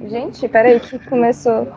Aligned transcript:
Gente, 0.00 0.48
peraí, 0.48 0.80
que 0.80 0.98
começou. 0.98 1.72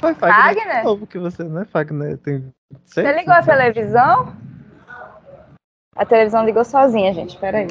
Foi 0.00 0.14
Fagner? 0.14 0.64
Fagner. 0.64 0.84
Novo 0.84 1.06
que 1.06 1.18
você, 1.18 1.42
não 1.44 1.60
é 1.62 1.64
Fagner? 1.64 2.16
Tem 2.18 2.52
Você 2.84 3.02
26? 3.02 3.16
ligou 3.16 3.34
a 3.34 3.42
televisão? 3.42 4.32
A 5.96 6.06
televisão 6.06 6.44
ligou 6.44 6.64
sozinha, 6.64 7.12
gente. 7.12 7.36
Peraí. 7.38 7.66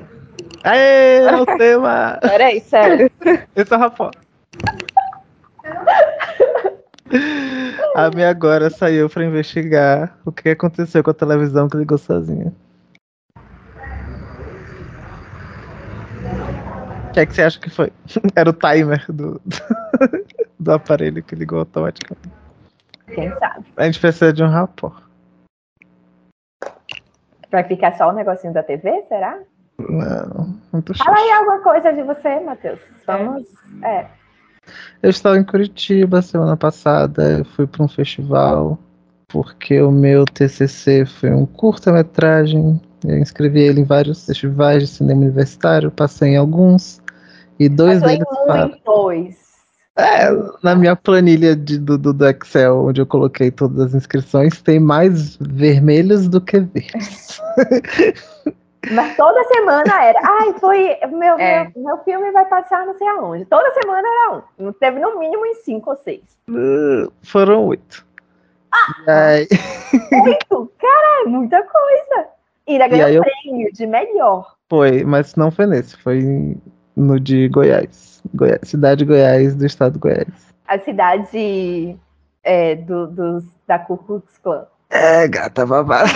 Aê, 0.64 1.24
é 1.24 1.36
o 1.36 1.46
tema! 1.46 2.20
Peraí, 2.22 2.60
sério. 2.60 3.10
Esse 3.56 3.74
é 3.74 3.78
o 3.78 3.80
Rapó. 3.80 4.12
A 7.96 8.10
minha 8.12 8.30
agora 8.30 8.70
saiu 8.70 9.10
pra 9.10 9.26
investigar 9.26 10.18
o 10.26 10.32
que 10.32 10.50
aconteceu 10.50 11.04
com 11.04 11.10
a 11.10 11.14
televisão 11.14 11.68
que 11.68 11.78
ligou 11.78 11.98
sozinha. 11.98 12.54
Que 17.20 17.22
é 17.22 17.26
que 17.26 17.36
você 17.36 17.42
acha 17.44 17.60
que 17.60 17.70
foi? 17.70 17.92
Era 18.36 18.50
o 18.50 18.54
timer 18.54 19.06
do, 19.12 19.42
do 20.60 20.72
aparelho 20.72 21.22
que 21.24 21.36
ligou 21.36 21.60
automaticamente. 21.60 22.30
Quem 23.14 23.30
sabe? 23.38 23.66
A 23.76 23.86
gente 23.86 24.00
precisa 24.00 24.32
de 24.32 24.44
um 24.44 24.48
rapó. 24.48 24.94
Vai 27.52 27.64
ficar 27.64 27.98
só 27.98 28.10
o 28.10 28.14
negocinho 28.14 28.54
da 28.54 28.62
TV, 28.62 29.04
será? 29.10 29.40
Não, 29.80 30.56
muito 30.72 30.96
Fala 30.96 31.18
chato. 31.18 31.24
aí 31.24 31.32
alguma 31.32 31.60
coisa 31.62 31.92
de 31.92 32.04
você, 32.04 32.40
Matheus. 32.42 32.80
Vamos. 33.08 33.48
É. 33.84 34.06
Eu 35.02 35.10
estava 35.10 35.38
em 35.38 35.44
Curitiba 35.44 36.22
semana 36.22 36.56
passada, 36.56 37.40
eu 37.40 37.46
fui 37.46 37.66
para 37.66 37.84
um 37.84 37.88
festival, 37.88 38.78
porque 39.28 39.82
o 39.82 39.90
meu 39.90 40.26
TCC 40.26 41.06
foi 41.06 41.32
um 41.32 41.46
curta-metragem. 41.46 42.80
Eu 43.04 43.18
inscrevi 43.18 43.62
ele 43.62 43.82
em 43.82 43.86
vários 43.86 44.26
festivais 44.26 44.84
de 44.84 44.88
cinema 44.88 45.22
universitário, 45.22 45.90
passei 45.90 46.34
em 46.34 46.38
alguns, 46.38 46.99
e 47.60 47.68
dois 47.70 48.02
em 48.02 48.06
deles 48.06 48.28
falam. 48.48 48.68
muitos. 48.70 49.50
É, 49.98 50.30
na 50.64 50.76
minha 50.76 50.96
planilha 50.96 51.56
de- 51.56 51.78
do, 51.78 51.98
do- 51.98 52.26
Excel, 52.26 52.86
onde 52.86 53.02
eu 53.02 53.06
coloquei 53.06 53.52
todas 53.52 53.80
as 53.88 53.94
inscrições, 53.94 54.62
tem 54.62 54.80
mais 54.80 55.36
vermelhos 55.42 56.30
do 56.30 56.40
que 56.40 56.60
verdes. 56.60 57.42
Mas 58.92 59.18
toda 59.18 59.44
semana 59.44 60.04
era. 60.04 60.20
Ai, 60.24 60.54
foi. 60.58 60.96
Meu, 61.12 61.38
É. 61.38 61.70
meu, 61.76 61.84
meu 61.84 61.98
filme 62.06 62.32
vai 62.32 62.46
passar 62.46 62.86
não 62.86 62.98
sei 62.98 63.08
aonde. 63.10 63.44
Toda 63.46 63.74
semana 63.74 64.08
era 64.08 64.38
um. 64.38 64.42
Não 64.66 64.72
Teve 64.74 65.00
no 65.02 65.20
mínimo 65.20 65.46
em 65.46 65.56
cinco 65.56 65.90
ou 65.92 65.98
seis. 65.98 66.22
Uh, 66.50 67.12
Foram 67.22 67.66
oito. 67.66 68.06
Aí, 69.06 69.48
Oito? 70.26 70.72
Cara, 70.80 71.24
é 71.26 71.28
muita 71.28 71.62
coisa. 71.62 72.28
E 72.68 72.74
ainda 72.74 72.86
E 72.86 72.90
ganhou 72.90 73.08
aí 73.08 73.16
eu- 73.16 73.24
prêmio 73.24 73.74
de 73.74 73.86
melhor. 73.86 74.56
foi, 74.70 75.04
mas 75.04 75.36
não 75.36 75.52
foi 75.52 75.66
nesse, 75.66 75.98
foi 75.98 76.56
no 77.00 77.20
de 77.20 77.48
Goiás. 77.48 78.22
Goiás 78.34 78.60
cidade 78.64 79.00
de 79.00 79.06
Goiás, 79.06 79.56
do 79.56 79.66
estado 79.66 79.94
de 79.94 80.00
Goiás. 80.00 80.28
A 80.68 80.78
cidade 80.80 81.98
é, 82.44 82.76
do, 82.76 83.08
dos, 83.08 83.46
da 83.68 83.80
Ku 83.80 83.98
Klux 83.98 84.38
Klan. 84.44 84.66
É, 84.90 85.28
gata 85.28 85.66
babada. 85.66 86.10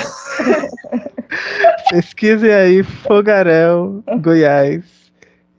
Pesquisem 1.89 2.53
aí, 2.53 2.83
Fogaréu, 2.83 4.03
Goiás. 4.21 4.83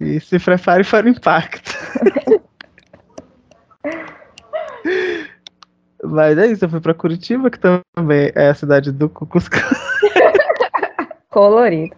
E 0.00 0.20
se 0.20 0.38
prepare 0.38 0.84
para 0.84 1.06
o 1.06 1.08
impacto. 1.08 1.72
Mas 6.04 6.36
é 6.36 6.48
isso, 6.48 6.66
eu 6.66 6.68
fui 6.68 6.80
para 6.80 6.92
Curitiba, 6.92 7.48
que 7.50 7.58
também 7.58 8.30
é 8.34 8.48
a 8.48 8.54
cidade 8.54 8.92
do 8.92 9.08
Cucuscã. 9.08 9.60
Colorido. 11.30 11.96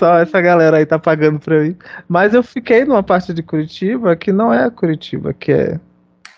Só 0.00 0.16
essa 0.16 0.40
galera 0.40 0.78
aí 0.78 0.86
tá 0.86 0.98
pagando 0.98 1.38
pra 1.38 1.62
ir. 1.62 1.76
Mas 2.08 2.32
eu 2.32 2.42
fiquei 2.42 2.86
numa 2.86 3.02
parte 3.02 3.34
de 3.34 3.42
Curitiba 3.42 4.16
que 4.16 4.32
não 4.32 4.50
é 4.50 4.64
a 4.64 4.70
Curitiba, 4.70 5.34
que 5.34 5.52
é 5.52 5.78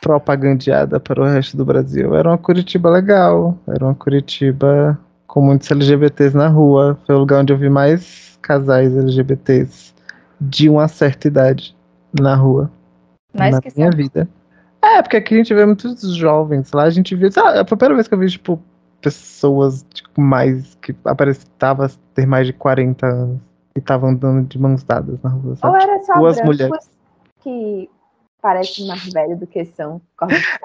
propagandeada 0.00 0.98
para 0.98 1.22
o 1.22 1.24
resto 1.24 1.56
do 1.56 1.64
Brasil. 1.64 2.12
Era 2.16 2.30
uma 2.30 2.38
Curitiba 2.38 2.90
legal, 2.90 3.56
era 3.68 3.84
uma 3.84 3.94
Curitiba 3.94 4.98
com 5.28 5.40
muitos 5.40 5.70
LGBTs 5.70 6.36
na 6.36 6.48
rua. 6.48 6.98
Foi 7.06 7.14
o 7.14 7.20
lugar 7.20 7.40
onde 7.42 7.52
eu 7.52 7.56
vi 7.56 7.70
mais 7.70 8.36
casais 8.42 8.96
LGBTs 8.96 9.94
de 10.40 10.68
uma 10.68 10.89
certa 10.89 11.29
idade 11.29 11.77
na 12.20 12.34
rua. 12.34 12.68
Mais 13.33 13.55
na 13.55 13.62
que 13.62 13.73
minha 13.77 13.92
São 13.92 13.96
vida. 13.96 14.29
É, 14.83 15.00
porque 15.02 15.18
aqui 15.18 15.34
a 15.34 15.39
gente 15.39 15.55
vê 15.55 15.64
muitos 15.64 16.17
jovens. 16.17 16.73
Lá 16.73 16.83
a 16.83 16.90
gente 16.90 17.14
vê. 17.14 17.29
É 17.29 17.61
a 17.61 17.64
primeira 17.64 17.94
vez 17.94 18.08
que 18.08 18.14
eu 18.14 18.18
vi, 18.18 18.29
tipo, 18.29 18.61
pessoas 19.00 19.86
tipo, 19.94 20.20
mais. 20.20 20.77
que 20.83 20.92
aparentava 21.05 21.89
ter 22.12 22.27
mais 22.27 22.48
de 22.48 22.52
40 22.52 23.06
anos 23.06 23.52
e 23.77 23.78
estavam 23.78 24.10
andando 24.10 24.46
de 24.48 24.58
mãos 24.58 24.83
dadas 24.84 25.20
na 25.22 25.30
rua, 25.30 25.50
Ou 25.50 25.56
sabe? 25.56 25.83
era 25.83 26.02
só 26.02 26.14
duas 26.14 26.40
mulheres. 26.42 26.90
que 27.40 27.88
parecem 28.40 28.86
mais 28.88 29.05
velhos 29.12 29.38
do 29.38 29.46
que 29.46 29.64
são. 29.64 30.00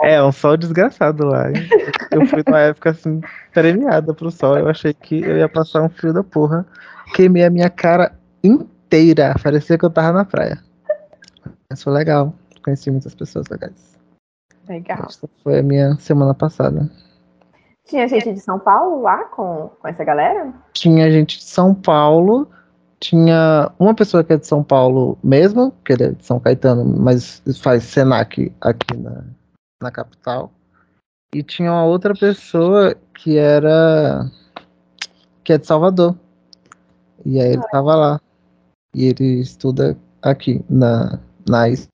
É, 0.01 0.21
um 0.23 0.31
sol 0.31 0.57
desgraçado 0.57 1.25
lá. 1.25 1.49
hein? 1.49 1.55
Eu 2.11 2.25
fui 2.25 2.43
numa 2.45 2.59
época 2.59 2.89
assim, 2.89 3.21
premiada 3.53 4.13
pro 4.13 4.31
sol. 4.31 4.57
Eu 4.57 4.67
achei 4.67 4.93
que 4.93 5.21
eu 5.21 5.37
ia 5.37 5.47
passar 5.47 5.83
um 5.83 5.89
frio 5.89 6.11
da 6.13 6.23
porra. 6.23 6.65
Queimei 7.15 7.45
a 7.45 7.49
minha 7.49 7.69
cara 7.69 8.17
inteira. 8.43 9.35
Parecia 9.41 9.77
que 9.77 9.85
eu 9.85 9.89
tava 9.91 10.11
na 10.11 10.25
praia. 10.25 10.57
Mas 11.69 11.83
foi 11.83 11.93
legal. 11.93 12.33
Conheci 12.63 12.89
muitas 12.89 13.13
pessoas 13.13 13.47
legais. 13.47 13.95
Legal. 14.67 15.05
Essa 15.07 15.29
foi 15.43 15.59
a 15.59 15.63
minha 15.63 15.95
semana 15.99 16.33
passada. 16.33 16.89
Tinha 17.85 18.07
gente 18.07 18.33
de 18.33 18.39
São 18.41 18.59
Paulo 18.59 19.01
lá 19.01 19.23
com, 19.25 19.69
com 19.79 19.87
essa 19.87 20.03
galera? 20.03 20.51
Tinha 20.73 21.09
gente 21.09 21.37
de 21.37 21.45
São 21.45 21.73
Paulo. 21.73 22.49
Tinha 22.99 23.71
uma 23.77 23.93
pessoa 23.93 24.23
que 24.23 24.33
é 24.33 24.37
de 24.37 24.47
São 24.47 24.63
Paulo 24.63 25.17
mesmo, 25.23 25.71
que 25.85 25.93
ele 25.93 26.03
é 26.03 26.11
de 26.11 26.25
São 26.25 26.39
Caetano, 26.39 26.83
mas 26.83 27.41
faz 27.61 27.83
Senac 27.83 28.51
aqui 28.59 28.97
na, 28.97 29.23
na 29.81 29.91
capital. 29.91 30.51
E 31.33 31.43
tinha 31.43 31.71
uma 31.71 31.85
outra 31.85 32.13
pessoa 32.15 32.95
que 33.13 33.37
era. 33.37 34.29
que 35.43 35.53
é 35.53 35.57
de 35.57 35.67
Salvador. 35.67 36.15
E 37.25 37.39
aí 37.39 37.53
ele 37.53 37.67
tava 37.69 37.95
lá. 37.95 38.21
E 38.95 39.05
ele 39.05 39.41
estuda 39.41 39.97
aqui 40.21 40.63
na, 40.69 41.19
na 41.47 41.69
IC. 41.69 41.87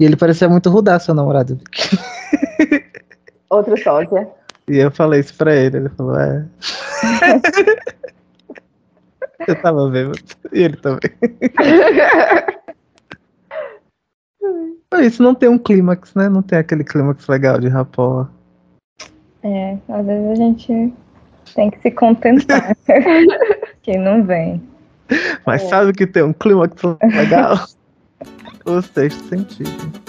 E 0.00 0.04
ele 0.04 0.16
parecia 0.16 0.48
muito 0.48 0.70
rudar 0.70 0.98
seu 0.98 1.14
namorado. 1.14 1.60
Outro 3.50 3.76
sósia. 3.76 4.28
E 4.68 4.78
eu 4.78 4.90
falei 4.90 5.20
isso 5.20 5.34
pra 5.34 5.54
ele. 5.54 5.76
Ele 5.76 5.88
falou, 5.90 6.18
é. 6.18 6.46
eu 9.46 9.60
tava 9.62 9.90
vendo. 9.90 10.12
E 10.52 10.62
ele 10.62 10.76
também. 10.76 11.10
Isso 15.02 15.22
não 15.22 15.34
tem 15.34 15.48
um 15.48 15.58
clímax, 15.58 16.14
né? 16.14 16.28
Não 16.28 16.42
tem 16.42 16.58
aquele 16.58 16.82
clímax 16.82 17.28
legal 17.28 17.60
de 17.60 17.68
rapó. 17.68 18.26
É, 19.42 19.76
às 19.88 20.04
vezes 20.04 20.30
a 20.30 20.34
gente 20.34 20.92
tem 21.54 21.70
que 21.70 21.80
se 21.80 21.90
contentar. 21.90 22.76
que 23.82 23.96
não 23.96 24.24
vem. 24.24 24.62
Mas 25.46 25.62
É. 25.64 25.68
sabe 25.68 25.92
que 25.92 26.06
tem 26.06 26.22
um 26.22 26.32
clímax 26.32 26.82
legal? 27.02 27.56
o 28.66 28.82
sexto 28.82 29.22
sentido. 29.28 30.07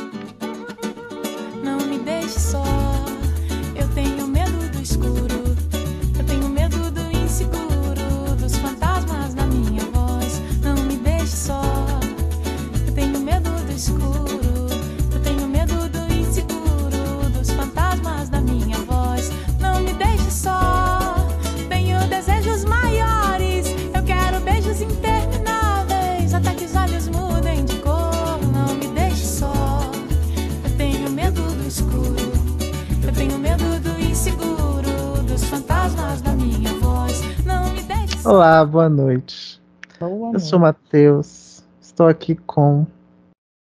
Olá, 38.50 38.66
boa 38.66 38.90
noite. 38.90 39.62
Boa 40.00 40.34
Eu 40.34 40.40
sou 40.40 40.58
o 40.58 40.62
Matheus. 40.64 41.64
Estou 41.80 42.08
aqui 42.08 42.34
com. 42.34 42.84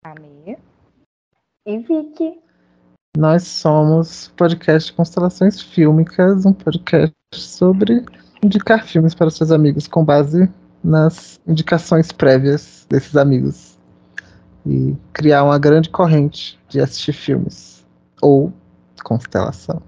Amiga. 0.05 0.59
E 1.65 1.79
Vicky. 1.79 2.39
Nós 3.17 3.41
somos 3.47 4.31
podcast 4.37 4.93
Constelações 4.93 5.59
Fílmicas, 5.59 6.45
um 6.45 6.53
podcast 6.53 7.15
sobre 7.33 8.05
indicar 8.43 8.85
filmes 8.85 9.15
para 9.15 9.31
seus 9.31 9.51
amigos 9.51 9.87
com 9.87 10.05
base 10.05 10.47
nas 10.83 11.39
indicações 11.47 12.11
prévias 12.11 12.85
desses 12.87 13.15
amigos 13.15 13.79
e 14.63 14.95
criar 15.11 15.43
uma 15.43 15.57
grande 15.57 15.89
corrente 15.89 16.59
de 16.69 16.79
assistir 16.79 17.13
filmes 17.13 17.83
ou 18.21 18.53
constelação. 19.03 19.81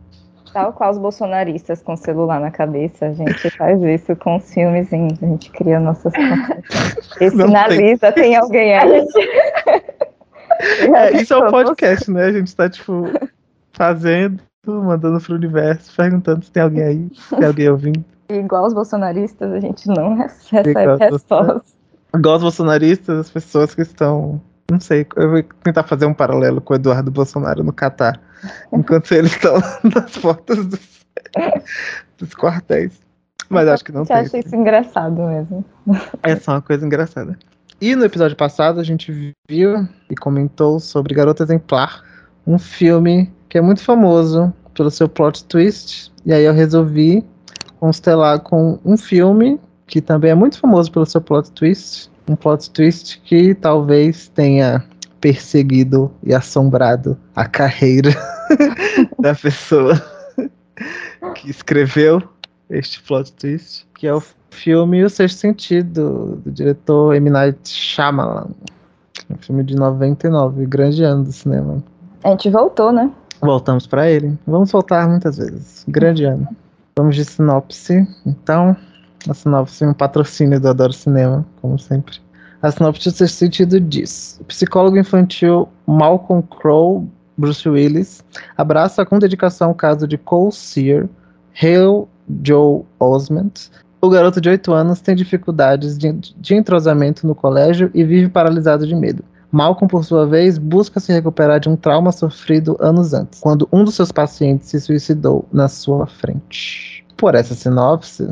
Tal 0.53 0.73
qual 0.73 0.91
os 0.91 0.97
bolsonaristas 0.97 1.81
com 1.81 1.93
o 1.93 1.97
celular 1.97 2.39
na 2.39 2.51
cabeça, 2.51 3.07
a 3.07 3.13
gente 3.13 3.49
faz 3.51 3.81
isso 3.83 4.15
com 4.15 4.37
os 4.37 4.53
filmezinhos, 4.53 5.21
a 5.21 5.25
gente 5.25 5.51
cria 5.51 5.79
nossas. 5.79 6.13
E 7.19 7.29
Não 7.31 7.47
finaliza, 7.47 8.11
tem 8.11 8.35
alguém 8.35 8.77
aí. 8.77 9.05
É, 10.95 11.21
isso 11.21 11.33
é 11.33 11.37
um 11.37 11.51
podcast, 11.51 12.09
né? 12.11 12.25
A 12.25 12.31
gente 12.31 12.55
tá, 12.55 12.69
tipo, 12.69 13.05
fazendo, 13.73 14.41
mandando 14.65 15.19
pro 15.19 15.35
universo, 15.35 15.95
perguntando 15.95 16.45
se 16.45 16.51
tem 16.51 16.63
alguém 16.63 16.83
aí, 16.83 17.09
se 17.13 17.35
tem 17.35 17.45
alguém 17.45 17.69
ouvindo. 17.69 18.05
Igual 18.29 18.65
os 18.65 18.73
bolsonaristas, 18.73 19.51
a 19.51 19.59
gente 19.59 19.87
não 19.87 20.15
recebe 20.15 20.73
resposta. 20.73 21.61
Igual 22.13 22.35
os 22.37 22.43
bolsonaristas, 22.43 23.19
as 23.19 23.29
pessoas 23.29 23.73
que 23.73 23.81
estão. 23.81 24.41
Não 24.69 24.79
sei, 24.79 25.05
eu 25.15 25.31
vou 25.31 25.43
tentar 25.63 25.83
fazer 25.83 26.05
um 26.05 26.13
paralelo 26.13 26.61
com 26.61 26.73
o 26.73 26.75
Eduardo 26.75 27.09
Bolsonaro 27.09 27.63
no 27.63 27.73
Catar, 27.73 28.21
enquanto 28.71 29.11
eles 29.13 29.31
estão 29.31 29.55
nas 29.83 30.17
portas 30.17 30.65
dos, 30.65 31.05
dos 32.17 32.29
quartéis. 32.35 32.99
Mas 33.49 33.67
acho 33.67 33.83
que 33.83 33.91
não 33.91 34.05
tem. 34.05 34.15
acha 34.15 34.37
isso 34.37 34.55
engraçado 34.55 35.23
mesmo. 35.23 35.65
É 36.21 36.35
só 36.35 36.51
uma 36.51 36.61
coisa 36.61 36.85
engraçada. 36.85 37.37
E 37.81 37.95
no 37.95 38.05
episódio 38.05 38.37
passado 38.37 38.79
a 38.79 38.83
gente 38.83 39.33
viu 39.49 39.87
e 40.09 40.15
comentou 40.15 40.79
sobre 40.79 41.15
Garota 41.15 41.43
Exemplar, 41.43 42.03
um 42.45 42.59
filme 42.59 43.31
que 43.47 43.57
é 43.57 43.61
muito 43.61 43.81
famoso 43.81 44.53
pelo 44.75 44.91
seu 44.91 45.09
plot 45.09 45.45
twist. 45.45 46.11
E 46.25 46.31
aí 46.31 46.43
eu 46.43 46.53
resolvi 46.53 47.25
constelar 47.79 48.41
com 48.41 48.79
um 48.85 48.97
filme 48.97 49.59
que 49.87 50.01
também 50.01 50.31
é 50.31 50.35
muito 50.35 50.59
famoso 50.59 50.91
pelo 50.91 51.05
seu 51.05 51.21
plot 51.21 51.51
twist. 51.51 52.08
Um 52.29 52.35
plot 52.35 52.69
twist 52.69 53.19
que 53.25 53.55
talvez 53.55 54.27
tenha 54.27 54.85
perseguido 55.19 56.11
e 56.23 56.31
assombrado 56.31 57.17
a 57.35 57.45
carreira 57.45 58.11
da 59.19 59.33
pessoa 59.33 59.99
que 61.33 61.49
escreveu 61.49 62.21
este 62.69 63.01
plot 63.01 63.33
twist, 63.33 63.87
que 63.95 64.05
é 64.05 64.13
o 64.13 64.21
filme 64.51 65.03
O 65.03 65.09
Sexto 65.09 65.39
Sentido, 65.39 66.39
do 66.45 66.51
diretor 66.51 67.15
M. 67.15 67.31
Night 67.31 67.67
Shyamalan. 67.67 68.49
Um 69.27 69.37
filme 69.37 69.63
de 69.63 69.75
99, 69.75 70.67
grande 70.67 71.03
ano 71.03 71.23
do 71.23 71.31
cinema. 71.31 71.83
A 72.23 72.29
gente 72.29 72.49
voltou, 72.51 72.91
né? 72.91 73.11
Voltamos 73.41 73.87
para 73.87 74.07
ele. 74.07 74.37
Vamos 74.45 74.71
voltar 74.71 75.09
muitas 75.09 75.37
vezes. 75.37 75.83
Grande 75.87 76.25
ano. 76.25 76.47
Vamos 76.95 77.15
de 77.15 77.25
sinopse. 77.25 78.07
Então, 78.23 78.75
a 79.27 79.33
sinopse 79.33 79.83
é 79.83 79.87
um 79.87 79.93
patrocínio 79.93 80.59
do 80.59 80.69
Adoro 80.69 80.93
Cinema, 80.93 81.45
como 81.61 81.77
sempre. 81.77 82.19
A 82.61 82.71
sinopse 82.71 83.09
do 83.09 83.27
sentido 83.27 83.79
diz: 83.79 84.37
o 84.41 84.45
psicólogo 84.45 84.97
infantil 84.97 85.67
Malcolm 85.87 86.43
Crowe, 86.43 87.07
Bruce 87.37 87.67
Willis, 87.67 88.23
abraça 88.57 89.05
com 89.05 89.17
dedicação 89.17 89.71
o 89.71 89.75
caso 89.75 90.07
de 90.07 90.17
Cole 90.17 90.51
Sear, 90.51 91.07
Hale 91.61 92.05
Joe 92.43 92.83
Osment. 92.99 93.69
O 94.01 94.09
garoto 94.09 94.39
de 94.39 94.49
8 94.49 94.71
anos 94.71 95.01
tem 95.01 95.15
dificuldades 95.15 95.97
de, 95.97 96.11
de 96.13 96.55
entrosamento 96.55 97.27
no 97.27 97.35
colégio 97.35 97.91
e 97.93 98.03
vive 98.03 98.29
paralisado 98.29 98.87
de 98.87 98.95
medo. 98.95 99.23
Malcolm, 99.51 99.89
por 99.89 100.05
sua 100.05 100.25
vez, 100.27 100.57
busca 100.57 100.99
se 100.99 101.11
recuperar 101.11 101.59
de 101.59 101.67
um 101.67 101.75
trauma 101.75 102.11
sofrido 102.11 102.77
anos 102.79 103.13
antes, 103.13 103.39
quando 103.39 103.67
um 103.71 103.83
dos 103.83 103.95
seus 103.95 104.11
pacientes 104.11 104.69
se 104.69 104.79
suicidou 104.79 105.45
na 105.51 105.67
sua 105.67 106.05
frente. 106.05 107.03
Por 107.17 107.35
essa 107.35 107.55
sinopse, 107.55 108.29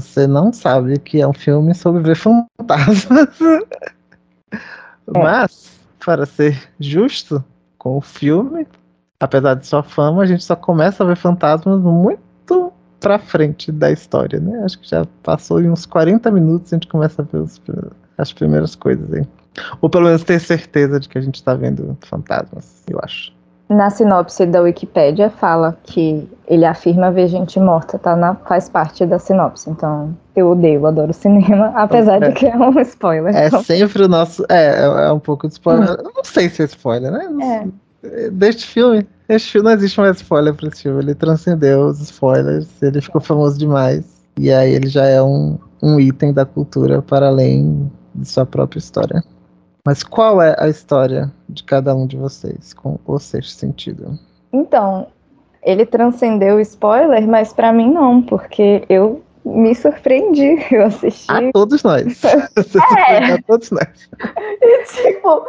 você 0.00 0.26
não 0.26 0.52
sabe 0.52 0.98
que 0.98 1.20
é 1.20 1.26
um 1.26 1.32
filme 1.32 1.74
sobre 1.74 2.02
ver 2.02 2.16
fantasmas. 2.16 3.38
Mas, 5.06 5.78
para 6.04 6.26
ser 6.26 6.68
justo 6.78 7.42
com 7.78 7.96
o 7.96 8.00
filme, 8.00 8.66
apesar 9.20 9.54
de 9.54 9.66
sua 9.66 9.82
fama, 9.82 10.22
a 10.22 10.26
gente 10.26 10.44
só 10.44 10.56
começa 10.56 11.02
a 11.02 11.06
ver 11.06 11.16
fantasmas 11.16 11.80
muito 11.80 12.72
pra 13.00 13.18
frente 13.18 13.70
da 13.70 13.90
história, 13.90 14.40
né? 14.40 14.62
Acho 14.64 14.78
que 14.80 14.88
já 14.88 15.04
passou 15.22 15.60
em 15.60 15.70
uns 15.70 15.86
40 15.86 16.30
minutos 16.30 16.72
a 16.72 16.76
gente 16.76 16.88
começa 16.88 17.22
a 17.22 17.24
ver 17.24 17.38
os- 17.38 17.60
as 18.18 18.32
primeiras 18.32 18.74
coisas 18.74 19.12
aí. 19.12 19.26
Ou 19.80 19.88
pelo 19.88 20.06
menos 20.06 20.24
ter 20.24 20.40
certeza 20.40 20.98
de 21.00 21.08
que 21.08 21.16
a 21.16 21.20
gente 21.20 21.42
tá 21.42 21.54
vendo 21.54 21.96
fantasmas, 22.02 22.82
eu 22.88 22.98
acho. 23.02 23.32
Na 23.68 23.90
sinopse 23.90 24.46
da 24.46 24.60
Wikipédia 24.60 25.28
fala 25.28 25.76
que 25.82 26.28
ele 26.46 26.64
afirma 26.64 27.10
ver 27.10 27.26
gente 27.26 27.58
morta, 27.58 27.98
tá? 27.98 28.14
Na, 28.14 28.34
faz 28.36 28.68
parte 28.68 29.04
da 29.04 29.18
sinopse. 29.18 29.68
Então, 29.68 30.16
eu 30.36 30.50
odeio, 30.52 30.86
adoro 30.86 31.12
cinema, 31.12 31.72
apesar 31.74 32.22
É. 32.22 32.28
de 32.28 32.34
que 32.34 32.46
é 32.46 32.56
um 32.56 32.78
spoiler. 32.80 33.34
É 33.34 33.48
Então, 33.48 33.64
sempre 33.64 34.04
o 34.04 34.08
nosso. 34.08 34.44
É, 34.48 34.82
é, 34.84 35.08
é 35.08 35.12
um 35.12 35.18
pouco 35.18 35.48
de 35.48 35.54
spoiler. 35.54 35.88
Eu 35.98 36.12
Não 36.14 36.22
sei 36.24 36.48
se 36.48 36.62
é 36.62 36.66
spoiler, 36.66 37.10
né? 37.10 37.68
É. 38.04 38.30
Deste 38.30 38.66
filme. 38.66 39.04
Este 39.28 39.50
filme 39.50 39.66
não 39.68 39.74
existe 39.74 39.98
mais 39.98 40.16
spoiler 40.18 40.54
pra 40.54 40.68
esse 40.68 40.82
filme. 40.84 41.02
Ele 41.02 41.14
transcendeu 41.16 41.86
os 41.86 42.00
spoilers. 42.00 42.68
Ele 42.80 43.00
ficou 43.00 43.20
famoso 43.20 43.58
demais. 43.58 44.04
E 44.38 44.52
aí 44.52 44.74
ele 44.74 44.86
já 44.86 45.06
é 45.06 45.20
um, 45.20 45.58
um 45.82 45.98
item 45.98 46.32
da 46.32 46.44
cultura 46.44 47.02
para 47.02 47.26
além 47.26 47.90
de 48.14 48.28
sua 48.28 48.46
própria 48.46 48.78
história. 48.78 49.24
Mas 49.86 50.02
qual 50.02 50.42
é 50.42 50.56
a 50.58 50.68
história 50.68 51.32
de 51.48 51.62
cada 51.62 51.94
um 51.94 52.08
de 52.08 52.16
vocês 52.16 52.74
com 52.74 52.98
o 53.06 53.18
sexto 53.20 53.56
sentido? 53.56 54.18
Então, 54.52 55.06
ele 55.62 55.86
transcendeu 55.86 56.56
o 56.56 56.60
spoiler, 56.60 57.24
mas 57.28 57.52
pra 57.52 57.72
mim 57.72 57.92
não, 57.92 58.20
porque 58.20 58.84
eu 58.88 59.22
me 59.44 59.72
surpreendi. 59.76 60.58
Eu 60.74 60.86
assisti. 60.86 61.30
A 61.30 61.52
todos 61.52 61.84
nós. 61.84 62.20
É. 63.08 63.30
A 63.34 63.42
todos 63.42 63.70
nós. 63.70 64.10
E, 64.60 64.84
tipo, 64.84 65.46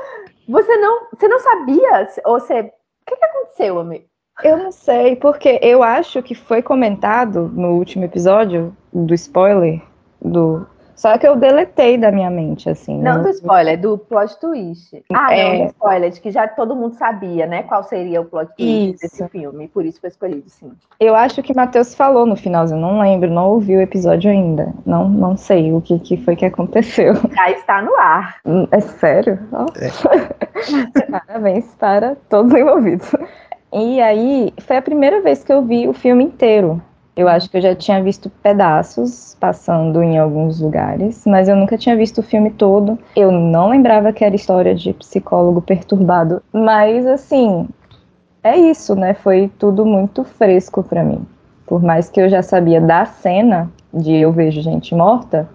você 0.48 0.78
não, 0.78 1.08
você 1.12 1.28
não 1.28 1.40
sabia? 1.40 2.08
Ou 2.26 2.40
você. 2.40 2.60
O 2.62 2.72
que, 3.08 3.16
que 3.16 3.26
aconteceu, 3.26 3.80
amigo? 3.80 4.06
Eu 4.44 4.58
não 4.58 4.72
sei, 4.72 5.16
porque 5.16 5.60
eu 5.64 5.82
acho 5.82 6.22
que 6.22 6.36
foi 6.36 6.62
comentado 6.62 7.50
no 7.56 7.70
último 7.70 8.06
episódio 8.06 8.76
do 8.94 9.16
spoiler 9.16 9.82
do. 10.22 10.68
Só 10.98 11.16
que 11.16 11.28
eu 11.28 11.36
deletei 11.36 11.96
da 11.96 12.12
minha 12.12 12.30
mente, 12.30 12.68
assim. 12.70 13.00
Não 13.00 13.18
né? 13.20 13.24
do 13.24 13.30
spoiler, 13.30 13.80
do 13.80 14.00
plot 14.00 14.36
twist. 14.40 15.04
Ah, 15.14 15.32
É. 15.32 15.60
não, 15.60 15.66
do 15.66 15.70
spoiler, 15.70 16.10
de 16.10 16.20
que 16.20 16.32
já 16.32 16.48
todo 16.48 16.76
mundo 16.76 16.96
sabia, 16.96 17.46
né? 17.46 17.62
Qual 17.64 17.84
seria 17.84 18.20
o 18.20 18.26
plot 18.26 18.48
twist 18.58 18.90
Isso. 18.90 19.00
desse 19.02 19.30
filme. 19.30 19.68
Por 19.68 19.86
isso 19.86 20.02
foi 20.02 20.10
escolhido, 20.10 20.50
sim. 20.50 20.72
Eu 21.00 21.16
acho 21.16 21.44
que 21.44 21.56
Matheus 21.56 21.94
falou 21.94 22.26
no 22.26 22.36
finalzinho, 22.36 22.82
não 22.82 23.00
lembro, 23.00 23.30
não 23.30 23.52
ouvi 23.52 23.76
o 23.78 23.82
episódio 23.82 24.32
ainda. 24.32 24.74
Não, 24.86 25.08
não 25.08 25.38
sei 25.38 25.72
o 25.72 25.80
que, 25.82 26.00
que 26.00 26.18
foi 26.18 26.36
que 26.36 26.46
aconteceu. 26.46 27.14
Já 27.32 27.52
está 27.52 27.80
no 27.80 27.96
ar. 27.96 28.38
Hum, 28.44 28.68
É 28.72 28.80
sério? 28.80 29.40
Ó. 29.54 29.68
Parabéns 31.12 31.66
para 31.76 32.16
todos 32.28 32.52
envolvidos. 32.54 33.12
E 33.72 34.02
aí, 34.02 34.52
foi 34.62 34.78
a 34.78 34.82
primeira 34.82 35.22
vez 35.22 35.44
que 35.44 35.54
eu 35.54 35.62
vi 35.62 35.88
o 35.88 35.94
filme 35.94 36.24
inteiro. 36.24 36.82
Eu 37.18 37.28
acho 37.28 37.50
que 37.50 37.58
eu 37.58 37.62
já 37.62 37.74
tinha 37.74 38.02
visto 38.04 38.30
pedaços 38.44 39.36
passando 39.40 40.04
em 40.04 40.20
alguns 40.20 40.62
lugares, 40.62 41.24
mas 41.26 41.50
eu 41.50 41.56
nunca 41.56 41.76
tinha 41.76 41.96
visto 41.98 42.20
o 42.20 42.24
filme 42.24 42.52
todo. 42.52 42.96
Eu 43.16 43.32
não 43.32 43.70
lembrava 43.70 44.14
que 44.14 44.24
era 44.24 44.36
história 44.36 44.76
de 44.76 44.94
psicólogo 44.94 45.60
perturbado, 45.60 46.44
mas 46.54 47.08
assim, 47.08 47.68
é 48.44 48.56
isso, 48.56 48.94
né? 48.96 49.16
Foi 49.16 49.52
tudo 49.58 49.84
muito 49.84 50.24
fresco 50.24 50.84
pra 50.84 51.04
mim. 51.04 51.26
Por 51.66 51.82
mais 51.82 52.08
que 52.08 52.22
eu 52.22 52.30
já 52.30 52.44
sabia 52.44 52.80
da 52.80 53.04
cena 53.06 53.68
de 53.92 54.16
eu 54.16 54.32
vejo 54.32 54.62
gente 54.62 54.94
morta, 54.94 55.50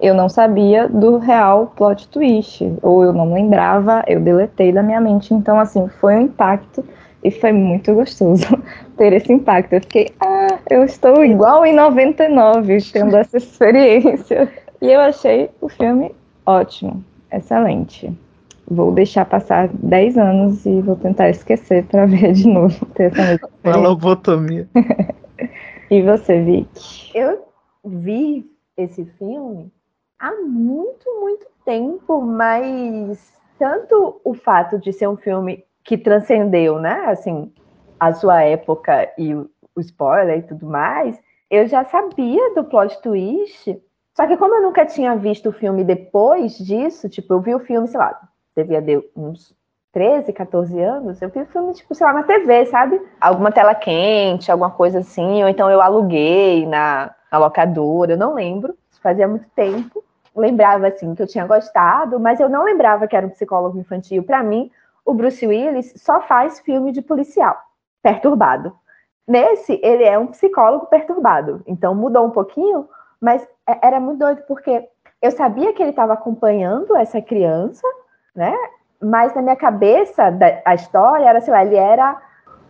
eu 0.00 0.14
não 0.14 0.28
sabia 0.28 0.88
do 0.88 1.18
real 1.18 1.72
plot 1.74 2.06
twist, 2.06 2.72
ou 2.80 3.02
eu 3.02 3.12
não 3.12 3.32
lembrava, 3.32 4.04
eu 4.06 4.20
deletei 4.20 4.70
da 4.70 4.84
minha 4.84 5.00
mente. 5.00 5.34
Então, 5.34 5.58
assim, 5.58 5.88
foi 6.00 6.14
um 6.14 6.20
impacto 6.20 6.84
e 7.22 7.30
foi 7.30 7.52
muito 7.52 7.94
gostoso 7.94 8.46
ter 8.96 9.12
esse 9.12 9.32
impacto. 9.32 9.72
Eu 9.74 9.80
fiquei, 9.80 10.12
ah, 10.20 10.58
eu 10.70 10.84
estou 10.84 11.24
igual 11.24 11.64
em 11.64 11.74
99 11.74 12.78
tendo 12.92 13.16
essa 13.16 13.36
experiência. 13.36 14.50
E 14.80 14.92
eu 14.92 15.00
achei 15.00 15.50
o 15.60 15.68
filme 15.68 16.14
ótimo, 16.46 17.04
excelente. 17.32 18.12
Vou 18.70 18.92
deixar 18.92 19.24
passar 19.24 19.68
10 19.68 20.18
anos 20.18 20.66
e 20.66 20.80
vou 20.82 20.94
tentar 20.94 21.30
esquecer 21.30 21.84
para 21.86 22.06
ver 22.06 22.32
de 22.32 22.46
novo. 22.46 22.86
Ter 22.86 23.12
essa 23.18 23.48
Uma 23.64 23.76
lobotomia. 23.76 24.68
E 25.90 26.02
você, 26.02 26.42
Vic? 26.42 27.10
Eu 27.14 27.46
vi 27.82 28.44
esse 28.76 29.06
filme 29.18 29.72
há 30.18 30.32
muito, 30.42 31.20
muito 31.20 31.46
tempo, 31.64 32.20
mas 32.20 33.32
tanto 33.58 34.20
o 34.22 34.34
fato 34.34 34.78
de 34.78 34.92
ser 34.92 35.08
um 35.08 35.16
filme 35.16 35.64
que 35.88 35.96
transcendeu, 35.96 36.78
né, 36.78 37.06
assim, 37.06 37.50
a 37.98 38.12
sua 38.12 38.42
época 38.42 39.10
e 39.16 39.34
o, 39.34 39.48
o 39.74 39.80
spoiler 39.80 40.38
e 40.38 40.42
tudo 40.42 40.66
mais, 40.66 41.18
eu 41.50 41.66
já 41.66 41.82
sabia 41.82 42.54
do 42.54 42.62
plot 42.62 43.00
twist, 43.00 43.74
só 44.14 44.26
que 44.26 44.36
como 44.36 44.54
eu 44.54 44.62
nunca 44.62 44.84
tinha 44.84 45.16
visto 45.16 45.48
o 45.48 45.52
filme 45.52 45.82
depois 45.82 46.58
disso, 46.58 47.08
tipo, 47.08 47.32
eu 47.32 47.40
vi 47.40 47.54
o 47.54 47.60
filme, 47.60 47.88
sei 47.88 47.98
lá, 47.98 48.20
devia 48.54 48.82
ter 48.82 49.02
uns 49.16 49.56
13, 49.90 50.30
14 50.30 50.78
anos, 50.78 51.22
eu 51.22 51.30
vi 51.30 51.40
o 51.40 51.46
filme, 51.46 51.72
tipo, 51.72 51.94
sei 51.94 52.06
lá, 52.06 52.12
na 52.12 52.22
TV, 52.22 52.66
sabe? 52.66 53.00
Alguma 53.18 53.50
tela 53.50 53.74
quente, 53.74 54.52
alguma 54.52 54.70
coisa 54.70 54.98
assim, 54.98 55.42
ou 55.42 55.48
então 55.48 55.70
eu 55.70 55.80
aluguei 55.80 56.66
na, 56.66 57.14
na 57.32 57.38
locadora, 57.38 58.12
eu 58.12 58.18
não 58.18 58.34
lembro, 58.34 58.76
fazia 59.02 59.26
muito 59.26 59.46
tempo. 59.56 60.04
Lembrava, 60.36 60.86
assim, 60.86 61.14
que 61.14 61.22
eu 61.22 61.26
tinha 61.26 61.46
gostado, 61.46 62.20
mas 62.20 62.38
eu 62.38 62.48
não 62.48 62.62
lembrava 62.62 63.08
que 63.08 63.16
era 63.16 63.26
um 63.26 63.30
psicólogo 63.30 63.78
infantil. 63.78 64.22
Para 64.22 64.42
mim, 64.42 64.70
o 65.08 65.14
Bruce 65.14 65.46
Willis 65.46 65.94
só 65.96 66.20
faz 66.22 66.60
filme 66.60 66.92
de 66.92 67.02
policial, 67.02 67.56
perturbado. 68.02 68.74
Nesse, 69.26 69.80
ele 69.82 70.04
é 70.04 70.18
um 70.18 70.28
psicólogo 70.28 70.86
perturbado, 70.86 71.62
então 71.66 71.94
mudou 71.94 72.26
um 72.26 72.30
pouquinho, 72.30 72.88
mas 73.20 73.46
é- 73.66 73.86
era 73.86 74.00
muito 74.00 74.18
doido, 74.18 74.42
porque 74.46 74.88
eu 75.20 75.30
sabia 75.30 75.72
que 75.72 75.82
ele 75.82 75.90
estava 75.90 76.12
acompanhando 76.14 76.96
essa 76.96 77.20
criança, 77.20 77.86
né? 78.34 78.54
mas 79.00 79.34
na 79.34 79.42
minha 79.42 79.56
cabeça, 79.56 80.30
da, 80.30 80.60
a 80.64 80.74
história 80.74 81.24
era, 81.24 81.40
sei 81.40 81.52
lá, 81.52 81.64
ele 81.64 81.76
era 81.76 82.20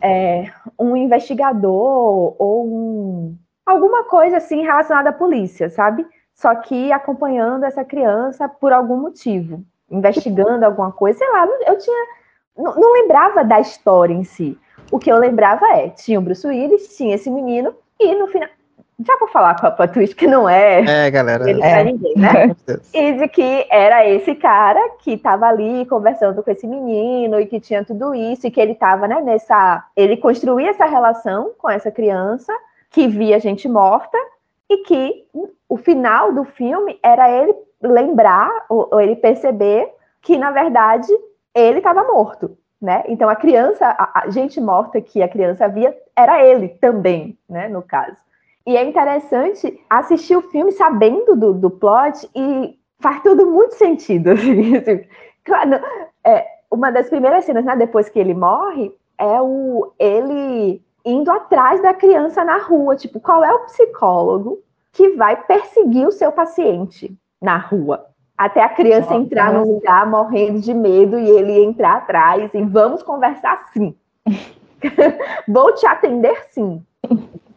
é, 0.00 0.44
um 0.78 0.96
investigador 0.96 2.34
ou 2.38 2.66
um, 2.66 3.36
alguma 3.64 4.04
coisa 4.04 4.36
assim 4.36 4.62
relacionada 4.62 5.10
à 5.10 5.12
polícia, 5.12 5.70
sabe? 5.70 6.06
Só 6.34 6.54
que 6.54 6.92
acompanhando 6.92 7.64
essa 7.64 7.84
criança 7.84 8.48
por 8.48 8.72
algum 8.72 8.96
motivo, 8.96 9.64
investigando 9.90 10.64
alguma 10.64 10.92
coisa, 10.92 11.18
sei 11.18 11.30
lá, 11.30 11.46
eu 11.66 11.78
tinha. 11.78 12.17
Não, 12.58 12.74
não 12.74 12.92
lembrava 12.92 13.44
da 13.44 13.60
história 13.60 14.12
em 14.12 14.24
si. 14.24 14.58
O 14.90 14.98
que 14.98 15.10
eu 15.10 15.18
lembrava 15.18 15.66
é, 15.74 15.90
tinha 15.90 16.18
o 16.18 16.22
Bruce 16.22 16.46
Willis, 16.46 16.96
tinha 16.96 17.14
esse 17.14 17.30
menino, 17.30 17.74
e 18.00 18.14
no 18.14 18.26
final, 18.26 18.48
já 19.06 19.16
vou 19.18 19.28
falar 19.28 19.54
com 19.60 19.82
a 19.82 19.86
twist 19.86 20.16
que 20.16 20.26
não 20.26 20.48
é. 20.48 21.06
É, 21.06 21.10
galera. 21.10 21.48
Ele 21.48 21.62
é. 21.62 21.70
pra 21.70 21.84
ninguém, 21.84 22.14
né? 22.16 22.56
e 22.92 23.12
de 23.12 23.28
que 23.28 23.66
era 23.70 24.06
esse 24.08 24.34
cara 24.34 24.80
que 24.98 25.12
estava 25.12 25.46
ali 25.46 25.86
conversando 25.86 26.42
com 26.42 26.50
esse 26.50 26.66
menino 26.66 27.38
e 27.38 27.46
que 27.46 27.60
tinha 27.60 27.84
tudo 27.84 28.14
isso, 28.14 28.46
e 28.46 28.50
que 28.50 28.60
ele 28.60 28.72
estava, 28.72 29.06
né, 29.06 29.20
nessa. 29.20 29.84
Ele 29.96 30.16
construía 30.16 30.70
essa 30.70 30.86
relação 30.86 31.52
com 31.58 31.70
essa 31.70 31.90
criança 31.90 32.52
que 32.90 33.06
via 33.06 33.38
gente 33.38 33.68
morta 33.68 34.18
e 34.68 34.78
que 34.78 35.24
o 35.68 35.76
final 35.76 36.32
do 36.32 36.44
filme 36.44 36.98
era 37.02 37.30
ele 37.30 37.54
lembrar 37.80 38.50
ou, 38.68 38.88
ou 38.90 39.00
ele 39.00 39.14
perceber 39.14 39.88
que, 40.20 40.36
na 40.36 40.50
verdade, 40.50 41.08
ele 41.54 41.78
estava 41.78 42.04
morto. 42.04 42.56
Né? 42.80 43.02
Então 43.08 43.28
a 43.28 43.34
criança, 43.34 43.86
a, 43.86 44.22
a 44.22 44.30
gente 44.30 44.60
morta 44.60 45.00
que 45.00 45.20
a 45.20 45.28
criança 45.28 45.66
via, 45.68 45.96
era 46.16 46.44
ele 46.44 46.68
também, 46.68 47.36
né, 47.48 47.68
no 47.68 47.82
caso. 47.82 48.16
E 48.64 48.76
é 48.76 48.84
interessante 48.84 49.80
assistir 49.90 50.36
o 50.36 50.42
filme 50.42 50.70
sabendo 50.70 51.34
do, 51.34 51.54
do 51.54 51.70
plot 51.70 52.28
e 52.36 52.78
faz 53.00 53.22
tudo 53.22 53.46
muito 53.46 53.74
sentido. 53.74 54.30
Assim, 54.30 55.04
claro, 55.42 55.80
é, 56.24 56.46
uma 56.70 56.90
das 56.92 57.08
primeiras 57.08 57.44
cenas, 57.44 57.64
né, 57.64 57.74
depois 57.74 58.08
que 58.08 58.18
ele 58.18 58.34
morre, 58.34 58.92
é 59.18 59.40
o 59.40 59.92
ele 59.98 60.80
indo 61.04 61.30
atrás 61.30 61.82
da 61.82 61.94
criança 61.94 62.44
na 62.44 62.58
rua. 62.58 62.94
Tipo, 62.94 63.18
qual 63.18 63.44
é 63.44 63.52
o 63.52 63.64
psicólogo 63.64 64.58
que 64.92 65.16
vai 65.16 65.34
perseguir 65.44 66.06
o 66.06 66.12
seu 66.12 66.30
paciente 66.30 67.16
na 67.40 67.56
rua? 67.56 68.07
Até 68.38 68.62
a 68.62 68.68
criança 68.68 69.10
Nossa. 69.10 69.22
entrar 69.22 69.52
num 69.52 69.74
lugar 69.74 70.08
morrendo 70.08 70.60
de 70.60 70.72
medo 70.72 71.18
e 71.18 71.28
ele 71.28 71.64
entrar 71.64 71.96
atrás 71.96 72.48
e 72.54 72.62
vamos 72.62 73.02
conversar 73.02 73.66
sim. 73.72 73.94
Vou 75.48 75.74
te 75.74 75.86
atender 75.86 76.46
sim 76.50 76.82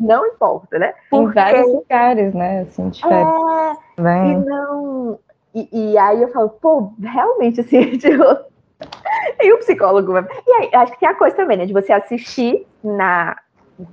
não 0.02 0.26
importa, 0.26 0.80
né? 0.80 0.94
Em 1.14 1.28
vários 1.28 1.68
lugares, 1.68 2.34
né? 2.34 2.62
Assim. 2.62 2.92
É, 3.06 4.32
e 4.32 4.36
não. 4.38 5.20
E, 5.54 5.70
e, 5.72 5.98
aí 5.98 6.22
eu 6.22 6.32
falo, 6.32 6.50
pô, 6.50 6.94
realmente, 7.02 7.62
assim, 7.62 7.92
tipo, 8.00 8.24
e 9.42 9.54
o 9.54 9.60
psicólogo. 9.60 10.14
E 10.48 10.52
aí, 10.54 10.70
acho 10.74 10.94
que 10.94 11.00
tem 11.00 11.10
a 11.10 11.16
coisa 11.16 11.36
também, 11.36 11.58
né? 11.58 11.66
De 11.66 11.74
você 11.74 11.94
assistir 11.94 12.66
na, 12.84 13.38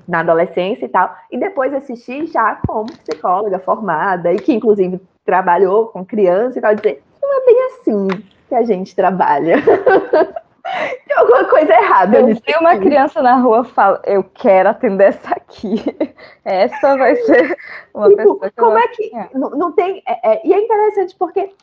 na 0.06 0.20
adolescência 0.20 0.86
e 0.86 0.88
tal, 0.88 1.14
e 1.30 1.38
depois 1.38 1.74
assistir 1.74 2.26
já 2.26 2.58
como 2.66 2.86
psicóloga 2.86 3.58
formada, 3.58 4.32
e 4.32 4.38
que 4.38 4.54
inclusive 4.54 5.00
trabalhou 5.28 5.88
com 5.88 6.06
criança 6.06 6.58
e 6.58 6.62
tal, 6.62 6.74
dizer, 6.74 7.02
não 7.20 7.42
é 7.42 7.44
bem 7.44 7.64
assim 7.66 8.08
que 8.48 8.54
a 8.54 8.62
gente 8.62 8.96
trabalha. 8.96 9.56
Tem 11.06 11.16
alguma 11.18 11.44
coisa 11.44 11.70
errada. 11.70 12.18
Eu 12.18 12.26
vi 12.28 12.56
uma 12.58 12.78
criança 12.78 13.20
na 13.20 13.36
rua 13.36 13.62
fala, 13.62 14.00
eu 14.06 14.24
quero 14.24 14.70
atender 14.70 15.08
essa 15.08 15.34
aqui. 15.34 15.76
Essa 16.44 16.96
vai 16.96 17.14
ser 17.16 17.56
uma 17.92 18.08
tipo, 18.08 18.36
pessoa 18.36 18.50
que 18.50 18.56
Como 18.56 18.78
é 18.78 18.88
que. 18.88 19.10
Não, 19.34 19.50
não 19.50 19.72
tem. 19.72 20.02
É, 20.06 20.32
é, 20.32 20.46
e 20.46 20.52
é 20.52 20.60
interessante 20.60 21.14
porque 21.18 21.54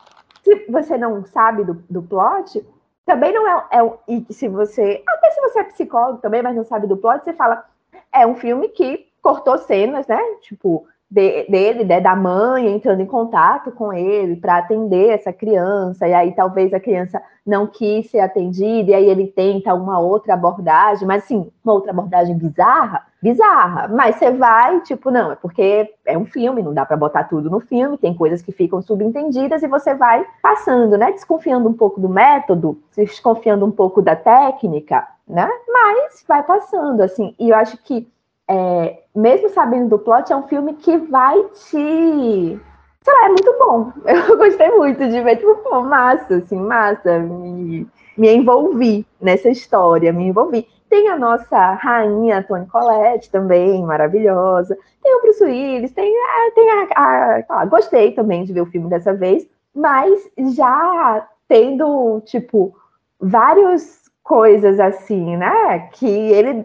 se 0.44 0.66
você 0.68 0.96
não 0.96 1.24
sabe 1.24 1.64
do, 1.64 1.74
do 1.88 2.02
plot, 2.02 2.64
também 3.04 3.32
não 3.32 3.46
é, 3.48 3.66
é. 3.72 3.92
E 4.08 4.32
se 4.32 4.48
você. 4.48 5.02
Até 5.08 5.30
se 5.30 5.40
você 5.40 5.60
é 5.60 5.64
psicólogo 5.64 6.18
também, 6.18 6.42
mas 6.42 6.56
não 6.56 6.64
sabe 6.64 6.86
do 6.86 6.96
plot, 6.96 7.24
você 7.24 7.32
fala. 7.32 7.64
É 8.12 8.26
um 8.26 8.34
filme 8.34 8.68
que 8.68 9.06
cortou 9.22 9.58
cenas, 9.58 10.06
né? 10.06 10.20
Tipo, 10.42 10.86
de, 11.08 11.44
dele, 11.48 11.84
né, 11.84 12.00
da 12.00 12.16
mãe 12.16 12.68
entrando 12.68 13.00
em 13.00 13.06
contato 13.06 13.70
com 13.70 13.92
ele 13.92 14.36
para 14.36 14.58
atender 14.58 15.10
essa 15.10 15.32
criança, 15.32 16.06
e 16.06 16.12
aí 16.12 16.32
talvez 16.32 16.74
a 16.74 16.80
criança 16.80 17.22
não 17.46 17.64
quis 17.66 18.10
ser 18.10 18.18
atendida, 18.18 18.90
e 18.90 18.94
aí 18.94 19.08
ele 19.08 19.28
tenta 19.28 19.72
uma 19.72 20.00
outra 20.00 20.34
abordagem, 20.34 21.06
mas 21.06 21.22
assim, 21.22 21.48
uma 21.64 21.74
outra 21.74 21.92
abordagem 21.92 22.36
bizarra, 22.36 23.06
bizarra, 23.22 23.86
mas 23.86 24.16
você 24.16 24.32
vai, 24.32 24.80
tipo, 24.80 25.10
não, 25.12 25.30
é 25.30 25.36
porque 25.36 25.94
é 26.04 26.18
um 26.18 26.26
filme, 26.26 26.60
não 26.60 26.74
dá 26.74 26.84
para 26.84 26.96
botar 26.96 27.24
tudo 27.24 27.48
no 27.48 27.60
filme, 27.60 27.96
tem 27.96 28.12
coisas 28.12 28.42
que 28.42 28.50
ficam 28.50 28.82
subentendidas 28.82 29.62
e 29.62 29.68
você 29.68 29.94
vai 29.94 30.26
passando, 30.42 30.98
né, 30.98 31.12
desconfiando 31.12 31.68
um 31.68 31.72
pouco 31.72 32.00
do 32.00 32.08
método, 32.08 32.80
desconfiando 32.96 33.64
um 33.64 33.70
pouco 33.70 34.02
da 34.02 34.16
técnica, 34.16 35.06
né, 35.26 35.48
mas 35.68 36.24
vai 36.26 36.42
passando, 36.42 37.00
assim, 37.00 37.32
e 37.38 37.50
eu 37.50 37.56
acho 37.56 37.78
que 37.84 38.08
é, 38.48 39.02
mesmo 39.14 39.48
sabendo 39.48 39.88
do 39.88 39.98
plot, 39.98 40.32
é 40.32 40.36
um 40.36 40.46
filme 40.46 40.74
que 40.74 40.96
vai 40.96 41.42
te. 41.44 42.60
Sei 43.02 43.14
lá, 43.14 43.26
é 43.26 43.28
muito 43.28 43.56
bom. 43.58 43.92
Eu 44.04 44.36
gostei 44.36 44.70
muito 44.70 45.08
de 45.08 45.20
ver, 45.20 45.36
tipo, 45.36 45.54
pô, 45.56 45.82
massa, 45.82 46.36
assim, 46.36 46.56
massa. 46.56 47.18
Me, 47.18 47.86
me 48.16 48.34
envolvi 48.34 49.06
nessa 49.20 49.48
história, 49.48 50.12
me 50.12 50.24
envolvi. 50.28 50.66
Tem 50.88 51.08
a 51.08 51.18
nossa 51.18 51.72
rainha 51.74 52.44
Toni 52.44 52.66
Collette 52.66 53.30
também, 53.30 53.82
maravilhosa. 53.84 54.78
Tem 55.02 55.16
o 55.16 55.22
Bruce 55.22 55.42
Willis, 55.42 55.92
tem, 55.92 56.14
a, 56.16 56.50
tem 56.54 56.70
a, 56.70 56.88
a, 56.94 57.44
a, 57.48 57.66
Gostei 57.66 58.12
também 58.12 58.44
de 58.44 58.52
ver 58.52 58.60
o 58.60 58.66
filme 58.66 58.88
dessa 58.88 59.12
vez, 59.12 59.48
mas 59.74 60.30
já 60.54 61.28
tendo, 61.48 62.20
tipo, 62.24 62.74
várias 63.20 64.02
coisas 64.22 64.78
assim, 64.78 65.36
né? 65.36 65.88
Que 65.92 66.06
ele 66.06 66.64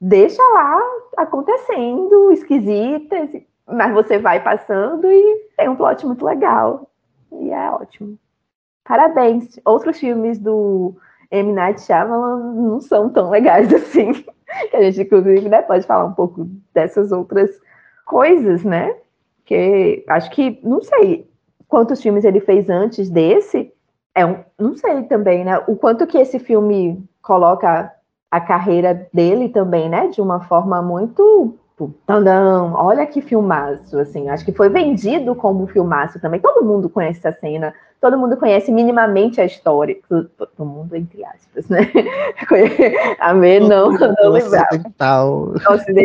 deixa 0.00 0.42
lá 0.42 0.80
acontecendo, 1.16 2.32
esquisitas, 2.32 3.30
mas 3.66 3.92
você 3.92 4.18
vai 4.18 4.42
passando 4.42 5.10
e 5.10 5.48
tem 5.56 5.68
um 5.68 5.76
plot 5.76 6.06
muito 6.06 6.24
legal. 6.24 6.90
E 7.32 7.50
é 7.50 7.70
ótimo. 7.70 8.18
Parabéns. 8.84 9.60
Outros 9.64 9.98
filmes 9.98 10.38
do 10.38 10.94
M. 11.30 11.52
Night 11.52 11.82
Shyamalan 11.82 12.54
não 12.54 12.80
são 12.80 13.10
tão 13.10 13.30
legais 13.30 13.72
assim. 13.74 14.24
Que 14.70 14.76
a 14.76 14.82
gente, 14.82 15.02
inclusive, 15.02 15.48
né, 15.48 15.60
pode 15.60 15.86
falar 15.86 16.06
um 16.06 16.14
pouco 16.14 16.48
dessas 16.72 17.12
outras 17.12 17.50
coisas, 18.06 18.64
né? 18.64 18.96
Que 19.44 20.04
acho 20.08 20.30
que, 20.30 20.58
não 20.62 20.80
sei 20.80 21.28
quantos 21.68 22.00
filmes 22.00 22.24
ele 22.24 22.40
fez 22.40 22.70
antes 22.70 23.10
desse. 23.10 23.70
É 24.14 24.24
um, 24.24 24.42
não 24.58 24.74
sei 24.74 25.02
também, 25.02 25.44
né? 25.44 25.58
O 25.68 25.76
quanto 25.76 26.06
que 26.06 26.16
esse 26.16 26.38
filme 26.38 27.06
coloca 27.20 27.92
a 28.30 28.40
carreira 28.40 29.08
dele 29.12 29.48
também, 29.48 29.88
né? 29.88 30.08
De 30.08 30.20
uma 30.20 30.40
forma 30.40 30.80
muito 30.82 31.58
tandão, 32.06 32.74
olha 32.74 33.06
que 33.06 33.20
filmaço, 33.20 33.98
assim, 33.98 34.28
acho 34.28 34.44
que 34.44 34.52
foi 34.52 34.68
vendido 34.68 35.34
como 35.36 35.62
um 35.62 35.66
filmaço 35.66 36.18
também. 36.20 36.40
Todo 36.40 36.64
mundo 36.64 36.88
conhece 36.88 37.20
essa 37.20 37.38
cena, 37.38 37.72
todo 38.00 38.18
mundo 38.18 38.36
conhece 38.36 38.72
minimamente 38.72 39.40
a 39.40 39.44
história, 39.44 39.96
todo 40.08 40.64
mundo 40.64 40.96
entre 40.96 41.24
aspas, 41.24 41.68
né? 41.68 41.80
A 43.20 43.32
ver 43.34 43.60
não, 43.60 43.92
não 43.92 44.30
lembrar. 44.30 44.68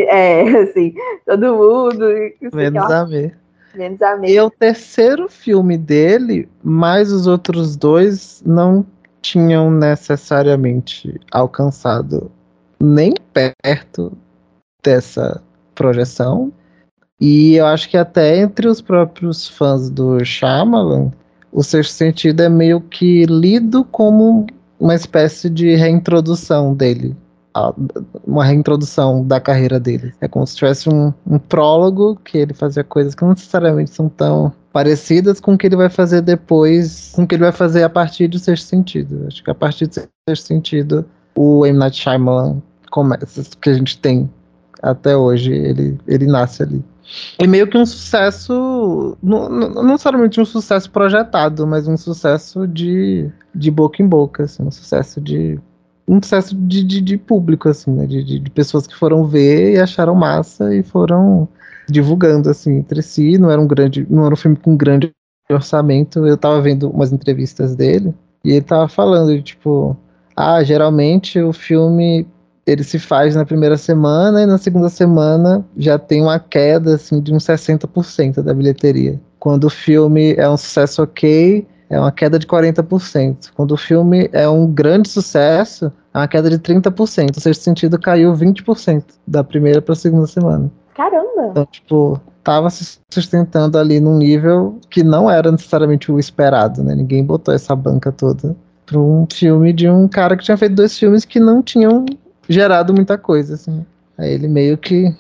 É, 0.10 0.42
assim, 0.60 0.94
todo 1.26 1.56
mundo. 1.56 2.06
Menos 2.54 2.92
a 2.92 3.04
ver. 3.04 3.38
Menos 3.74 4.02
a 4.02 4.16
ver. 4.16 4.30
E 4.30 4.40
o 4.40 4.52
terceiro 4.52 5.28
filme 5.28 5.78
dele, 5.78 6.48
mais 6.64 7.12
os 7.12 7.26
outros 7.26 7.76
dois, 7.76 8.44
não 8.46 8.86
tinham 9.24 9.72
necessariamente 9.72 11.20
alcançado 11.32 12.30
nem 12.80 13.14
perto 13.34 14.12
dessa 14.84 15.42
projeção. 15.74 16.52
E 17.20 17.56
eu 17.56 17.66
acho 17.66 17.90
que 17.90 17.98
até 17.98 18.38
entre 18.38 18.68
os 18.68 18.82
próprios 18.82 19.48
fãs 19.48 19.90
do 19.90 20.24
Shyamalan, 20.24 21.12
o 21.52 21.64
sexto 21.64 21.94
sentido 21.94 22.42
é 22.42 22.50
meio 22.50 22.82
que 22.82 23.26
lido 23.26 23.86
como 23.86 24.46
uma 24.78 24.94
espécie 24.94 25.50
de 25.50 25.74
reintrodução 25.76 26.76
dele. 26.76 27.16
Uma 28.26 28.46
reintrodução 28.46 29.26
da 29.26 29.40
carreira 29.40 29.80
dele. 29.80 30.14
É 30.20 30.28
como 30.28 30.46
se 30.46 30.56
tivesse 30.56 30.90
um, 30.90 31.14
um 31.26 31.38
prólogo 31.38 32.16
que 32.24 32.38
ele 32.38 32.54
fazia 32.54 32.84
coisas 32.84 33.14
que 33.14 33.22
não 33.22 33.32
necessariamente 33.32 33.92
são 33.92 34.10
tão 34.10 34.52
parecidas 34.72 35.40
com 35.40 35.54
o 35.54 35.58
que 35.58 35.68
ele 35.68 35.76
vai 35.76 35.90
fazer 35.90 36.22
depois, 36.22 37.12
com 37.16 37.24
o 37.24 37.28
que 37.28 37.36
ele 37.36 37.44
vai 37.44 37.52
fazer 37.52 37.84
a 37.84 37.90
partir 37.90 38.28
do 38.28 38.40
sexto 38.40 38.66
sentido. 38.66 39.26
Acho 39.28 39.44
que 39.44 39.52
a 39.52 39.56
partir 39.56 39.86
do 39.86 39.94
sexto 39.94 40.48
sentido, 40.48 41.06
o 41.36 41.66
M. 41.66 41.78
Night 41.78 41.96
Shyamalan 41.96 42.62
começa, 42.90 43.44
que 43.62 43.70
a 43.70 43.74
gente 43.74 44.00
tem 44.00 44.30
até 44.82 45.16
hoje, 45.16 45.54
ele, 45.54 45.98
ele 46.08 46.26
nasce 46.26 46.64
ali. 46.64 46.84
E 47.40 47.48
meio 47.48 47.68
que 47.68 47.78
um 47.78 47.86
sucesso, 47.86 49.18
não, 49.22 49.50
não 49.50 49.84
necessariamente 49.84 50.42
um 50.42 50.46
sucesso 50.46 50.90
projetado, 50.90 51.68
mas 51.68 51.88
um 51.88 51.98
sucesso 51.98 52.68
de, 52.68 53.30
de 53.54 53.70
boca 53.70 54.02
em 54.02 54.08
boca, 54.08 54.44
assim, 54.44 54.64
um 54.64 54.72
sucesso 54.72 55.22
de 55.22 55.60
um 56.08 56.22
sucesso 56.22 56.56
de, 56.56 56.84
de, 56.84 57.02
de 57.02 57.18
público, 57.18 57.70
assim, 57.70 57.92
né? 57.92 58.06
De, 58.06 58.24
de, 58.24 58.40
de, 58.40 58.50
pessoas 58.50 58.86
que 58.86 58.96
foram 58.96 59.26
ver 59.26 59.74
e 59.74 59.80
acharam 59.80 60.16
massa 60.16 60.76
e 60.76 60.84
foram 60.84 61.48
divulgando 61.90 62.50
assim 62.50 62.78
entre 62.78 63.02
si. 63.02 63.38
Não 63.38 63.50
era 63.50 63.60
um 63.60 63.68
grande, 63.68 64.06
não 64.10 64.26
era 64.26 64.34
um 64.34 64.38
filme 64.38 64.58
com 64.58 64.76
grande 64.76 65.12
orçamento. 65.50 66.26
Eu 66.26 66.38
tava 66.38 66.62
vendo 66.62 66.90
umas 66.90 67.12
entrevistas 67.12 67.76
dele 67.76 68.14
E 68.44 68.52
ele 68.52 68.62
tava 68.62 68.88
falando, 68.88 69.42
tipo, 69.42 69.96
ah, 70.36 70.64
geralmente 70.64 71.40
o 71.40 71.54
filme 71.54 72.28
ele 72.66 72.84
se 72.84 72.98
faz 72.98 73.36
na 73.36 73.46
primeira 73.46 73.76
semana 73.76 74.42
e 74.42 74.46
na 74.46 74.58
segunda 74.58 74.90
semana 74.90 75.66
já 75.78 76.00
tem 76.00 76.22
uma 76.22 76.40
queda 76.40 76.96
assim 76.96 77.22
de 77.22 77.34
uns 77.34 77.46
60% 77.46 78.42
da 78.42 78.54
bilheteria. 78.54 79.20
Quando 79.38 79.66
o 79.66 79.70
filme 79.70 80.34
é 80.36 80.50
um 80.50 80.56
sucesso 80.56 81.04
ok, 81.04 81.68
é 81.90 82.00
uma 82.00 82.12
queda 82.12 82.40
de 82.40 82.48
40%. 82.48 83.52
Quando 83.56 83.72
o 83.72 83.78
filme 83.78 84.30
é 84.32 84.48
um 84.48 84.68
grande 84.68 85.10
sucesso, 85.10 85.92
é 86.14 86.18
uma 86.18 86.28
queda 86.28 86.50
de 86.50 86.58
30%. 86.60 87.38
O 87.38 87.40
sexto 87.40 87.62
sentido 87.62 88.00
caiu 88.00 88.34
20% 88.34 89.04
da 89.28 89.44
primeira 89.44 89.82
para 89.82 89.94
a 89.94 89.96
segunda 89.96 90.28
semana. 90.28 90.72
Caramba! 90.96 91.48
Então, 91.52 91.66
tipo, 91.66 92.20
tava 92.44 92.70
se 92.70 93.00
sustentando 93.12 93.78
ali 93.78 94.00
num 94.00 94.18
nível 94.18 94.80
que 94.90 95.04
não 95.04 95.30
era 95.30 95.52
necessariamente 95.52 96.12
o 96.12 96.20
esperado, 96.20 96.84
né? 96.84 96.96
Ninguém 96.96 97.24
botou 97.24 97.54
essa 97.54 97.76
banca 97.76 98.12
toda 98.12 98.56
para 98.86 99.00
um 99.00 99.26
filme 99.32 99.72
de 99.72 99.90
um 99.90 100.08
cara 100.08 100.36
que 100.36 100.44
tinha 100.44 100.58
feito 100.58 100.76
dois 100.76 100.98
filmes 100.98 101.26
que 101.26 101.40
não 101.40 101.62
tinham 101.62 102.06
gerado 102.50 102.94
muita 102.94 103.18
coisa, 103.18 103.56
assim. 103.56 103.86
Aí 104.18 104.34
ele 104.34 104.48
meio 104.48 104.78
que, 104.78 105.14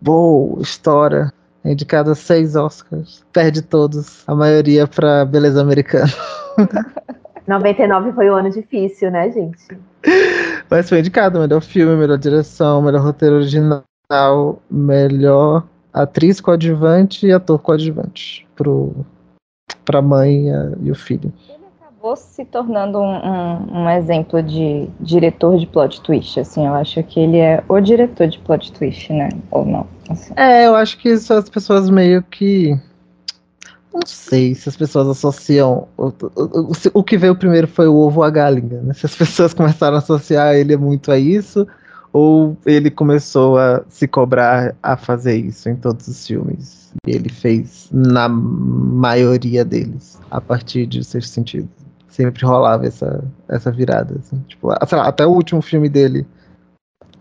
boa, 0.00 0.60
história, 0.60 1.32
indicado 1.64 2.10
a 2.10 2.14
seis 2.14 2.56
Oscars, 2.56 3.24
perde 3.32 3.62
todos, 3.62 4.22
a 4.28 4.34
maioria 4.34 4.86
para 4.86 5.24
Beleza 5.24 5.60
Americana. 5.60 6.12
99 7.46 8.12
foi 8.12 8.30
um 8.30 8.34
ano 8.34 8.50
difícil, 8.50 9.10
né, 9.10 9.30
gente? 9.30 9.78
Mas 10.70 10.88
foi 10.88 11.00
indicado 11.00 11.38
melhor 11.38 11.60
filme, 11.60 11.96
melhor 11.96 12.18
direção, 12.18 12.82
melhor 12.82 13.02
roteiro 13.02 13.36
original, 13.36 13.84
melhor 14.70 15.64
atriz 15.92 16.40
coadjuvante 16.40 17.26
e 17.26 17.32
ator 17.32 17.58
coadjuvante 17.60 18.46
pro, 18.56 18.94
pra 19.84 20.02
mãe 20.02 20.46
e 20.80 20.90
o 20.90 20.94
filho. 20.94 21.32
Acabou 22.04 22.16
se 22.16 22.44
tornando 22.44 22.98
um, 22.98 23.16
um, 23.16 23.80
um, 23.80 23.88
exemplo 23.88 24.42
de 24.42 24.90
diretor 25.00 25.56
de 25.56 25.66
plot 25.66 26.02
twist, 26.02 26.38
assim, 26.38 26.66
eu 26.66 26.74
acho 26.74 27.02
que 27.02 27.18
ele 27.18 27.38
é 27.38 27.64
o 27.66 27.80
diretor 27.80 28.26
de 28.26 28.38
plot 28.40 28.72
twist, 28.72 29.10
né? 29.10 29.30
Ou 29.50 29.64
não? 29.64 29.86
Assim. 30.10 30.34
É, 30.36 30.66
eu 30.66 30.76
acho 30.76 30.98
que 30.98 31.08
isso 31.08 31.32
as 31.32 31.48
pessoas 31.48 31.88
meio 31.88 32.22
que 32.22 32.78
não 33.90 34.02
sei 34.04 34.54
se 34.54 34.68
as 34.68 34.76
pessoas 34.76 35.08
associam. 35.08 35.88
O, 35.96 36.08
o, 36.08 36.72
o, 36.92 37.02
que 37.02 37.16
veio 37.16 37.34
primeiro 37.36 37.66
foi 37.66 37.88
o 37.88 37.96
ovo 37.96 38.22
a 38.22 38.28
galinha, 38.28 38.82
né? 38.82 38.92
Se 38.92 39.06
as 39.06 39.16
pessoas 39.16 39.54
começaram 39.54 39.96
a 39.96 40.00
associar 40.00 40.54
ele 40.54 40.76
muito 40.76 41.10
a 41.10 41.18
isso, 41.18 41.66
ou 42.12 42.54
ele 42.66 42.90
começou 42.90 43.56
a 43.56 43.82
se 43.88 44.06
cobrar 44.06 44.74
a 44.82 44.94
fazer 44.98 45.36
isso 45.36 45.70
em 45.70 45.76
todos 45.76 46.06
os 46.06 46.26
filmes. 46.26 46.92
E 47.06 47.12
ele 47.12 47.30
fez 47.30 47.88
na 47.90 48.28
maioria 48.28 49.64
deles, 49.64 50.20
a 50.30 50.38
partir 50.38 50.84
de 50.84 51.02
Sexto 51.02 51.30
Sentido. 51.30 51.83
Sempre 52.14 52.46
rolava 52.46 52.86
essa, 52.86 53.24
essa 53.48 53.72
virada. 53.72 54.14
Assim. 54.20 54.38
Tipo, 54.46 54.68
lá, 54.68 54.78
até 55.02 55.26
o 55.26 55.30
último 55.30 55.60
filme 55.60 55.88
dele, 55.88 56.24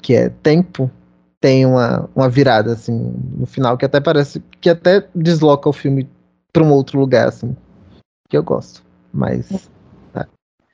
que 0.04 0.14
é 0.14 0.30
Tempo, 0.30 0.88
tem 1.42 1.66
uma, 1.66 2.08
uma 2.16 2.30
virada 2.30 2.74
assim 2.74 3.12
no 3.36 3.48
final 3.48 3.76
que 3.76 3.86
até 3.86 4.00
parece 4.00 4.40
que 4.62 4.70
até 4.70 5.04
desloca 5.16 5.68
o 5.68 5.74
filme 5.74 6.08
para 6.54 6.62
um 6.62 6.72
outro 6.72 7.00
lugar, 7.00 7.28
assim. 7.28 7.58
Que 8.30 8.38
eu 8.38 8.44
gosto. 8.44 8.84
Mas. 9.12 9.68
É, 10.14 10.28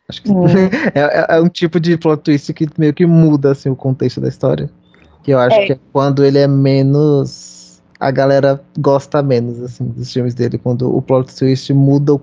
acho 0.10 0.22
que 0.22 0.30
hum. 0.30 0.48
é, 0.94 1.00
é, 1.00 1.38
é, 1.38 1.40
um 1.40 1.48
tipo 1.48 1.80
de 1.80 1.98
plot 1.98 2.22
twist 2.22 2.54
que 2.54 2.68
meio 2.78 2.94
que 2.94 3.06
muda 3.06 3.54
assim, 3.54 3.70
o 3.70 3.76
contexto 3.76 4.20
da 4.20 4.28
história. 4.28 4.70
Que 5.24 5.32
eu 5.32 5.40
acho 5.40 5.56
é. 5.56 5.66
que 5.66 5.74
é 5.74 5.80
quando 5.94 6.26
ele 6.26 6.40
é 6.40 6.48
menos. 6.48 7.82
A 7.98 8.12
galera 8.12 8.62
gosta 8.78 9.24
menos, 9.24 9.62
assim, 9.62 9.86
dos 9.86 10.12
filmes 10.12 10.36
dele. 10.36 10.58
Quando 10.58 10.94
o 10.94 11.02
plot 11.02 11.34
twist 11.34 11.74
muda 11.74 12.14
o 12.14 12.20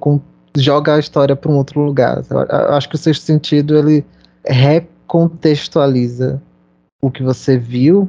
joga 0.57 0.95
a 0.95 0.99
história 0.99 1.37
para 1.37 1.51
um 1.51 1.57
outro 1.57 1.81
lugar. 1.81 2.23
Eu, 2.31 2.75
acho 2.75 2.89
que 2.89 2.95
o 2.95 2.99
sexto 2.99 3.23
sentido 3.23 3.77
ele 3.77 4.05
recontextualiza 4.45 6.41
o 7.01 7.11
que 7.11 7.23
você 7.23 7.59
viu, 7.59 8.09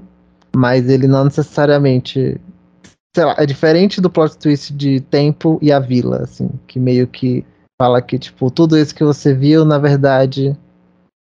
mas 0.55 0.89
ele 0.89 1.07
não 1.07 1.25
necessariamente 1.25 2.39
sei 3.15 3.25
lá, 3.25 3.35
é 3.39 3.47
diferente 3.47 3.99
do 3.99 4.11
plot 4.11 4.37
twist 4.37 4.71
de 4.73 4.99
Tempo 4.99 5.57
e 5.59 5.71
a 5.71 5.79
Vila, 5.79 6.17
assim, 6.17 6.51
que 6.67 6.79
meio 6.79 7.07
que 7.07 7.43
fala 7.75 7.99
que, 7.99 8.19
tipo, 8.19 8.51
tudo 8.51 8.77
isso 8.77 8.93
que 8.93 9.03
você 9.03 9.33
viu, 9.33 9.65
na 9.65 9.79
verdade, 9.79 10.55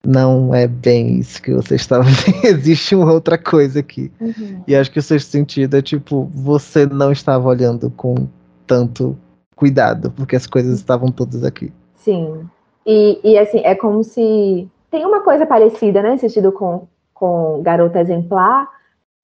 não 0.04 0.56
é 0.56 0.68
bem 0.68 1.20
isso 1.20 1.40
que 1.40 1.54
você 1.54 1.76
estava 1.76 2.04
vendo. 2.10 2.46
Existe 2.46 2.96
uma 2.96 3.12
outra 3.12 3.38
coisa 3.38 3.80
aqui. 3.80 4.12
Uhum. 4.20 4.64
E 4.68 4.76
acho 4.76 4.90
que 4.90 4.98
o 4.98 5.04
sexto 5.04 5.30
sentido 5.30 5.78
é, 5.78 5.82
tipo, 5.82 6.32
você 6.34 6.88
não 6.88 7.12
estava 7.12 7.48
olhando 7.48 7.92
com 7.92 8.28
tanto 8.66 9.16
cuidado, 9.58 10.12
porque 10.12 10.36
as 10.36 10.48
coisas 10.48 10.78
estavam 10.78 11.12
todas 11.12 11.44
aqui. 11.44 11.74
Sim. 11.96 12.48
E, 12.86 13.20
e 13.24 13.38
assim, 13.38 13.60
é 13.66 13.76
como 13.76 14.04
se. 14.04 14.70
Tem 14.90 15.06
uma 15.06 15.20
coisa 15.20 15.46
parecida, 15.46 16.02
né, 16.02 16.16
sentido 16.16 16.54
com, 16.54 16.88
com 17.14 17.62
Garota 17.62 18.00
Exemplar, 18.00 18.70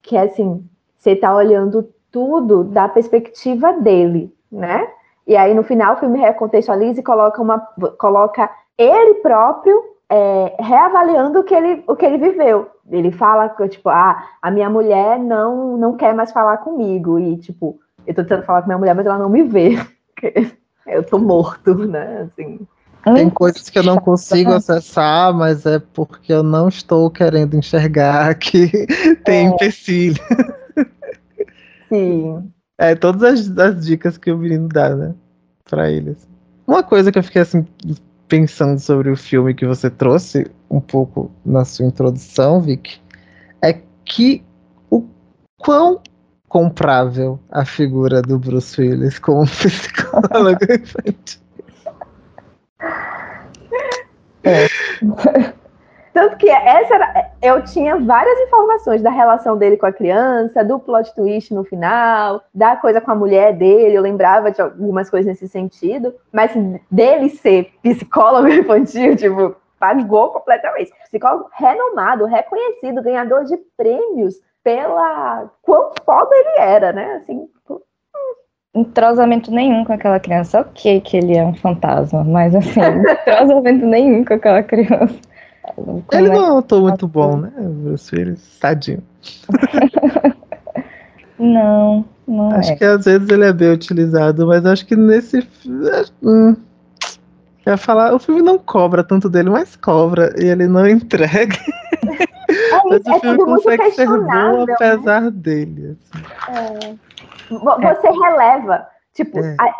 que 0.02 0.14
é 0.14 0.24
assim, 0.24 0.62
você 0.98 1.16
tá 1.16 1.34
olhando 1.34 1.88
tudo 2.12 2.64
da 2.64 2.86
perspectiva 2.86 3.72
dele, 3.72 4.30
né? 4.52 4.86
E 5.26 5.34
aí 5.34 5.54
no 5.54 5.62
final 5.62 5.94
o 5.94 5.96
filme 5.96 6.18
recontextualiza 6.18 7.00
e 7.00 7.02
coloca 7.02 7.40
uma 7.40 7.58
coloca 7.98 8.50
ele 8.76 9.14
próprio 9.14 9.82
é, 10.10 10.54
reavaliando 10.60 11.40
o 11.40 11.44
que 11.44 11.54
ele 11.54 11.82
o 11.88 11.96
que 11.96 12.04
ele 12.04 12.18
viveu. 12.18 12.68
Ele 12.90 13.10
fala 13.10 13.48
tipo, 13.68 13.88
ah, 13.88 14.22
a 14.42 14.50
minha 14.50 14.68
mulher 14.68 15.18
não 15.18 15.78
não 15.78 15.96
quer 15.96 16.14
mais 16.14 16.30
falar 16.30 16.58
comigo 16.58 17.18
e 17.18 17.38
tipo, 17.38 17.78
eu 18.06 18.14
tô 18.14 18.22
tentando 18.22 18.44
falar 18.44 18.60
com 18.60 18.68
minha 18.68 18.78
mulher, 18.78 18.94
mas 18.94 19.06
ela 19.06 19.18
não 19.18 19.30
me 19.30 19.42
vê. 19.42 19.70
eu 20.86 21.02
tô 21.02 21.18
morto, 21.18 21.74
né? 21.74 22.22
Assim. 22.22 22.60
Tem 23.12 23.28
coisas 23.28 23.68
que 23.68 23.78
eu 23.78 23.82
não 23.82 23.98
consigo 23.98 24.52
acessar, 24.52 25.34
mas 25.34 25.66
é 25.66 25.78
porque 25.78 26.32
eu 26.32 26.42
não 26.42 26.68
estou 26.68 27.10
querendo 27.10 27.54
enxergar 27.54 28.34
que 28.36 28.86
tem 29.24 29.46
é. 29.46 29.50
empecilho. 29.50 30.22
Sim. 31.90 32.50
É, 32.78 32.94
todas 32.94 33.22
as, 33.22 33.58
as 33.58 33.84
dicas 33.84 34.16
que 34.16 34.32
o 34.32 34.38
menino 34.38 34.68
dá, 34.68 34.96
né? 34.96 35.14
Pra 35.68 35.90
eles. 35.90 36.26
Uma 36.66 36.82
coisa 36.82 37.12
que 37.12 37.18
eu 37.18 37.22
fiquei 37.22 37.42
assim, 37.42 37.66
pensando 38.26 38.78
sobre 38.78 39.10
o 39.10 39.16
filme 39.16 39.54
que 39.54 39.66
você 39.66 39.90
trouxe 39.90 40.50
um 40.70 40.80
pouco 40.80 41.30
na 41.44 41.64
sua 41.64 41.86
introdução, 41.86 42.60
Vic, 42.60 42.98
é 43.62 43.80
que 44.04 44.42
o 44.90 45.04
quão 45.58 46.00
comprável 46.54 47.40
a 47.50 47.64
figura 47.64 48.22
do 48.22 48.38
Bruce 48.38 48.80
Willis 48.80 49.18
como 49.18 49.42
psicólogo 49.58 50.60
infantil. 50.62 51.40
É. 54.44 54.66
Tanto 56.12 56.36
que 56.36 56.48
essa 56.48 56.94
era, 56.94 57.32
eu 57.42 57.64
tinha 57.64 57.96
várias 57.96 58.38
informações 58.42 59.02
da 59.02 59.10
relação 59.10 59.58
dele 59.58 59.76
com 59.76 59.86
a 59.86 59.92
criança, 59.92 60.62
do 60.62 60.78
plot 60.78 61.12
twist 61.16 61.52
no 61.52 61.64
final, 61.64 62.40
da 62.54 62.76
coisa 62.76 63.00
com 63.00 63.10
a 63.10 63.16
mulher 63.16 63.56
dele, 63.56 63.96
eu 63.96 64.02
lembrava 64.02 64.52
de 64.52 64.62
algumas 64.62 65.10
coisas 65.10 65.26
nesse 65.26 65.48
sentido, 65.48 66.14
mas 66.30 66.52
dele 66.88 67.30
ser 67.30 67.72
psicólogo 67.82 68.46
infantil, 68.54 69.16
tipo, 69.16 69.56
pagou 69.76 70.28
completamente. 70.28 70.92
Psicólogo 71.08 71.50
renomado, 71.52 72.26
reconhecido, 72.26 73.02
ganhador 73.02 73.42
de 73.42 73.56
prêmios 73.76 74.36
pela 74.64 75.50
quão 75.62 75.92
foda 76.04 76.30
ele 76.32 76.58
era, 76.58 76.92
né? 76.92 77.22
Assim, 77.22 77.46
entrosamento 78.74 79.52
nenhum 79.52 79.84
com 79.84 79.92
aquela 79.92 80.18
criança. 80.18 80.60
Ok 80.60 81.00
que 81.02 81.16
ele 81.16 81.36
é 81.36 81.44
um 81.44 81.54
fantasma, 81.54 82.24
mas 82.24 82.54
assim, 82.54 82.80
entrosamento 83.22 83.86
nenhum 83.86 84.24
com 84.24 84.34
aquela 84.34 84.62
criança. 84.62 85.14
Ele 86.12 86.28
não 86.28 86.44
é 86.44 86.52
um 86.52 86.58
ator 86.58 86.82
muito 86.82 87.06
bom, 87.06 87.36
né? 87.36 87.52
Bruce 87.56 88.14
Willis, 88.14 88.58
tadinho. 88.58 89.02
não, 91.38 92.04
não 92.26 92.50
acho 92.50 92.72
é. 92.72 92.76
que 92.76 92.84
às 92.84 93.04
vezes 93.04 93.28
ele 93.28 93.44
é 93.44 93.52
bem 93.52 93.70
utilizado, 93.70 94.46
mas 94.46 94.66
acho 94.66 94.84
que 94.86 94.94
nesse. 94.94 95.46
Hum, 96.22 96.54
ia 97.66 97.76
falar, 97.76 98.14
o 98.14 98.18
filme 98.18 98.42
não 98.42 98.58
cobra 98.58 99.02
tanto 99.02 99.28
dele, 99.30 99.48
mas 99.48 99.74
cobra 99.76 100.34
e 100.38 100.44
ele 100.44 100.66
não 100.66 100.86
entrega. 100.88 101.56
É, 102.54 102.88
mas 102.88 103.02
o 103.06 103.20
filme 103.20 103.38
consegue 103.44 103.90
ser 103.92 104.06
bom 104.06 104.64
né? 104.64 104.72
apesar 104.72 105.30
dele. 105.30 105.96
Assim. 106.12 106.24
É. 106.50 107.94
Você 107.94 108.10
releva. 108.10 108.86
Tipo, 109.12 109.38
é. 109.38 109.56
a, 109.60 109.74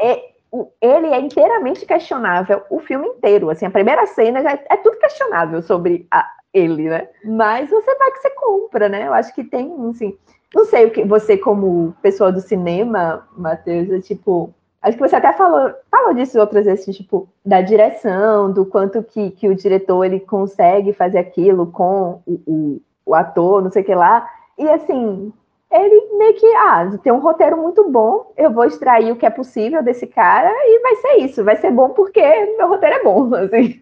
ele 0.81 1.07
é 1.09 1.21
inteiramente 1.21 1.85
questionável 1.85 2.63
o 2.71 2.79
filme 2.81 3.07
inteiro. 3.09 3.51
Assim, 3.51 3.67
a 3.67 3.71
primeira 3.71 4.07
cena 4.07 4.43
já 4.43 4.53
é, 4.53 4.65
é 4.71 4.77
tudo 4.77 4.99
questionável 4.99 5.63
sobre 5.63 6.07
a, 6.11 6.29
ele, 6.53 6.89
né? 6.89 7.09
Mas 7.25 7.69
você 7.71 7.95
vai 7.97 8.11
que 8.13 8.19
você 8.19 8.31
compra, 8.31 8.89
né? 8.89 9.07
Eu 9.07 9.15
acho 9.15 9.35
que 9.35 9.43
tem, 9.43 9.75
assim, 9.91 10.17
não 10.55 10.65
sei 10.65 10.87
o 10.87 10.91
que 10.91 11.05
você 11.05 11.37
como 11.37 11.95
pessoa 12.01 12.31
do 12.31 12.41
cinema, 12.41 13.27
Matheus, 13.37 13.91
é 13.91 14.01
tipo, 14.01 14.55
acho 14.85 14.99
que 14.99 15.09
você 15.09 15.17
até 15.17 15.33
falou, 15.33 15.73
falou 15.91 16.15
disso 16.15 16.39
outras 16.39 16.67
vezes, 16.67 16.95
tipo, 16.95 17.27
da 17.45 17.63
direção, 17.63 18.53
do 18.53 18.67
quanto 18.67 19.03
que, 19.03 19.31
que 19.31 19.49
o 19.49 19.55
diretor 19.55 20.05
ele 20.05 20.21
consegue 20.21 20.93
fazer 20.93 21.19
aquilo 21.19 21.67
com 21.69 22.21
o, 22.27 22.41
o, 22.47 22.81
o 23.07 23.15
ator, 23.15 23.63
não 23.63 23.71
sei 23.71 23.83
o 23.83 23.85
que 23.85 23.95
lá. 23.95 24.29
E 24.59 24.69
assim, 24.69 25.33
ele 25.73 26.17
meio 26.19 26.35
que, 26.35 26.47
ah, 26.57 26.87
tem 27.03 27.13
um 27.13 27.19
roteiro 27.19 27.57
muito 27.57 27.91
bom, 27.91 28.31
eu 28.37 28.51
vou 28.53 28.65
extrair 28.65 29.11
o 29.11 29.17
que 29.17 29.25
é 29.25 29.31
possível 29.31 29.83
desse 29.83 30.07
cara 30.07 30.51
e 30.51 30.81
vai 30.81 30.97
ser 30.97 31.15
isso, 31.25 31.43
vai 31.43 31.57
ser 31.57 31.71
bom 31.71 31.91
porque 31.91 32.21
meu 32.59 32.69
roteiro 32.69 32.97
é 32.97 33.03
bom, 33.03 33.35
assim. 33.35 33.81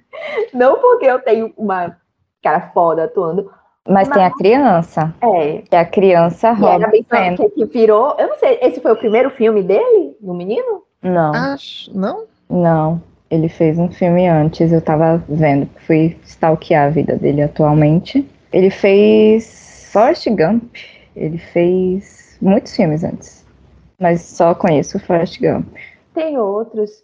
Não 0.55 0.79
porque 0.79 1.07
eu 1.07 1.21
tenho 1.21 1.53
uma 1.57 1.97
cara 2.41 2.71
foda 2.73 3.05
atuando. 3.05 3.51
Mas, 3.87 4.09
mas 4.09 4.17
tem 4.17 4.25
a 4.25 4.31
criança. 4.31 5.15
É. 5.21 5.63
Que 5.63 5.75
a 5.75 5.85
criança 5.85 6.53
rouba 6.53 6.89
que, 6.89 7.51
que 7.51 7.65
virou. 7.65 8.15
Eu 8.17 8.29
não 8.29 8.39
sei, 8.39 8.59
esse 8.63 8.81
foi 8.81 8.93
o 8.93 8.97
primeiro 8.97 9.31
filme 9.31 9.63
dele, 9.63 10.17
do 10.21 10.33
menino? 10.33 10.85
Não. 11.03 11.35
Acho, 11.35 11.97
não? 11.97 12.25
Não. 12.49 13.03
Ele 13.31 13.49
fez 13.49 13.79
um 13.79 13.91
filme 13.91 14.29
antes, 14.29 14.71
eu 14.71 14.81
tava 14.81 15.23
vendo, 15.29 15.69
fui 15.87 16.19
stalkear 16.25 16.89
a 16.89 16.91
vida 16.91 17.17
dele 17.17 17.43
atualmente. 17.43 18.29
Ele 18.53 18.71
fez 18.71 19.89
Forrest 19.93 20.29
Gump. 20.29 20.75
Ele 21.17 21.39
fez 21.39 22.37
muitos 22.41 22.75
filmes 22.75 23.03
antes. 23.03 23.45
Mas 23.99 24.21
só 24.23 24.55
conheço 24.55 24.99
o 24.99 25.01
Forrest 25.01 25.41
Gump. 25.41 25.67
Tem 26.15 26.39
outros. 26.39 27.03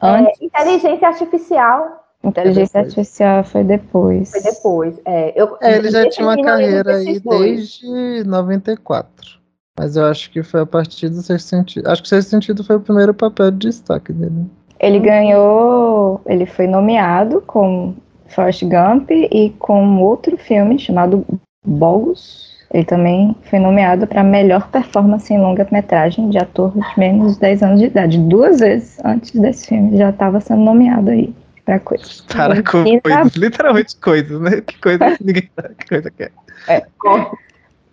Antes... 0.00 0.40
É, 0.40 0.44
inteligência 0.44 1.08
artificial. 1.08 2.02
Inteligência 2.24 2.80
artificial 2.80 3.44
foi 3.44 3.64
depois. 3.64 4.30
Foi 4.30 4.42
depois. 4.42 5.00
É, 5.04 5.32
eu, 5.40 5.56
é, 5.60 5.76
ele 5.76 5.90
já 5.90 6.08
tinha 6.08 6.26
uma 6.26 6.42
carreira 6.42 6.96
aí 6.96 7.18
desde 7.18 8.24
94. 8.24 9.41
Mas 9.78 9.96
eu 9.96 10.04
acho 10.04 10.30
que 10.30 10.42
foi 10.42 10.60
a 10.60 10.66
partir 10.66 11.08
do 11.08 11.22
Sexto 11.22 11.48
Sentido. 11.48 11.88
Acho 11.88 12.02
que 12.02 12.06
o 12.06 12.08
Sexto 12.08 12.30
Sentido 12.30 12.62
foi 12.64 12.76
o 12.76 12.80
primeiro 12.80 13.14
papel 13.14 13.50
de 13.50 13.68
destaque 13.68 14.12
dele. 14.12 14.46
Ele 14.78 14.98
ganhou. 14.98 16.20
Ele 16.26 16.44
foi 16.44 16.66
nomeado 16.66 17.40
com 17.42 17.94
Forrest 18.28 18.62
Gump 18.64 19.10
e 19.10 19.50
com 19.58 19.98
outro 20.00 20.36
filme 20.36 20.78
chamado 20.78 21.24
Bogus. 21.64 22.52
Ele 22.72 22.84
também 22.84 23.36
foi 23.44 23.58
nomeado 23.58 24.06
para 24.06 24.22
melhor 24.22 24.68
performance 24.68 25.32
em 25.32 25.38
longa-metragem 25.38 26.30
de 26.30 26.38
ator 26.38 26.72
de 26.72 26.98
menos 26.98 27.34
de 27.34 27.40
10 27.40 27.62
anos 27.62 27.80
de 27.80 27.86
idade. 27.86 28.18
Duas 28.18 28.60
vezes 28.60 28.98
antes 29.04 29.30
desse 29.32 29.68
filme 29.68 29.96
já 29.96 30.10
estava 30.10 30.40
sendo 30.40 30.62
nomeado 30.62 31.10
aí 31.10 31.34
para 31.64 31.78
coisas. 31.78 32.22
Para 32.22 32.62
coisas, 32.62 33.36
literalmente 33.36 33.96
coisas, 33.96 34.40
né? 34.40 34.62
Que 34.62 34.80
coisa 34.80 35.16
ninguém 35.20 35.50
sabe 35.54 35.74
que 35.78 35.88
coisa 35.88 36.10
que 36.10 36.22
é. 36.24 36.30
é. 36.68 36.86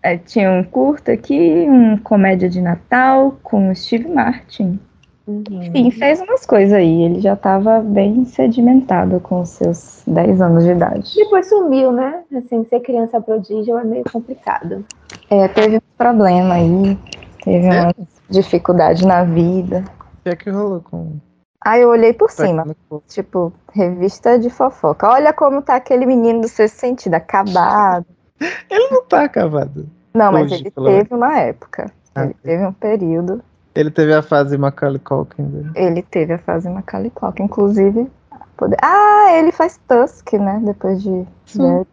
É. 0.03 0.17
Tinha 0.17 0.51
um 0.51 0.63
curto 0.63 1.11
aqui, 1.11 1.65
um 1.67 1.97
comédia 1.97 2.49
de 2.49 2.61
Natal 2.61 3.37
com 3.43 3.69
o 3.69 3.75
Steve 3.75 4.07
Martin. 4.07 4.79
Uhum. 5.27 5.43
Enfim, 5.51 5.91
fez 5.91 6.19
umas 6.21 6.43
coisas 6.45 6.73
aí. 6.73 7.03
Ele 7.03 7.19
já 7.19 7.33
estava 7.33 7.81
bem 7.81 8.25
sedimentado 8.25 9.19
com 9.19 9.45
seus 9.45 10.01
10 10.07 10.41
anos 10.41 10.63
de 10.63 10.71
idade. 10.71 11.13
Depois 11.15 11.47
sumiu, 11.47 11.91
né? 11.91 12.23
Assim, 12.35 12.65
ser 12.65 12.79
criança 12.79 13.21
prodígio 13.21 13.77
é 13.77 13.83
meio 13.83 14.03
complicado. 14.11 14.83
É, 15.29 15.47
teve 15.47 15.77
um 15.77 15.81
problema 15.95 16.55
aí. 16.55 16.97
Teve 17.43 17.67
é? 17.67 17.81
uma 17.81 17.95
dificuldade 18.27 19.05
na 19.05 19.23
vida. 19.23 19.83
O 20.19 20.23
que 20.23 20.29
é 20.29 20.35
que 20.35 20.49
rolou 20.49 20.81
com. 20.81 21.17
Ah, 21.63 21.77
eu 21.77 21.89
olhei 21.89 22.13
por 22.13 22.31
cima. 22.31 22.65
Tipo, 23.07 23.53
revista 23.71 24.39
de 24.39 24.49
fofoca. 24.49 25.09
Olha 25.09 25.31
como 25.31 25.61
tá 25.61 25.75
aquele 25.75 26.05
menino 26.05 26.41
do 26.41 26.47
sexto 26.47 26.77
sentido, 26.77 27.13
acabado. 27.15 28.05
ele 28.69 28.89
não 28.89 29.03
tá 29.03 29.23
acabado. 29.23 29.87
Não, 30.13 30.31
mas 30.31 30.51
ele 30.51 30.71
teve 30.71 31.13
uma 31.13 31.37
época. 31.37 31.91
Ah, 32.15 32.25
ele 32.25 32.35
teve 32.43 32.65
um 32.65 32.73
período 32.73 33.43
ele 33.75 33.91
teve 33.91 34.13
a 34.13 34.21
fase 34.21 34.57
Macaulay 34.57 34.99
Culkin 34.99 35.43
dele. 35.43 35.71
Ele 35.75 36.01
teve 36.01 36.33
a 36.33 36.37
fase 36.37 36.69
Macaulay 36.69 37.11
Culkin, 37.11 37.43
inclusive. 37.43 38.09
Poder... 38.57 38.77
Ah, 38.81 39.27
ele 39.31 39.51
faz 39.51 39.79
Tusk, 39.87 40.33
né? 40.33 40.61
Depois 40.65 41.01
de. 41.01 41.25
Sim. 41.45 41.85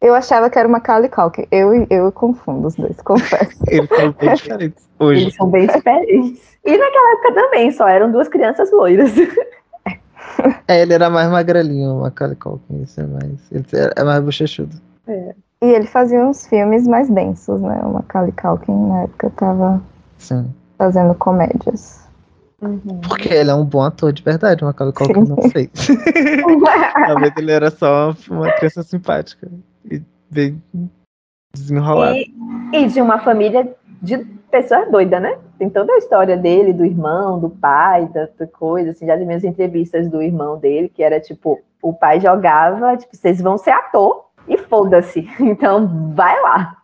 Eu 0.00 0.14
achava 0.14 0.48
que 0.48 0.58
era 0.58 0.68
o 0.68 0.70
Macaulay 0.70 1.10
Culkin. 1.10 1.46
Eu, 1.50 1.86
eu 1.90 2.10
confundo 2.12 2.68
os 2.68 2.74
dois, 2.76 2.96
confesso. 3.02 3.62
Eles 3.66 3.88
são 3.88 4.12
bem 4.12 4.34
diferentes 4.34 4.88
hoje. 4.98 5.22
Eles 5.22 5.34
são 5.34 5.50
bem 5.50 5.66
diferentes. 5.66 6.58
E 6.64 6.76
naquela 6.78 7.12
época 7.12 7.34
também, 7.34 7.70
só 7.72 7.88
eram 7.88 8.10
duas 8.10 8.28
crianças 8.28 8.72
loiras. 8.72 9.12
É, 10.68 10.82
ele 10.82 10.94
era 10.94 11.10
mais 11.10 11.28
magrelinho, 11.28 11.96
o 11.96 12.00
Macaulay 12.02 12.36
Culkin. 12.36 12.82
Isso 12.82 13.00
é 13.00 13.06
mais. 13.06 13.52
Ele 13.52 13.64
é 13.96 14.04
mais 14.04 14.22
bochechudo. 14.22 14.76
É. 15.08 15.34
E 15.62 15.66
ele 15.66 15.86
fazia 15.86 16.24
uns 16.24 16.46
filmes 16.46 16.86
mais 16.86 17.08
densos, 17.08 17.60
né? 17.60 17.80
O 17.82 17.94
Macaulay 17.94 18.32
Culkin 18.32 18.88
na 18.88 19.02
época 19.02 19.30
tava. 19.30 19.82
Sim 20.18 20.52
fazendo 20.78 21.14
comédias. 21.16 22.08
Uhum. 22.62 23.00
Porque 23.06 23.28
ele 23.28 23.50
é 23.50 23.54
um 23.54 23.64
bom 23.64 23.82
ator 23.82 24.12
de 24.12 24.22
verdade, 24.22 24.64
uma 24.64 24.72
coisa 24.72 24.92
que 24.92 25.02
eu 25.02 25.24
não 25.24 25.42
sei. 25.50 25.68
Talvez 27.06 27.32
ele 27.36 27.52
era 27.52 27.70
só 27.70 28.14
uma 28.30 28.50
criança 28.52 28.82
simpática 28.82 29.48
e 29.84 30.02
bem 30.30 30.62
desenrolada. 31.52 32.16
E, 32.16 32.32
e, 32.72 32.86
de 32.86 33.00
uma 33.00 33.18
família 33.20 33.76
de 34.00 34.18
pessoas 34.50 34.90
doidas, 34.90 35.20
né? 35.20 35.36
Tem 35.58 35.68
toda 35.68 35.92
a 35.92 35.98
história 35.98 36.36
dele, 36.36 36.72
do 36.72 36.84
irmão, 36.84 37.38
do 37.38 37.50
pai, 37.50 38.06
da, 38.06 38.28
da 38.38 38.46
coisa, 38.46 38.90
assim, 38.90 39.06
já 39.06 39.16
de 39.16 39.24
minhas 39.24 39.44
entrevistas 39.44 40.08
do 40.08 40.22
irmão 40.22 40.58
dele, 40.58 40.88
que 40.88 41.02
era 41.02 41.20
tipo, 41.20 41.60
o 41.82 41.92
pai 41.92 42.20
jogava, 42.20 42.96
tipo, 42.96 43.16
vocês 43.16 43.40
vão 43.40 43.58
ser 43.58 43.70
ator 43.70 44.27
e 44.48 44.58
foda-se. 44.58 45.28
Então, 45.40 46.14
vai 46.14 46.40
lá. 46.42 46.76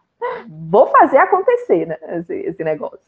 Vou 0.70 0.86
fazer 0.88 1.18
acontecer, 1.18 1.86
né? 1.86 1.96
Esse, 2.08 2.34
esse 2.34 2.64
negócio. 2.64 2.98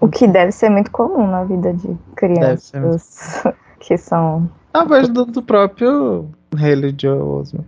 O 0.00 0.08
que 0.08 0.26
deve 0.26 0.52
ser 0.52 0.68
muito 0.70 0.90
comum 0.90 1.26
na 1.26 1.44
vida 1.44 1.72
de 1.72 1.96
crianças 2.16 3.42
que 3.80 3.96
são. 3.96 4.50
A 4.74 4.84
voz 4.84 5.08
do, 5.08 5.24
do 5.24 5.42
próprio 5.42 6.28
Osment. 6.52 7.66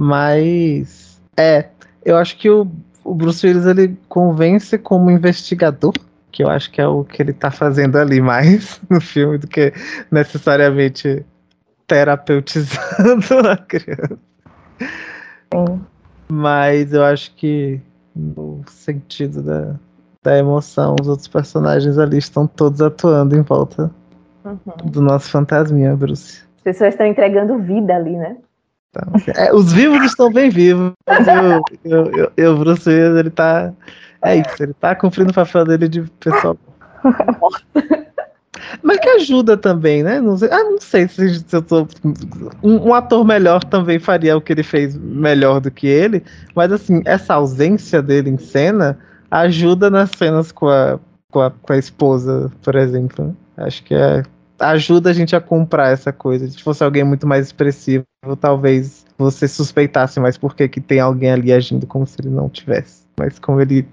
Mas. 0.00 1.20
É, 1.36 1.66
eu 2.04 2.16
acho 2.16 2.36
que 2.36 2.50
o, 2.50 2.66
o 3.04 3.14
Bruce 3.14 3.46
Willis 3.46 3.66
ele 3.66 3.96
convence 4.08 4.76
como 4.78 5.10
investigador, 5.10 5.92
que 6.32 6.42
eu 6.42 6.48
acho 6.48 6.70
que 6.70 6.80
é 6.80 6.86
o 6.86 7.04
que 7.04 7.22
ele 7.22 7.32
tá 7.32 7.50
fazendo 7.50 7.96
ali 7.96 8.20
mais 8.20 8.80
no 8.88 9.00
filme 9.00 9.38
do 9.38 9.46
que 9.46 9.72
necessariamente 10.10 11.24
terapeutizando 11.86 13.48
a 13.48 13.56
criança. 13.56 14.18
Sim. 15.52 15.80
Mas 16.28 16.92
eu 16.92 17.04
acho 17.04 17.34
que 17.34 17.80
no 18.14 18.62
sentido 18.66 19.42
da, 19.42 19.74
da 20.22 20.36
emoção. 20.36 20.96
Os 21.00 21.08
outros 21.08 21.28
personagens 21.28 21.98
ali 21.98 22.18
estão 22.18 22.46
todos 22.46 22.80
atuando 22.82 23.36
em 23.36 23.42
volta 23.42 23.90
uhum. 24.44 24.58
do 24.90 25.00
nosso 25.00 25.30
fantasminha, 25.30 25.96
Bruce. 25.96 26.42
As 26.56 26.62
pessoas 26.62 26.94
estão 26.94 27.06
entregando 27.06 27.58
vida 27.58 27.94
ali, 27.94 28.16
né? 28.16 28.36
Então, 28.90 29.12
é, 29.36 29.54
os 29.54 29.72
vivos 29.72 30.02
estão 30.04 30.32
bem 30.32 30.50
vivos. 30.50 30.92
E 32.36 32.46
o, 32.46 32.56
Bruce 32.56 32.88
Willis, 32.88 33.18
ele 33.18 33.30
tá. 33.30 33.72
É 34.22 34.36
isso, 34.36 34.62
ele 34.62 34.74
tá 34.74 34.94
cumprindo 34.94 35.30
o 35.30 35.34
papel 35.34 35.64
dele 35.64 35.88
de 35.88 36.02
pessoal. 36.18 36.56
Mas 38.82 38.98
que 38.98 39.08
ajuda 39.08 39.56
também, 39.56 40.02
né? 40.02 40.20
Não 40.20 40.36
sei, 40.36 40.48
ah, 40.50 40.62
não 40.62 40.80
sei 40.80 41.08
se, 41.08 41.44
eu 41.52 41.62
tô. 41.62 41.86
Um, 42.62 42.88
um, 42.88 42.94
ator 42.94 43.24
melhor 43.24 43.64
também 43.64 43.98
faria 43.98 44.36
o 44.36 44.40
que 44.40 44.52
ele 44.52 44.62
fez 44.62 44.96
melhor 44.96 45.60
do 45.60 45.70
que 45.70 45.86
ele, 45.86 46.22
mas 46.54 46.72
assim, 46.72 47.02
essa 47.04 47.34
ausência 47.34 48.02
dele 48.02 48.30
em 48.30 48.38
cena 48.38 48.98
ajuda 49.30 49.90
nas 49.90 50.10
cenas 50.10 50.52
com 50.52 50.68
a, 50.68 50.98
com 51.30 51.40
a, 51.40 51.50
com 51.50 51.72
a 51.72 51.78
esposa, 51.78 52.50
por 52.62 52.74
exemplo. 52.74 53.36
Acho 53.56 53.82
que 53.82 53.94
é, 53.94 54.22
ajuda 54.58 55.10
a 55.10 55.12
gente 55.12 55.34
a 55.36 55.40
comprar 55.40 55.90
essa 55.90 56.12
coisa. 56.12 56.48
Se 56.48 56.62
fosse 56.62 56.82
alguém 56.82 57.04
muito 57.04 57.26
mais 57.26 57.46
expressivo, 57.46 58.04
talvez 58.40 59.06
você 59.16 59.48
suspeitasse 59.48 60.20
mais 60.20 60.36
porque 60.36 60.68
que 60.68 60.80
tem 60.80 61.00
alguém 61.00 61.30
ali 61.30 61.52
agindo 61.52 61.86
como 61.86 62.06
se 62.06 62.16
ele 62.20 62.30
não 62.30 62.48
tivesse. 62.48 63.02
Mas 63.18 63.38
como 63.38 63.60
ele 63.60 63.86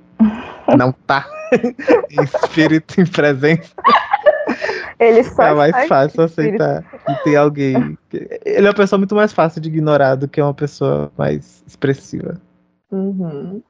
não 0.77 0.91
tá 0.91 1.25
em 2.09 2.23
espírito, 2.23 2.99
em 2.99 3.05
presença. 3.05 3.71
Ele 4.99 5.23
só 5.23 5.43
é 5.43 5.53
mais 5.53 5.87
fácil 5.87 6.23
aceitar 6.23 6.83
que 6.83 7.23
tem 7.23 7.35
alguém. 7.35 7.97
Ele 8.13 8.65
é 8.65 8.69
uma 8.69 8.73
pessoa 8.73 8.97
muito 8.97 9.15
mais 9.15 9.33
fácil 9.33 9.61
de 9.61 9.69
ignorar 9.69 10.15
do 10.15 10.27
que 10.27 10.41
uma 10.41 10.53
pessoa 10.53 11.11
mais 11.17 11.63
expressiva. 11.67 12.39
Uhum. 12.91 13.61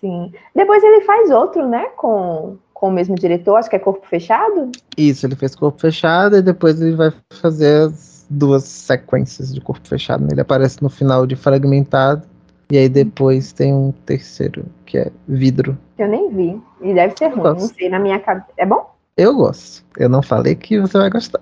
Sim. 0.00 0.32
Depois 0.54 0.82
ele 0.82 1.00
faz 1.04 1.30
outro, 1.30 1.68
né? 1.68 1.86
Com, 1.96 2.56
com 2.72 2.88
o 2.88 2.92
mesmo 2.92 3.16
diretor, 3.16 3.56
acho 3.56 3.68
que 3.68 3.76
é 3.76 3.80
Corpo 3.80 4.06
Fechado? 4.06 4.70
Isso, 4.96 5.26
ele 5.26 5.34
fez 5.34 5.54
Corpo 5.56 5.80
Fechado 5.80 6.36
e 6.36 6.42
depois 6.42 6.80
ele 6.80 6.94
vai 6.94 7.12
fazer 7.40 7.88
as 7.88 8.26
duas 8.30 8.64
sequências 8.64 9.52
de 9.52 9.60
Corpo 9.60 9.86
Fechado. 9.86 10.26
Ele 10.30 10.40
aparece 10.40 10.82
no 10.82 10.88
final 10.88 11.26
de 11.26 11.34
Fragmentado. 11.34 12.22
E 12.70 12.76
aí 12.76 12.88
depois 12.88 13.50
tem 13.50 13.72
um 13.72 13.92
terceiro, 14.04 14.66
que 14.84 14.98
é 14.98 15.10
Vidro. 15.26 15.76
Eu 15.98 16.06
nem 16.06 16.30
vi. 16.30 16.60
E 16.82 16.92
deve 16.92 17.14
ser 17.16 17.28
ruim, 17.28 17.42
não 17.42 17.58
sei, 17.60 17.88
na 17.88 17.98
minha 17.98 18.20
cabeça. 18.20 18.48
É 18.58 18.66
bom? 18.66 18.94
Eu 19.18 19.34
gosto. 19.34 19.84
Eu 19.98 20.08
não 20.08 20.22
falei 20.22 20.54
que 20.54 20.80
você 20.80 20.96
vai 20.96 21.10
gostar. 21.10 21.40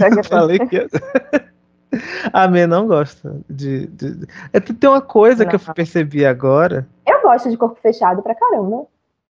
É, 0.00 0.08
eu 0.18 0.24
falei 0.24 0.58
que. 0.58 0.88
A 2.32 2.48
Mê 2.48 2.66
não 2.66 2.88
gosta 2.88 3.40
de. 3.48 3.86
de... 3.86 4.26
É, 4.52 4.58
tem 4.58 4.90
uma 4.90 5.00
coisa 5.00 5.44
não. 5.44 5.50
que 5.50 5.54
eu 5.54 5.74
percebi 5.74 6.26
agora. 6.26 6.88
Eu 7.06 7.22
gosto 7.22 7.48
de 7.48 7.56
corpo 7.56 7.78
fechado 7.80 8.22
pra 8.22 8.34
caramba. 8.34 8.86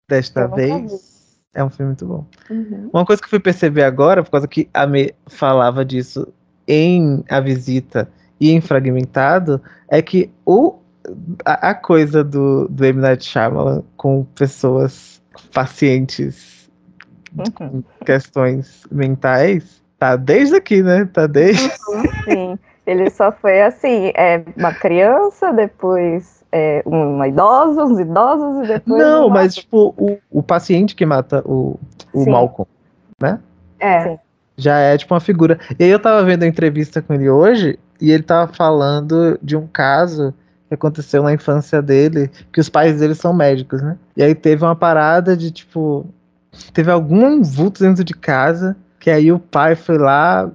Desta 0.09 0.47
vez. 0.47 1.39
É 1.55 1.63
um 1.63 1.69
filme 1.69 1.89
muito 1.89 2.07
bom. 2.07 2.25
Uhum. 2.49 2.89
Uma 2.95 3.05
coisa 3.05 3.21
que 3.21 3.27
eu 3.27 3.31
fui 3.31 3.41
perceber 3.41 3.83
agora, 3.83 4.25
por 4.25 4.31
causa 4.31 4.49
que 4.49 4.71
a 4.73 4.87
Mê 4.87 5.15
falava 5.27 5.85
disso 5.85 6.27
em 6.67 7.23
A 7.29 7.41
Visita 7.41 8.09
e 8.41 8.53
em 8.53 8.61
Fragmentado, 8.63 9.61
é 9.89 10.01
que 10.01 10.31
o 10.47 10.79
a, 11.45 11.71
a 11.71 11.75
coisa 11.75 12.25
do, 12.25 12.69
do 12.69 12.85
M. 12.87 13.01
Night 13.03 13.23
Shyamalan 13.25 13.83
com 13.99 14.25
pessoas 14.35 15.21
pacientes 15.53 16.52
questões 18.05 18.85
mentais 18.91 19.83
tá 19.99 20.17
desde 20.17 20.57
aqui, 20.57 20.83
né? 20.83 21.09
Tá 21.13 21.27
desde. 21.27 21.71
Sim, 22.25 22.59
ele 22.87 23.09
só 23.11 23.31
foi 23.31 23.63
assim, 23.63 24.13
é, 24.15 24.43
uma 24.57 24.75
criança, 24.75 25.53
depois 25.53 26.43
é, 26.53 26.83
uma 26.85 27.27
idosa, 27.27 27.85
uns 27.85 27.99
idosos 27.99 28.65
e 28.65 28.69
depois. 28.69 29.03
Não, 29.03 29.29
mas 29.31 29.55
tipo, 29.55 29.95
o, 29.97 30.19
o 30.31 30.43
paciente 30.43 30.95
que 30.95 31.07
mata 31.07 31.43
o, 31.47 31.79
o 32.13 32.25
Sim. 32.25 32.31
Malcolm 32.31 32.69
É. 33.81 34.03
Sim. 34.03 34.19
já 34.57 34.79
é 34.79 34.99
tipo 34.99 35.15
uma 35.15 35.21
figura. 35.21 35.59
E 35.79 35.85
aí 35.85 35.91
eu 35.91 35.99
tava 35.99 36.23
vendo 36.25 36.43
a 36.43 36.47
entrevista 36.47 37.01
com 37.01 37.15
ele 37.15 37.31
hoje 37.31 37.79
e 38.01 38.11
ele 38.11 38.23
tava 38.23 38.53
falando 38.53 39.39
de 39.43 39.57
um 39.57 39.67
caso 39.67 40.35
que 40.69 40.75
aconteceu 40.75 41.23
na 41.23 41.33
infância 41.33 41.81
dele, 41.81 42.31
que 42.53 42.61
os 42.61 42.69
pais 42.69 42.99
dele 42.99 43.15
são 43.15 43.33
médicos, 43.33 43.81
né? 43.81 43.97
E 44.17 44.23
aí 44.23 44.35
teve 44.35 44.63
uma 44.65 44.77
parada 44.77 45.37
de 45.37 45.51
tipo. 45.51 46.07
Teve 46.73 46.91
algum 46.91 47.43
vulto 47.43 47.83
dentro 47.83 48.05
de 48.05 48.15
casa, 48.15 48.77
que 49.01 49.11
aí 49.11 49.33
o 49.33 49.39
pai 49.39 49.75
foi 49.75 49.99
lá 49.99 50.51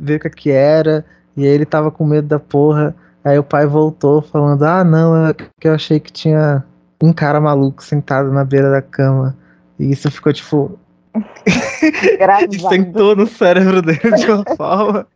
ver 0.00 0.16
o 0.16 0.20
que, 0.20 0.30
que 0.30 0.50
era, 0.50 1.04
e 1.36 1.44
aí 1.44 1.50
ele 1.50 1.66
tava 1.66 1.90
com 1.90 2.04
medo 2.04 2.26
da 2.26 2.38
porra. 2.38 2.94
Aí 3.24 3.38
o 3.38 3.44
pai 3.44 3.66
voltou 3.66 4.22
falando: 4.22 4.62
Ah, 4.62 4.82
não, 4.82 5.26
é 5.26 5.34
que 5.34 5.68
eu 5.68 5.74
achei 5.74 6.00
que 6.00 6.12
tinha 6.12 6.64
um 7.02 7.12
cara 7.12 7.40
maluco 7.40 7.82
sentado 7.82 8.32
na 8.32 8.44
beira 8.44 8.70
da 8.70 8.82
cama. 8.82 9.36
E 9.78 9.92
isso 9.92 10.10
ficou 10.10 10.32
tipo 10.32 10.78
sentou 12.68 13.16
no 13.16 13.26
cérebro 13.26 13.82
dele 13.82 14.16
de 14.16 14.30
uma 14.30 14.44
forma 14.56 15.06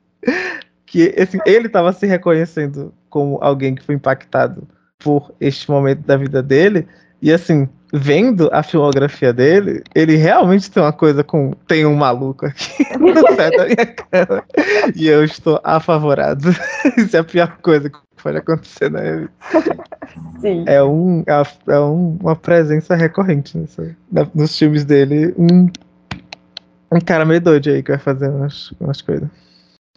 que 0.87 1.15
assim, 1.19 1.39
ele 1.47 1.67
estava 1.67 1.93
se 1.93 2.07
reconhecendo 2.07 2.93
como 3.09 3.39
alguém 3.41 3.75
que 3.75 3.83
foi 3.83 3.95
impactado 3.95 4.67
por 4.99 5.33
este 5.41 5.71
momento 5.71 6.01
da 6.01 6.17
vida 6.17 6.43
dele 6.43 6.87
e 7.21 7.33
assim 7.33 7.69
vendo 7.93 8.49
a 8.53 8.63
filmografia 8.63 9.33
dele 9.33 9.83
ele 9.95 10.17
realmente 10.17 10.71
tem 10.71 10.83
uma 10.83 10.93
coisa 10.93 11.23
com 11.23 11.53
tem 11.67 11.85
um 11.85 11.95
maluco 11.95 12.47
aqui 12.47 12.85
no 12.99 13.37
pé 13.37 13.51
da 13.51 13.65
minha 13.67 13.87
cama 13.87 14.43
e 14.97 15.07
eu 15.07 15.23
estou 15.23 15.61
apavorado 15.63 16.49
isso 16.97 17.15
é 17.17 17.21
a 17.21 17.25
pior 17.25 17.59
coisa 17.61 17.91
que 17.91 17.99
pode 18.23 18.39
acontecer 18.39 18.91
na 18.91 19.01
vida. 19.01 19.31
Sim. 20.41 20.65
é 20.67 20.83
um 20.83 21.23
é 21.27 21.79
um- 21.81 22.17
uma 22.21 22.37
presença 22.37 22.95
recorrente 22.95 23.59
nessa- 23.59 23.95
na- 24.11 24.27
nos 24.35 24.57
filmes 24.59 24.85
dele 24.85 25.35
um 25.37 25.69
um 26.95 27.01
cara 27.01 27.25
meio 27.25 27.41
doido 27.41 27.71
aí 27.71 27.83
que 27.83 27.91
vai 27.91 27.99
fazer 27.99 28.29
umas, 28.29 28.71
umas 28.79 29.01
coisas. 29.01 29.27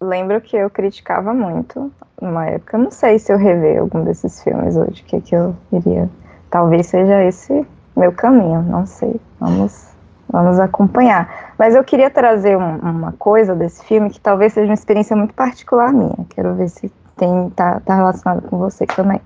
Lembro 0.00 0.40
que 0.40 0.56
eu 0.56 0.70
criticava 0.70 1.34
muito 1.34 1.92
numa 2.20 2.46
época. 2.46 2.78
Não 2.78 2.90
sei 2.90 3.18
se 3.18 3.30
eu 3.30 3.36
rever 3.36 3.80
algum 3.80 4.02
desses 4.02 4.42
filmes 4.42 4.76
hoje, 4.76 5.02
o 5.02 5.04
que, 5.04 5.20
que 5.20 5.34
eu 5.36 5.54
iria. 5.72 6.08
Talvez 6.50 6.86
seja 6.86 7.22
esse 7.22 7.66
meu 7.96 8.12
caminho, 8.12 8.62
não 8.62 8.86
sei. 8.86 9.20
Vamos, 9.40 9.88
vamos 10.30 10.58
acompanhar. 10.60 11.52
Mas 11.58 11.74
eu 11.74 11.82
queria 11.82 12.10
trazer 12.10 12.56
um- 12.56 12.78
uma 12.78 13.12
coisa 13.12 13.54
desse 13.54 13.84
filme 13.84 14.10
que 14.10 14.20
talvez 14.20 14.52
seja 14.52 14.68
uma 14.68 14.74
experiência 14.74 15.16
muito 15.16 15.34
particular 15.34 15.92
minha. 15.92 16.16
Quero 16.30 16.54
ver 16.54 16.68
se 16.68 16.92
tem 17.16 17.50
tá, 17.50 17.80
tá 17.80 17.94
relacionado 17.94 18.42
com 18.48 18.58
você 18.58 18.86
também. 18.86 19.20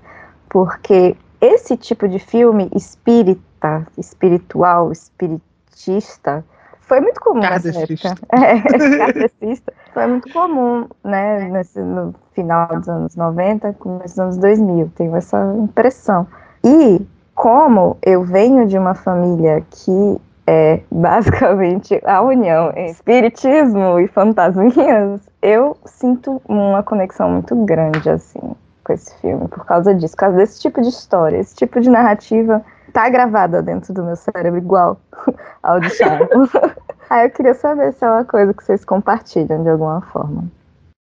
Porque 0.49 1.15
esse 1.39 1.75
tipo 1.77 2.07
de 2.07 2.19
filme 2.19 2.69
espírita, 2.75 3.85
espiritual, 3.97 4.91
espiritista, 4.91 6.43
foi 6.81 6.99
muito 6.99 7.19
comum 7.21 7.39
nessa 7.41 7.71
Kardecista. 7.71 8.09
época. 8.09 8.27
É. 8.35 9.93
Foi 9.93 10.07
muito 10.07 10.31
comum, 10.31 10.87
né, 11.03 11.49
nesse, 11.49 11.79
no 11.81 12.13
final 12.33 12.67
dos 12.67 12.87
anos 12.87 13.15
90, 13.15 13.73
começo 13.73 14.07
dos 14.15 14.19
anos 14.19 14.37
2000, 14.37 14.89
tenho 14.95 15.15
essa 15.15 15.53
impressão. 15.57 16.25
E 16.63 17.05
como 17.41 17.97
eu 18.03 18.23
venho 18.23 18.67
de 18.67 18.77
uma 18.77 18.93
família 18.93 19.63
que 19.71 20.21
é 20.45 20.79
basicamente 20.93 21.99
a 22.05 22.21
união 22.21 22.69
entre 22.69 22.91
espiritismo 22.91 23.99
e 23.99 24.07
fantasminhas, 24.07 25.21
eu 25.41 25.75
sinto 25.85 26.39
uma 26.47 26.83
conexão 26.83 27.31
muito 27.31 27.55
grande, 27.65 28.07
assim, 28.11 28.55
com 28.83 28.93
esse 28.93 29.19
filme, 29.19 29.47
por 29.47 29.65
causa 29.65 29.95
disso, 29.95 30.13
por 30.13 30.19
causa 30.19 30.37
desse 30.37 30.61
tipo 30.61 30.83
de 30.83 30.89
história, 30.89 31.37
esse 31.37 31.55
tipo 31.55 31.81
de 31.81 31.89
narrativa 31.89 32.63
tá 32.93 33.09
gravada 33.09 33.59
dentro 33.63 33.91
do 33.91 34.03
meu 34.03 34.15
cérebro 34.15 34.59
igual 34.59 35.01
ao 35.63 35.79
de 35.79 35.89
Shyamalan. 35.89 36.47
Aí 37.09 37.25
eu 37.25 37.31
queria 37.31 37.55
saber 37.55 37.91
se 37.93 38.05
é 38.05 38.07
uma 38.07 38.23
coisa 38.23 38.53
que 38.53 38.63
vocês 38.63 38.85
compartilham 38.85 39.63
de 39.63 39.69
alguma 39.69 40.01
forma. 40.01 40.43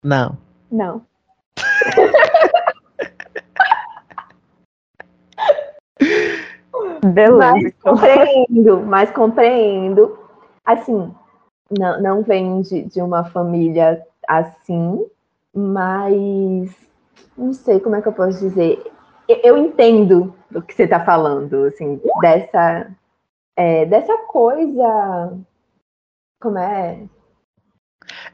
Não. 0.01 0.37
Não. 0.71 1.01
Beleza. 7.03 7.37
Mas 7.37 7.63
então. 7.65 7.93
compreendo, 7.93 8.79
mas 8.81 9.11
compreendo. 9.11 10.19
Assim, 10.65 11.13
não, 11.77 12.01
não 12.01 12.23
vem 12.23 12.61
de, 12.61 12.83
de 12.83 13.01
uma 13.01 13.23
família 13.25 14.05
assim, 14.27 15.05
mas 15.53 16.69
não 17.37 17.53
sei 17.53 17.79
como 17.79 17.95
é 17.95 18.01
que 18.01 18.07
eu 18.07 18.13
posso 18.13 18.39
dizer. 18.39 18.83
Eu, 19.27 19.37
eu 19.43 19.57
entendo 19.57 20.33
do 20.49 20.61
que 20.61 20.73
você 20.73 20.83
está 20.83 21.03
falando, 21.03 21.65
assim, 21.65 21.99
dessa, 22.21 22.91
é, 23.55 23.85
dessa 23.85 24.17
coisa. 24.27 25.37
Como 26.41 26.57
é? 26.57 27.03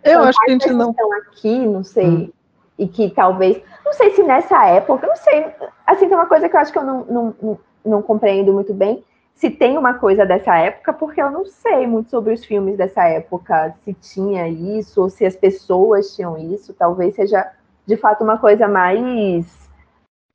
Eu 0.03 0.21
acho 0.21 0.39
que 0.39 0.49
a 0.49 0.53
gente 0.53 0.67
que 0.67 0.73
não. 0.73 0.91
estão 0.91 1.13
aqui, 1.13 1.65
não 1.65 1.83
sei, 1.83 2.07
Hum. 2.07 2.31
e 2.77 2.87
que 2.87 3.09
talvez, 3.09 3.61
não 3.85 3.93
sei 3.93 4.11
se 4.11 4.23
nessa 4.23 4.65
época, 4.65 5.05
não 5.05 5.15
sei, 5.15 5.45
assim, 5.85 6.07
tem 6.07 6.17
uma 6.17 6.25
coisa 6.25 6.49
que 6.49 6.55
eu 6.55 6.59
acho 6.59 6.71
que 6.71 6.79
eu 6.79 6.83
não, 6.83 7.05
não, 7.05 7.59
não, 7.85 8.01
compreendo 8.01 8.51
muito 8.51 8.73
bem, 8.73 9.03
se 9.35 9.49
tem 9.49 9.77
uma 9.77 9.93
coisa 9.93 10.25
dessa 10.25 10.57
época, 10.57 10.91
porque 10.93 11.21
eu 11.21 11.29
não 11.29 11.45
sei 11.45 11.85
muito 11.85 12.09
sobre 12.09 12.33
os 12.33 12.43
filmes 12.43 12.77
dessa 12.77 13.03
época, 13.03 13.75
se 13.83 13.93
tinha 13.93 14.47
isso, 14.47 15.01
ou 15.01 15.09
se 15.09 15.25
as 15.25 15.35
pessoas 15.35 16.15
tinham 16.15 16.37
isso, 16.37 16.73
talvez 16.73 17.15
seja, 17.15 17.51
de 17.85 17.95
fato, 17.95 18.23
uma 18.23 18.37
coisa 18.37 18.67
mais, 18.67 19.69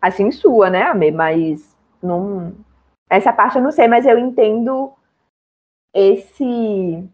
assim, 0.01 0.31
sua, 0.31 0.71
né, 0.71 0.83
Amê, 0.83 1.11
mas 1.11 1.77
não... 2.03 2.55
Essa 3.09 3.33
parte 3.33 3.57
eu 3.57 3.63
não 3.63 3.73
sei, 3.73 3.89
mas 3.89 4.07
eu 4.07 4.17
entendo 4.17 4.93
esse 5.93 7.05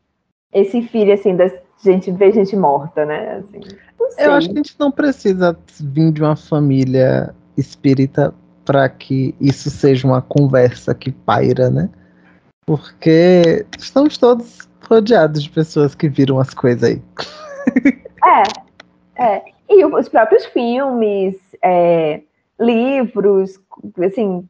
esse 0.53 0.83
filho, 0.83 1.13
assim, 1.13 1.35
da 1.35 1.51
gente 1.79 2.11
ver 2.11 2.33
gente 2.33 2.57
morta, 2.57 3.05
né? 3.05 3.39
Assim. 3.39 3.61
Eu 4.19 4.33
acho 4.33 4.49
que 4.49 4.55
a 4.55 4.57
gente 4.57 4.77
não 4.79 4.91
precisa 4.91 5.57
vir 5.81 6.13
de 6.13 6.23
uma 6.23 6.37
família 6.37 7.35
espírita 7.57 8.35
para 8.65 8.89
que 8.89 9.35
isso 9.41 9.71
seja 9.71 10.07
uma 10.07 10.21
conversa 10.21 10.95
que 10.95 11.13
paira, 11.13 11.71
né? 11.71 11.89
Porque 12.67 13.65
estamos 13.79 14.19
todos 14.19 14.69
rodeados 14.89 15.43
de 15.43 15.51
pessoas 15.51 15.95
que 15.95 16.09
viram 16.09 16.41
as 16.41 16.53
coisas 16.53 16.91
aí. 16.91 17.03
É, 18.25 19.23
é. 19.23 19.43
E 19.69 19.85
os 19.85 20.09
próprios 20.09 20.45
filmes, 20.47 21.37
é, 21.63 22.23
livros, 22.59 23.61
assim, 24.05 24.49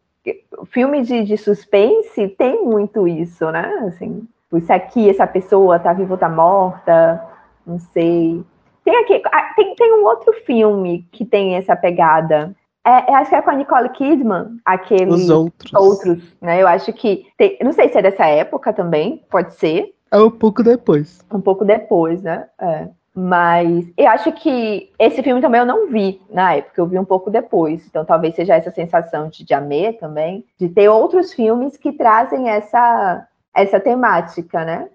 filme 0.66 1.02
de, 1.02 1.24
de 1.24 1.36
suspense 1.36 2.28
tem 2.38 2.64
muito 2.64 3.06
isso, 3.06 3.50
né? 3.50 3.68
Assim, 3.86 4.26
isso 4.54 4.72
aqui, 4.72 5.08
essa 5.10 5.26
pessoa 5.26 5.78
tá 5.78 5.92
viva 5.92 6.14
ou 6.14 6.18
tá 6.18 6.28
morta, 6.28 7.22
não 7.66 7.78
sei. 7.78 8.44
Tem, 8.84 8.96
aqui, 8.98 9.20
ah, 9.32 9.52
tem, 9.56 9.74
tem 9.74 9.92
um 10.00 10.04
outro 10.04 10.32
filme 10.44 11.06
que 11.10 11.24
tem 11.24 11.56
essa 11.56 11.74
pegada. 11.74 12.54
É, 12.86 13.10
eu 13.10 13.16
acho 13.16 13.30
que 13.30 13.34
é 13.36 13.42
com 13.42 13.50
a 13.50 13.54
Nicole 13.56 13.88
Kidman, 13.88 14.58
aquele 14.64 15.10
Os 15.10 15.28
outros. 15.28 15.72
outros, 15.74 16.36
né? 16.40 16.62
Eu 16.62 16.68
acho 16.68 16.92
que 16.92 17.26
tem, 17.36 17.58
não 17.60 17.72
sei 17.72 17.88
se 17.88 17.98
é 17.98 18.02
dessa 18.02 18.26
época 18.26 18.72
também, 18.72 19.24
pode 19.28 19.54
ser, 19.54 19.92
É 20.12 20.18
um 20.18 20.30
pouco 20.30 20.62
depois. 20.62 21.18
um 21.32 21.40
pouco 21.40 21.64
depois, 21.64 22.22
né? 22.22 22.46
É. 22.60 22.88
Mas 23.12 23.90
eu 23.96 24.08
acho 24.08 24.30
que 24.32 24.92
esse 25.00 25.20
filme 25.22 25.40
também 25.40 25.58
eu 25.58 25.66
não 25.66 25.88
vi 25.88 26.20
na 26.30 26.54
época, 26.54 26.80
eu 26.80 26.86
vi 26.86 26.96
um 26.98 27.04
pouco 27.04 27.28
depois. 27.30 27.84
Então 27.88 28.04
talvez 28.04 28.36
seja 28.36 28.54
essa 28.54 28.70
sensação 28.70 29.28
de, 29.30 29.42
de 29.44 29.52
amê 29.54 29.94
também, 29.94 30.44
de 30.60 30.68
ter 30.68 30.88
outros 30.88 31.32
filmes 31.32 31.76
que 31.78 31.90
trazem 31.92 32.48
essa, 32.50 33.26
essa 33.56 33.80
temática, 33.80 34.64
né? 34.64 34.88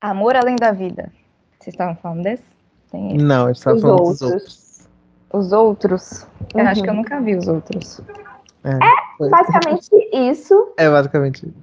Amor 0.00 0.36
além 0.36 0.56
da 0.56 0.72
vida. 0.72 1.10
Vocês 1.58 1.74
estavam 1.74 1.94
falando 1.96 2.22
desse? 2.22 2.42
Tem 2.90 3.14
esse. 3.16 3.24
Não, 3.24 3.46
a 3.46 3.52
gente 3.52 3.62
tá 3.62 3.72
Os 3.74 3.82
falando 3.82 4.00
outros. 4.00 4.18
dos 4.20 4.32
outros. 4.32 4.88
Os 5.32 5.52
outros. 5.52 6.26
Eu 6.54 6.66
acho 6.66 6.80
Uhum. 6.80 6.84
que 6.84 6.90
eu 6.90 6.94
nunca 6.94 7.20
vi 7.20 7.36
os 7.36 7.46
outros. 7.48 8.00
É, 8.64 8.78
foi. 9.18 9.28
Basicamente 9.28 9.88
isso, 10.12 10.72
é 10.76 10.88
basicamente 10.88 11.46
isso. 11.46 11.54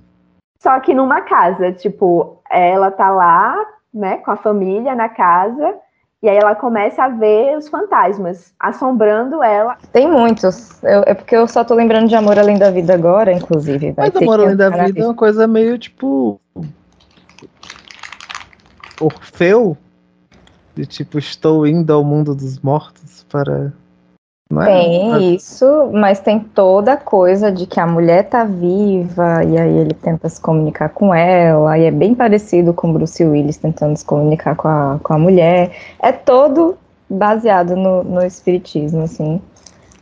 só 0.60 0.80
que 0.80 0.94
numa 0.94 1.22
casa. 1.22 1.72
Tipo, 1.74 2.38
ela 2.50 2.92
tá 2.92 3.10
lá, 3.10 3.56
né, 3.94 4.18
com 4.18 4.32
a 4.32 4.38
família 4.38 4.96
na 4.96 5.10
casa, 5.10 5.76
e 6.22 6.28
aí 6.28 6.38
ela 6.38 6.56
começa 6.56 7.04
a 7.04 7.10
ver 7.10 7.58
os 7.58 7.68
fantasmas 7.70 8.54
assombrando 8.60 9.44
ela. 9.44 9.78
Tem 9.92 10.10
muitos. 10.10 10.82
Eu- 10.84 11.04
é 11.06 11.14
porque 11.14 11.36
eu 11.36 11.48
só 11.48 11.64
tô 11.64 11.76
lembrando 11.76 12.08
de 12.08 12.16
Amor 12.16 12.40
Além 12.40 12.58
da 12.58 12.72
Vida 12.72 12.94
agora, 12.94 13.32
inclusive. 13.32 13.92
Vai 13.92 14.06
Mas 14.08 14.14
ter 14.14 14.24
Amor 14.24 14.40
que 14.40 14.46
Além 14.46 14.56
da 14.56 14.70
Vida 14.70 15.00
é 15.00 15.04
uma 15.06 15.14
coisa 15.14 15.48
meio 15.48 15.78
tipo. 15.78 16.40
Orfeu? 19.00 19.78
De 20.76 20.86
tipo, 20.86 21.18
estou 21.18 21.66
indo 21.66 21.92
ao 21.92 22.04
mundo 22.04 22.36
dos 22.36 22.60
mortos 22.60 23.26
para 23.30 23.74
é? 24.62 24.66
Tem 24.66 25.36
isso, 25.36 25.90
mas 25.94 26.20
tem 26.20 26.40
toda 26.40 26.94
a 26.94 26.98
coisa 26.98 27.52
de 27.52 27.66
que 27.66 27.80
a 27.80 27.86
mulher 27.86 28.24
tá 28.24 28.46
viva 28.46 29.44
e 29.44 29.58
aí 29.58 29.78
ele 29.78 29.94
tenta 29.94 30.30
se 30.30 30.40
comunicar 30.40 30.90
com 30.90 31.14
ela, 31.14 31.78
e 31.78 31.84
é 31.84 31.92
bem 31.92 32.16
parecido 32.16 32.74
com 32.74 32.94
Bruce 32.94 33.24
Willis 33.24 33.58
tentando 33.58 33.98
se 33.98 34.06
comunicar 34.06 34.56
com 34.56 34.68
a, 34.68 35.00
com 35.04 35.14
a 35.14 35.18
mulher. 35.18 35.72
É 36.00 36.12
todo 36.12 36.78
baseado 37.10 37.76
no, 37.76 38.04
no 38.04 38.26
espiritismo, 38.26 39.04
assim. 39.04 39.42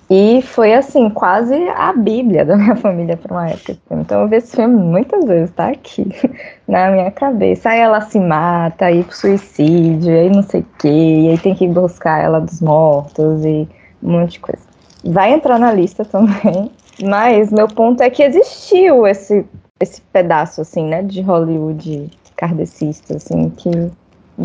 E 0.08 0.44
foi 0.44 0.76
assim, 0.76 1.10
quase 1.10 1.56
a 1.70 1.92
bíblia 1.92 2.46
da 2.46 2.56
minha 2.58 2.76
família 2.76 3.18
para 3.18 3.34
uma 3.34 3.50
época. 3.50 3.78
Então 3.90 4.22
eu 4.22 4.28
vi 4.28 4.36
esse 4.36 4.56
filme 4.56 4.76
muitas 4.76 5.26
vezes, 5.26 5.52
tá 5.56 5.70
aqui 5.70 6.08
na 6.68 6.92
minha 6.92 7.10
cabeça. 7.10 7.70
Aí 7.70 7.80
ela 7.80 8.02
se 8.02 8.20
mata, 8.20 8.86
aí 8.86 9.04
pro 9.04 9.16
suicídio, 9.16 10.14
aí 10.14 10.30
não 10.30 10.44
sei 10.44 10.62
o 10.62 10.66
quê, 10.80 10.88
e 10.88 11.30
aí 11.30 11.38
tem 11.40 11.56
que 11.56 11.68
buscar 11.68 12.24
ela 12.24 12.40
dos 12.40 12.62
mortos 12.62 13.44
e 13.44 13.68
um 14.06 14.12
monte 14.12 14.34
de 14.34 14.40
coisa. 14.40 14.62
Vai 15.04 15.34
entrar 15.34 15.60
na 15.60 15.74
lista 15.74 16.06
também, 16.06 16.72
mas 17.04 17.52
meu 17.52 17.68
ponto 17.68 18.02
é 18.02 18.10
que 18.10 18.24
existiu 18.24 19.06
esse, 19.06 19.46
esse 19.80 20.02
pedaço, 20.14 20.62
assim, 20.62 20.86
né, 20.86 21.04
de 21.04 21.22
Hollywood 21.22 22.12
kardecista, 22.36 23.16
assim, 23.16 23.50
que 23.50 23.70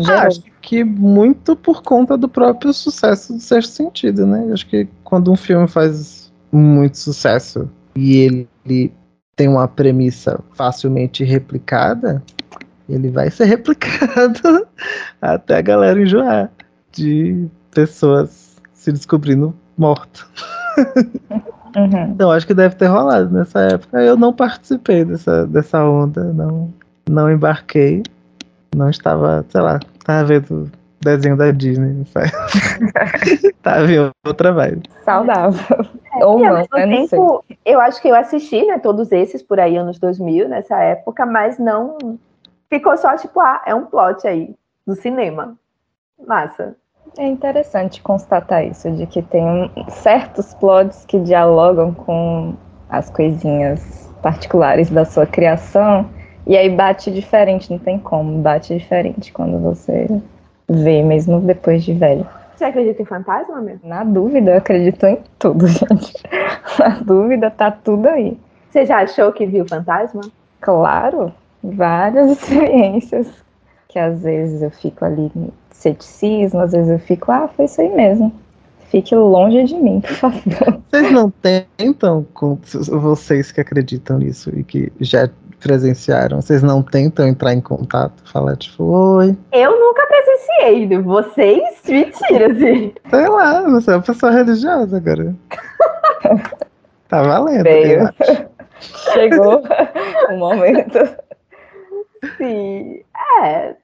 ah, 0.07 0.27
acho 0.27 0.41
que 0.61 0.83
muito 0.83 1.55
por 1.55 1.83
conta 1.83 2.17
do 2.17 2.29
próprio 2.29 2.71
sucesso 2.71 3.33
do 3.33 3.39
sexto 3.39 3.73
sentido, 3.73 4.25
né? 4.25 4.49
Acho 4.53 4.65
que 4.67 4.87
quando 5.03 5.31
um 5.31 5.35
filme 5.35 5.67
faz 5.67 6.31
muito 6.51 6.97
sucesso 6.97 7.69
e 7.93 8.47
ele 8.65 8.93
tem 9.35 9.49
uma 9.49 9.67
premissa 9.67 10.39
facilmente 10.53 11.25
replicada, 11.25 12.23
ele 12.87 13.09
vai 13.09 13.29
ser 13.29 13.45
replicado 13.51 14.65
até 15.21 15.57
a 15.57 15.61
galera 15.61 16.01
enjoar 16.01 16.49
de 16.93 17.47
pessoas 17.71 18.40
se 18.81 18.91
descobrindo 18.91 19.53
mortas. 19.77 20.25
Uhum. 21.75 22.11
Então 22.11 22.29
acho 22.31 22.45
que 22.45 22.53
deve 22.53 22.75
ter 22.75 22.87
rolado 22.87 23.29
nessa 23.31 23.61
época. 23.61 24.01
Eu 24.01 24.17
não 24.17 24.33
participei 24.33 25.05
dessa, 25.05 25.47
dessa 25.47 25.83
onda, 25.85 26.33
não, 26.33 26.73
não 27.09 27.31
embarquei 27.31 28.03
não 28.75 28.89
estava, 28.89 29.45
sei 29.49 29.61
lá, 29.61 29.79
estava 29.99 30.23
vendo 30.23 30.71
desenho 31.01 31.35
da 31.35 31.51
Disney. 31.51 32.05
tava 33.61 33.85
vendo 33.85 34.11
outra 34.25 34.51
vibe. 34.53 34.89
Saudável. 35.03 35.85
É, 36.13 36.25
Ou 36.25 36.39
não, 36.39 36.53
né? 36.53 36.67
não 36.71 37.07
tempo, 37.07 37.45
eu 37.65 37.79
acho 37.79 38.01
que 38.01 38.07
eu 38.07 38.15
assisti, 38.15 38.65
né, 38.65 38.79
todos 38.79 39.11
esses 39.11 39.41
por 39.41 39.59
aí, 39.59 39.77
anos 39.77 39.99
2000, 39.99 40.47
nessa 40.47 40.77
época, 40.79 41.25
mas 41.25 41.57
não. 41.57 41.97
Ficou 42.69 42.95
só 42.95 43.17
tipo, 43.17 43.39
ah, 43.39 43.61
é 43.65 43.75
um 43.75 43.85
plot 43.85 44.25
aí, 44.25 44.55
do 44.87 44.95
cinema. 44.95 45.55
Massa. 46.25 46.75
É 47.17 47.27
interessante 47.27 48.01
constatar 48.01 48.65
isso, 48.65 48.89
de 48.91 49.05
que 49.05 49.21
tem 49.21 49.69
certos 49.89 50.53
plots 50.53 51.03
que 51.05 51.19
dialogam 51.19 51.93
com 51.93 52.53
as 52.89 53.09
coisinhas 53.09 54.09
particulares 54.21 54.89
da 54.89 55.03
sua 55.03 55.25
criação 55.25 56.09
e 56.47 56.57
aí 56.57 56.69
bate 56.69 57.11
diferente, 57.11 57.71
não 57.71 57.79
tem 57.79 57.99
como, 57.99 58.41
bate 58.41 58.77
diferente 58.77 59.31
quando 59.31 59.59
você 59.59 60.07
vê, 60.67 61.03
mesmo 61.03 61.39
depois 61.39 61.83
de 61.83 61.93
velho. 61.93 62.27
Você 62.55 62.65
acredita 62.65 63.01
em 63.01 63.05
fantasma, 63.05 63.59
meu? 63.61 63.77
Na 63.83 64.03
dúvida, 64.03 64.51
eu 64.51 64.57
acredito 64.57 65.05
em 65.05 65.19
tudo, 65.37 65.65
gente. 65.67 66.13
Na 66.79 66.89
dúvida, 67.01 67.51
tá 67.51 67.71
tudo 67.71 68.07
aí. 68.07 68.37
Você 68.69 68.85
já 68.85 68.99
achou 68.99 69.31
que 69.31 69.45
viu 69.45 69.67
fantasma? 69.67 70.21
Claro, 70.59 71.33
várias 71.63 72.31
experiências. 72.39 73.27
Que 73.91 73.99
às 73.99 74.21
vezes 74.21 74.61
eu 74.61 74.71
fico 74.71 75.03
ali 75.03 75.29
no 75.35 75.53
ceticismo, 75.69 76.61
às 76.61 76.71
vezes 76.71 76.89
eu 76.89 76.99
fico, 76.99 77.31
ah, 77.31 77.49
foi 77.49 77.65
isso 77.65 77.81
aí 77.81 77.93
mesmo. 77.93 78.33
Fique 78.89 79.13
longe 79.15 79.63
de 79.65 79.75
mim, 79.75 79.99
por 79.99 80.13
favor. 80.15 80.81
Vocês 80.89 81.11
não 81.11 81.31
tentam, 81.31 82.25
com 82.33 82.57
vocês 82.89 83.51
que 83.51 83.61
acreditam 83.61 84.17
nisso 84.17 84.49
e 84.53 84.63
que 84.63 84.91
já 84.99 85.29
presenciaram, 85.61 86.41
vocês 86.41 86.61
não 86.61 86.81
tentam 86.81 87.25
entrar 87.25 87.53
em 87.53 87.61
contato, 87.61 88.21
falar 88.29 88.57
tipo, 88.57 88.83
oi? 88.83 89.37
Eu 89.53 89.79
nunca 89.79 90.05
presenciei, 90.07 90.97
vocês 91.01 91.81
mentira, 91.87 92.51
assim. 92.51 92.93
Sei 93.09 93.27
lá, 93.29 93.61
você 93.69 93.91
é 93.91 93.95
uma 93.95 94.01
pessoa 94.01 94.31
religiosa 94.31 94.97
agora. 94.97 95.35
tá 97.07 97.21
valendo. 97.21 97.63
Veio. 97.63 98.09
Chegou 99.13 99.63
o 100.29 100.37
momento. 100.37 100.99
Sim, 102.37 103.01
é. 103.43 103.75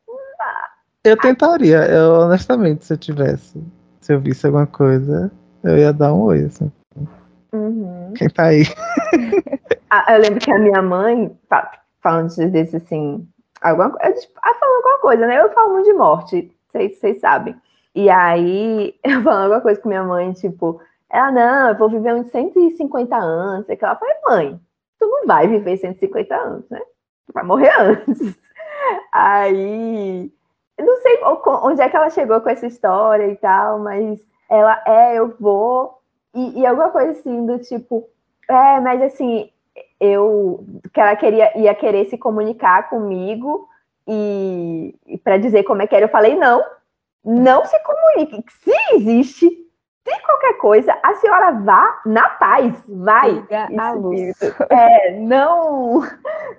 Eu 1.08 1.15
tentaria, 1.15 1.86
eu 1.86 2.13
honestamente, 2.15 2.84
se 2.84 2.93
eu 2.93 2.98
tivesse, 2.98 3.63
se 4.02 4.13
eu 4.13 4.20
visse 4.20 4.46
alguma 4.46 4.67
coisa, 4.67 5.32
eu 5.63 5.78
ia 5.78 5.93
dar 5.93 6.13
um 6.13 6.24
oi, 6.24 6.43
assim. 6.43 6.70
Uhum. 7.54 8.13
Quem 8.15 8.30
tá 8.30 8.43
aí? 8.46 8.63
Ah, 9.89 10.15
eu 10.15 10.22
lembro 10.22 10.41
que 10.41 10.52
a 10.52 10.60
minha 10.60 10.82
mãe, 10.82 11.34
falando 12.02 12.36
desse 12.52 12.76
assim, 12.76 13.26
alguma, 13.62 13.89
tipo, 13.91 14.34
ah, 14.43 14.54
falando 14.56 14.76
alguma 14.76 14.98
coisa, 15.00 15.26
né? 15.26 15.39
Eu 15.39 15.50
falo 15.54 15.74
muito 15.76 15.86
de 15.86 15.93
morte, 15.93 16.52
vocês, 16.67 17.00
vocês 17.00 17.20
sabem. 17.22 17.56
E 17.96 18.10
aí, 18.10 18.93
eu 19.02 19.24
falando 19.24 19.43
alguma 19.43 19.62
coisa 19.62 19.80
com 19.80 19.88
minha 19.88 20.04
mãe, 20.04 20.34
tipo, 20.34 20.82
ela, 21.10 21.32
não, 21.32 21.70
eu 21.70 21.78
vou 21.78 21.89
viver 21.89 22.13
uns 22.13 22.30
150 22.32 23.15
anos. 23.15 23.70
E 23.70 23.78
ela 23.82 23.96
falou, 23.96 24.13
mãe, 24.26 24.60
tu 25.00 25.08
não 25.08 25.26
vai 25.26 25.48
viver 25.48 25.78
150 25.78 26.36
anos, 26.36 26.70
né? 26.70 26.82
Tu 27.26 27.34
vai 27.34 27.46
morrer 27.46 27.72
antes. 27.80 28.38
Aí, 29.13 30.30
não 30.86 30.98
sei 31.02 31.20
onde 31.63 31.82
é 31.82 31.90
que 31.90 31.96
ela 31.96 32.10
chegou 32.10 32.40
com 32.42 32.50
essa 32.50 32.68
história 32.68 33.28
e 33.28 33.36
tal, 33.36 33.80
mas 33.80 34.20
ela, 34.50 34.82
é, 34.86 35.18
eu 35.18 35.36
vou. 35.40 36.00
E, 36.34 36.60
e 36.60 36.66
alguma 36.66 36.90
coisa 36.90 37.12
assim, 37.12 37.46
do 37.46 37.58
tipo, 37.60 38.08
é, 38.48 38.80
mas 38.80 39.02
assim, 39.02 39.50
eu 40.00 40.63
que 40.94 41.00
ela 41.00 41.16
queria 41.16 41.58
ia 41.58 41.74
querer 41.74 42.06
se 42.10 42.18
comunicar 42.18 42.90
comigo 42.90 43.68
e, 44.08 44.96
e 45.06 45.18
para 45.18 45.38
dizer 45.38 45.63
como 45.63 45.82
é 45.82 45.88
que 45.88 45.96
era, 45.96 46.06
eu 46.06 46.10
falei 46.10 46.36
não, 46.36 46.63
não 47.24 47.66
se 47.66 47.78
comunique. 47.80 48.44
Se 48.63 48.72
existe, 48.96 49.67
se 50.08 50.22
qualquer 50.22 50.54
coisa, 50.54 50.98
a 51.04 51.15
senhora 51.15 51.52
vá 51.52 52.02
na 52.06 52.30
paz, 52.30 52.74
vai. 52.88 53.43
A 53.78 53.91
luz. 53.91 54.38
É, 54.70 55.12
não, 55.20 56.02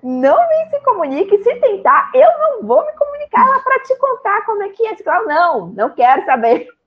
não 0.03 0.49
me 0.49 0.71
se 0.71 0.85
comunique. 0.85 1.43
Se 1.43 1.55
tentar, 1.57 2.11
eu 2.15 2.29
não 2.39 2.67
vou 2.67 2.85
me 2.85 2.93
comunicar 2.93 3.63
para 3.65 3.81
te 3.81 3.97
contar 3.97 4.45
como 4.45 4.63
é 4.63 4.69
que 4.69 4.87
é. 4.87 4.97
Não, 5.27 5.69
não 5.69 5.91
quero 5.91 6.25
saber. 6.25 6.69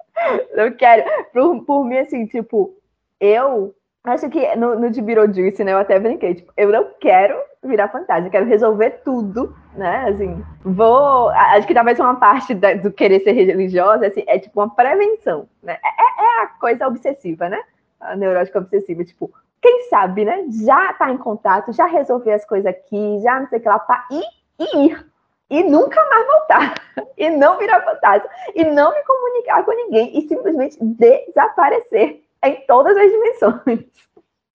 Não 0.53 0.69
quero. 0.73 1.09
Por, 1.31 1.63
por 1.63 1.85
mim, 1.85 1.97
assim, 1.97 2.25
tipo, 2.27 2.75
eu 3.17 3.73
Acho 4.03 4.29
que 4.29 4.55
no, 4.55 4.79
no 4.79 4.89
de 4.89 4.99
Beetlejuice, 4.99 5.63
né, 5.63 5.73
eu 5.73 5.77
até 5.77 5.99
brinquei, 5.99 6.33
tipo, 6.33 6.51
eu 6.57 6.71
não 6.71 6.87
quero 6.99 7.39
virar 7.63 7.87
fantasma, 7.89 8.25
eu 8.25 8.31
quero 8.31 8.47
resolver 8.47 9.01
tudo, 9.05 9.55
né, 9.75 10.05
assim, 10.09 10.43
vou, 10.63 11.29
acho 11.29 11.67
que 11.67 11.73
talvez 11.73 11.99
uma 11.99 12.15
parte 12.15 12.55
da, 12.55 12.73
do 12.73 12.91
querer 12.91 13.19
ser 13.19 13.33
religiosa, 13.33 14.07
assim, 14.07 14.23
é 14.25 14.39
tipo 14.39 14.59
uma 14.59 14.73
prevenção, 14.73 15.47
né, 15.61 15.77
é, 15.83 15.87
é 15.87 16.10
a 16.41 16.47
coisa 16.47 16.87
obsessiva, 16.87 17.49
né, 17.49 17.61
a 17.99 18.15
neurótica 18.15 18.59
obsessiva, 18.59 19.03
tipo, 19.03 19.33
quem 19.61 19.89
sabe, 19.89 20.25
né, 20.25 20.45
já 20.65 20.93
tá 20.93 21.11
em 21.11 21.17
contato, 21.17 21.71
já 21.71 21.85
resolver 21.85 22.33
as 22.33 22.45
coisas 22.45 22.65
aqui, 22.65 23.19
já 23.21 23.39
não 23.39 23.47
sei 23.47 23.59
o 23.59 23.61
que 23.61 23.67
lá, 23.67 23.79
tá, 23.79 24.07
e, 24.11 24.21
e 24.63 24.87
ir, 24.87 25.07
e 25.49 25.63
nunca 25.63 26.03
mais 26.09 26.27
voltar, 26.27 26.73
e 27.17 27.29
não 27.29 27.57
virar 27.57 27.81
fantasma, 27.81 28.29
e 28.55 28.63
não 28.63 28.93
me 28.93 29.03
comunicar 29.03 29.63
com 29.63 29.71
ninguém, 29.71 30.17
e 30.17 30.27
simplesmente 30.27 30.77
desaparecer, 30.81 32.23
em 32.43 32.65
todas 32.65 32.97
as 32.97 33.11
dimensões. 33.11 33.85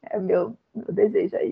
É 0.09 0.19
o 0.19 0.23
meu, 0.23 0.57
meu 0.73 0.93
desejo 0.93 1.37
aí 1.37 1.51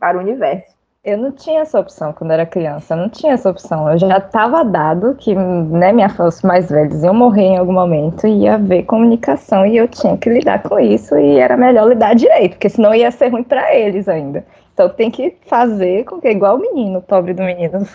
para 0.00 0.16
o 0.16 0.20
universo. 0.22 0.77
Eu 1.08 1.16
não 1.16 1.32
tinha 1.32 1.62
essa 1.62 1.80
opção 1.80 2.12
quando 2.12 2.32
era 2.32 2.44
criança, 2.44 2.94
não 2.94 3.08
tinha 3.08 3.32
essa 3.32 3.48
opção. 3.48 3.90
Eu 3.90 3.96
já 3.96 4.18
estava 4.18 4.62
dado 4.62 5.14
que 5.14 5.34
né, 5.34 5.90
minha 5.90 6.14
os 6.18 6.42
mais 6.42 6.68
velhos 6.68 7.02
iam 7.02 7.14
morrer 7.14 7.44
em 7.44 7.56
algum 7.56 7.72
momento 7.72 8.26
e 8.26 8.42
ia 8.42 8.56
haver 8.56 8.82
comunicação 8.82 9.64
e 9.64 9.78
eu 9.78 9.88
tinha 9.88 10.18
que 10.18 10.28
lidar 10.28 10.62
com 10.62 10.78
isso 10.78 11.16
e 11.16 11.38
era 11.38 11.56
melhor 11.56 11.88
lidar 11.88 12.14
direito, 12.14 12.52
porque 12.52 12.68
senão 12.68 12.94
ia 12.94 13.10
ser 13.10 13.28
ruim 13.28 13.42
para 13.42 13.74
eles 13.74 14.06
ainda. 14.06 14.44
Então 14.74 14.90
tem 14.90 15.10
que 15.10 15.34
fazer 15.46 16.04
com 16.04 16.20
que, 16.20 16.28
igual 16.28 16.56
o 16.56 16.60
menino, 16.60 16.98
o 16.98 17.02
pobre 17.02 17.32
do 17.32 17.42
menino 17.42 17.86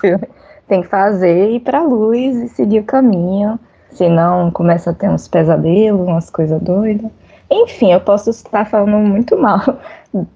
tem 0.68 0.82
que 0.82 0.88
fazer 0.88 1.52
ir 1.52 1.60
para 1.60 1.82
a 1.82 1.84
luz 1.84 2.36
e 2.36 2.48
seguir 2.48 2.80
o 2.80 2.84
caminho, 2.84 3.60
senão 3.92 4.50
começa 4.50 4.90
a 4.90 4.94
ter 4.94 5.08
uns 5.08 5.28
pesadelos, 5.28 6.08
umas 6.08 6.32
coisas 6.32 6.60
doidas. 6.60 7.12
Enfim, 7.52 7.94
eu 7.94 8.00
posso 8.00 8.32
estar 8.32 8.66
falando 8.66 8.98
muito 8.98 9.38
mal 9.38 9.62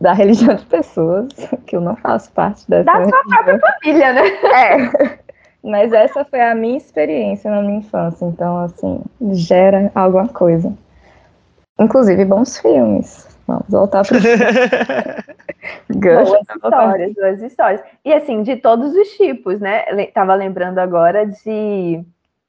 da 0.02 0.14
religião 0.14 0.56
de 0.56 0.66
pessoas, 0.66 1.28
que 1.66 1.76
eu 1.76 1.82
não 1.82 1.96
faço 1.96 2.32
parte 2.32 2.68
dessa. 2.70 2.86
Da 2.86 2.94
sua 2.94 3.04
religião. 3.04 3.44
própria 3.44 3.60
família, 3.60 4.14
né? 4.14 4.28
É. 4.54 5.20
Mas 5.64 5.92
essa 5.92 6.24
foi 6.24 6.40
a 6.40 6.56
minha 6.56 6.78
experiência 6.78 7.52
na 7.52 7.62
minha 7.62 7.80
infância, 7.80 8.26
então, 8.26 8.58
assim, 8.60 9.02
gera 9.32 9.92
alguma 9.94 10.28
coisa. 10.28 10.74
Inclusive, 11.80 12.24
bons 12.26 12.58
filmes. 12.58 13.28
Vamos 13.48 13.66
voltar 13.70 14.04
para 14.06 14.20
Boas 15.90 16.30
histórias, 16.50 17.14
boas 17.14 17.42
histórias. 17.42 17.82
E 18.04 18.14
assim, 18.14 18.44
de 18.44 18.58
todos 18.58 18.94
os 18.94 19.10
tipos, 19.12 19.60
né? 19.60 19.84
Tava 20.14 20.34
lembrando 20.36 20.80
agora 20.80 21.26
de 21.26 22.04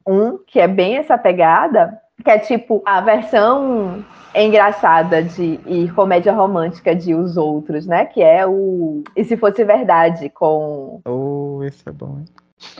um 0.06 0.38
que 0.46 0.60
é 0.60 0.68
bem 0.68 0.96
essa 0.96 1.16
pegada, 1.16 2.00
que 2.24 2.30
é 2.30 2.38
tipo 2.38 2.82
a 2.84 3.00
versão 3.00 4.04
engraçada 4.34 5.22
de 5.22 5.60
e 5.66 5.90
comédia 5.90 6.32
romântica 6.32 6.94
de 6.94 7.14
Os 7.14 7.36
Outros, 7.36 7.86
né? 7.86 8.04
Que 8.06 8.22
é 8.22 8.46
o 8.46 9.02
E 9.16 9.24
Se 9.24 9.36
Fosse 9.36 9.64
Verdade, 9.64 10.28
com. 10.30 11.00
Oh, 11.06 11.62
esse 11.64 11.88
é 11.88 11.92
bom, 11.92 12.18
hein? 12.18 12.24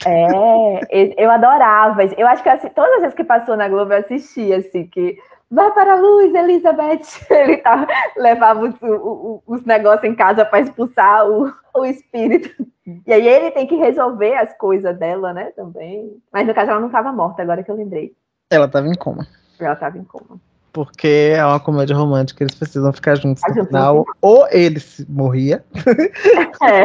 É, 0.07 1.23
eu 1.23 1.31
adorava. 1.31 2.05
Eu 2.17 2.27
acho 2.27 2.43
que 2.43 2.49
assim, 2.49 2.69
todas 2.69 2.95
as 2.95 3.01
vezes 3.01 3.15
que 3.15 3.25
passou 3.25 3.57
na 3.57 3.69
Globo 3.69 3.93
eu 3.93 3.99
assistia, 3.99 4.59
assim, 4.59 4.87
que 4.87 5.17
vai 5.51 5.71
para 5.73 5.95
a 5.95 6.01
luz, 6.01 6.35
Elizabeth. 6.35 7.03
Ele 7.31 7.59
tá, 7.59 7.87
levava 8.17 8.61
os, 8.61 8.75
os, 8.83 9.41
os 9.47 9.65
negócios 9.65 10.05
em 10.05 10.15
casa 10.15 10.45
para 10.45 10.61
expulsar 10.61 11.29
o, 11.29 11.53
o 11.75 11.85
espírito. 11.85 12.67
E 13.07 13.13
aí 13.13 13.29
ele 13.29 13.51
tem 13.51 13.67
que 13.67 13.77
resolver 13.77 14.35
as 14.35 14.57
coisas 14.57 14.99
dela, 14.99 15.35
né, 15.35 15.51
também. 15.55 16.17
Mas 16.33 16.47
no 16.47 16.55
caso 16.55 16.71
ela 16.71 16.81
não 16.81 16.87
estava 16.87 17.13
morta, 17.13 17.43
agora 17.43 17.63
que 17.63 17.71
eu 17.71 17.77
lembrei. 17.77 18.15
Ela 18.51 18.65
estava 18.65 18.89
em 18.89 18.95
coma. 18.95 19.27
Ela 19.61 19.75
estava 19.75 19.99
em 19.99 20.05
coma. 20.05 20.41
Porque 20.73 21.33
é 21.35 21.45
uma 21.45 21.59
comédia 21.61 21.97
romântica, 21.97 22.45
eles 22.45 22.55
precisam 22.55 22.93
ficar 22.93 23.17
juntos 23.17 23.43
no 23.57 23.67
final. 23.67 24.05
Ou 24.21 24.47
ele 24.51 24.81
morria, 25.09 25.65
É, 26.63 26.85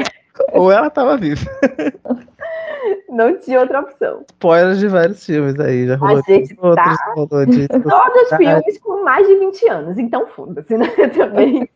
ou 0.57 0.71
ela 0.71 0.87
estava 0.87 1.17
viva. 1.17 1.45
não 3.09 3.37
tinha 3.39 3.59
outra 3.59 3.81
opção. 3.81 4.25
Spoilers 4.31 4.79
de 4.79 4.87
vários 4.87 5.25
filmes 5.25 5.59
aí, 5.59 5.87
já 5.87 5.95
rolou 5.95 6.23
gente 6.27 6.53
de 6.53 6.59
outros, 6.59 6.97
tá- 6.97 7.13
rolou 7.15 7.45
de 7.45 7.67
Todos 7.67 8.31
Ah, 8.31 8.37
filmes 8.37 8.77
com 8.79 9.03
mais 9.03 9.27
de 9.27 9.35
20 9.35 9.69
anos, 9.69 9.97
então 9.97 10.27
foda-se, 10.27 10.77
né? 10.77 10.87
Também. 11.15 11.69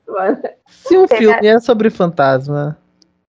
Se 0.68 0.97
um 0.97 1.08
filme 1.08 1.47
é 1.47 1.60
sobre 1.60 1.89
fantasma, 1.89 2.78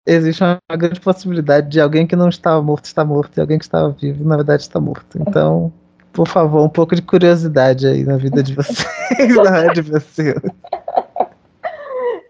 existe 0.07 0.43
uma 0.43 0.59
grande 0.77 1.01
possibilidade 1.01 1.69
de 1.69 1.81
alguém 1.81 2.07
que 2.07 2.17
não 2.17 2.29
estava 2.29 2.63
morto 2.63 2.87
estar 2.87 3.05
morto 3.05 3.37
e 3.37 3.41
alguém 3.41 3.59
que 3.59 3.65
estava 3.65 3.91
vivo, 3.91 4.25
na 4.25 4.37
verdade, 4.37 4.63
está 4.63 4.81
morto. 4.81 5.19
Então, 5.21 5.73
por 6.13 6.27
favor, 6.29 6.65
um 6.65 6.69
pouco 6.69 6.95
de 6.95 7.03
curiosidade 7.03 7.87
aí 7.87 8.05
na 8.05 8.17
vida 8.17 8.43
de 8.43 8.55
vocês, 8.55 8.87
na 9.37 9.43
hora 9.43 9.73
de 9.73 9.83
você. 9.83 10.35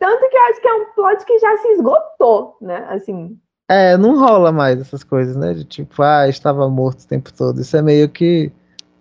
Tanto 0.00 0.30
que 0.30 0.36
eu 0.36 0.42
acho 0.50 0.60
que 0.60 0.68
é 0.68 0.74
um 0.74 0.84
plot 0.94 1.24
que 1.24 1.38
já 1.38 1.56
se 1.58 1.68
esgotou, 1.68 2.56
né? 2.60 2.86
Assim, 2.88 3.36
É, 3.68 3.96
não 3.96 4.18
rola 4.18 4.52
mais 4.52 4.80
essas 4.80 5.02
coisas, 5.02 5.36
né? 5.36 5.54
De 5.54 5.64
tipo, 5.64 6.02
ah, 6.02 6.28
estava 6.28 6.68
morto 6.68 7.02
o 7.02 7.06
tempo 7.06 7.32
todo. 7.32 7.60
Isso 7.60 7.76
é 7.76 7.82
meio 7.82 8.08
que 8.08 8.52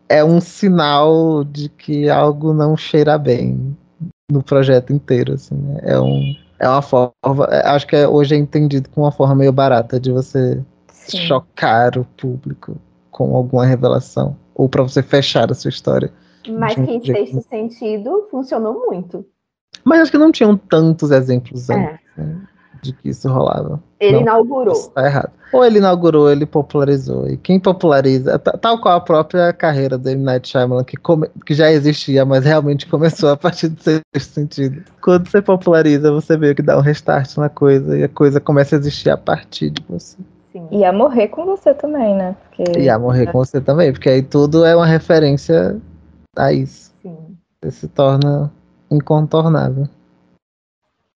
é 0.10 0.24
um 0.24 0.40
sinal 0.42 1.44
de 1.44 1.70
que 1.70 2.10
algo 2.10 2.54
não 2.54 2.76
cheira 2.78 3.18
bem 3.18 3.78
no 4.32 4.42
projeto 4.44 4.92
inteiro, 4.94 5.34
assim. 5.34 5.56
né? 5.56 5.80
É 5.84 6.00
um 6.00 6.36
é 6.60 6.68
uma 6.68 6.82
forma, 6.82 7.14
é, 7.52 7.68
acho 7.68 7.86
que 7.86 7.96
é- 7.96 8.08
hoje 8.08 8.34
é 8.34 8.38
entendido 8.38 8.90
como 8.90 9.06
uma 9.06 9.12
forma 9.12 9.36
meio 9.36 9.52
barata 9.52 10.00
de 10.00 10.12
você 10.12 10.60
Sim. 10.92 11.18
chocar 11.20 11.96
o 11.98 12.04
público 12.04 12.76
com 13.18 13.36
alguma 13.36 13.66
revelação 13.66 14.38
ou 14.54 14.70
pra 14.70 14.84
você 14.84 15.02
fechar 15.02 15.52
a 15.52 15.56
sua 15.56 15.70
história. 15.70 16.12
mas 16.48 16.76
De 16.76 16.82
um 16.82 16.86
que 16.86 16.92
em 16.94 17.04
jeito- 17.04 17.32
sexto 17.34 17.50
sentido 17.50 18.28
funcionou 18.30 18.86
muito. 18.86 19.26
Mas 19.84 20.02
acho 20.02 20.12
que 20.12 20.18
não 20.20 20.32
tinham 20.32 20.56
tantos 20.56 21.10
exemplos 21.12 21.68
É. 21.70 21.74
antes, 21.74 22.00
né, 22.16 22.42
de 22.82 22.94
que 22.94 23.10
isso 23.10 23.28
rolava. 23.28 23.82
Ele 24.00 24.14
Não. 24.18 24.22
inaugurou. 24.22 24.74
Isso 24.74 24.90
tá 24.92 25.06
errado. 25.06 25.32
Ou 25.52 25.66
ele 25.66 25.80
inaugurou, 25.80 26.30
ele 26.32 26.46
popularizou. 26.46 27.28
E 27.28 27.36
quem 27.38 27.60
populariza, 27.60 28.38
ta- 28.38 28.58
tal 28.58 28.80
qual 28.80 28.96
a 28.98 29.02
própria 29.02 29.52
carreira 29.52 29.98
do 29.98 30.08
M. 30.10 30.24
Night 30.24 30.48
Shyamalan, 30.48 30.84
que, 30.84 30.96
come- 30.96 31.30
que 31.46 31.54
já 31.54 31.72
existia, 31.72 32.24
mas 32.24 32.46
realmente 32.46 32.86
começou 32.88 33.30
a 33.30 33.36
partir 33.38 33.70
do 33.70 33.82
sexto 33.82 34.34
sentido. 34.34 34.84
Quando 35.02 35.28
você 35.30 35.42
populariza, 35.42 36.12
você 36.12 36.38
meio 36.38 36.54
que 36.56 36.62
dá 36.62 36.78
um 36.78 36.82
restart 36.82 37.36
na 37.38 37.50
coisa 37.50 37.98
e 37.98 38.04
a 38.04 38.10
coisa 38.10 38.40
começa 38.40 38.76
a 38.76 38.80
existir 38.80 39.10
a 39.10 39.18
partir 39.18 39.70
de 39.72 39.84
você. 39.90 40.18
Sim. 40.70 40.78
Ia 40.78 40.92
morrer 40.92 41.28
com 41.30 41.46
você 41.46 41.74
também, 41.74 42.16
né? 42.16 42.36
Porque 42.56 42.80
E 42.80 42.90
a 42.90 42.98
morrer 43.00 43.28
com 43.32 43.40
você 43.40 43.62
também, 43.62 43.92
porque 43.92 44.10
aí 44.10 44.22
tudo 44.24 44.66
é 44.66 44.76
uma 44.76 44.86
referência 44.86 45.80
a 46.36 46.52
isso. 46.52 46.94
Sim. 47.02 47.18
Você 47.62 47.72
se 47.72 47.88
torna 47.88 48.52
incontornável. 48.92 49.88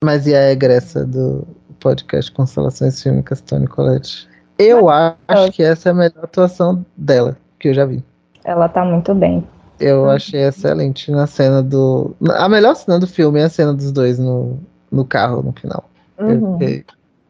Mas 0.04 0.26
e 0.28 0.36
a 0.36 0.52
egressa 0.52 1.06
do 1.06 1.48
podcast 1.80 2.32
Constelações 2.32 3.02
Fílmicas, 3.02 3.42
Tony 3.42 3.68
Colette? 3.68 4.28
Eu 4.58 4.90
acho 4.90 5.52
que 5.52 5.64
essa 5.64 5.90
é 5.90 5.92
a 5.92 5.96
melhor 5.96 6.24
atuação 6.24 6.86
dela, 6.96 7.38
que 7.60 7.70
eu 7.70 7.74
já 7.74 7.86
vi. 7.86 8.04
ela 8.44 8.68
tá 8.70 8.84
muito 8.86 9.14
bem. 9.16 9.48
Eu 9.80 10.08
achei 10.10 10.42
excelente 10.42 11.10
na 11.12 11.26
cena 11.26 11.64
do. 11.64 12.16
A 12.36 12.48
melhor 12.48 12.76
cena 12.76 13.00
do 13.00 13.08
filme 13.08 13.40
é 13.40 13.46
a 13.46 13.50
cena 13.50 13.74
dos 13.74 13.92
dois 13.92 14.20
no, 14.20 14.60
no 14.92 15.04
carro 15.04 15.42
no 15.42 15.52
final. 15.54 15.86
Eu 16.20 16.28
Uhum. 16.40 16.60
fiquei 16.60 16.86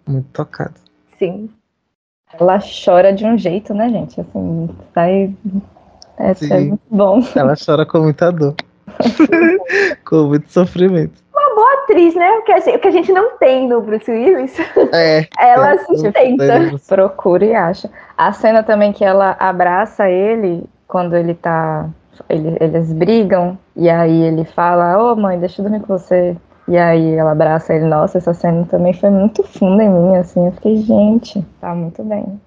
muito 0.06 0.28
tocado. 0.34 0.74
Sim. 1.18 1.50
Ela 2.40 2.60
chora 2.86 3.14
de 3.14 3.26
um 3.26 3.38
jeito, 3.38 3.74
né, 3.74 3.90
gente? 3.90 4.22
Assim, 4.22 4.70
sai. 4.94 5.36
É, 6.18 6.32
é 6.32 6.60
muito 6.60 6.82
bom. 6.90 7.22
Ela 7.36 7.54
chora 7.56 7.86
com 7.86 8.00
muita 8.00 8.32
dor. 8.32 8.56
com 10.06 10.24
muito 10.24 10.52
sofrimento. 10.52 11.22
Atriz, 11.92 12.16
né? 12.16 12.30
O 12.32 12.44
que, 12.44 12.52
a 12.52 12.60
gente, 12.60 12.76
o 12.76 12.80
que 12.80 12.88
a 12.88 12.92
gente 12.92 13.12
não 13.12 13.38
tem 13.38 13.68
no 13.68 13.82
Bruce 13.82 14.10
Willis, 14.10 14.58
É. 14.94 15.28
ela 15.38 15.74
é, 15.74 15.78
sustenta. 15.80 16.72
Procura 16.88 17.46
e 17.46 17.54
acha. 17.54 17.90
A 18.18 18.32
cena 18.32 18.64
também 18.64 18.94
que 18.94 19.04
ela 19.04 19.36
abraça 19.40 20.10
ele 20.10 20.64
quando 20.88 21.16
ele 21.16 21.34
tá. 21.34 21.90
ele- 22.30 22.58
eles 22.60 22.94
brigam, 22.94 23.58
e 23.76 23.90
aí 23.90 24.22
ele 24.24 24.46
fala, 24.46 24.98
ô 25.02 25.16
mãe, 25.16 25.40
deixa 25.40 25.62
eu 25.62 25.64
dormir 25.64 25.82
com 25.82 25.98
você. 25.98 26.36
E 26.72 26.78
aí 26.78 27.16
ela 27.16 27.34
abraça 27.34 27.74
ele, 27.74 27.84
nossa, 27.84 28.18
essa 28.18 28.34
cena 28.34 28.66
também 28.66 28.94
foi 28.94 29.10
muito 29.10 29.44
funda 29.44 29.84
em 29.84 29.90
mim, 29.90 30.16
assim. 30.16 30.46
Eu 30.46 30.54
fiquei, 30.54 30.78
gente, 30.78 31.42
tá 31.60 31.76
muito 31.76 32.02
bem. 32.02 32.40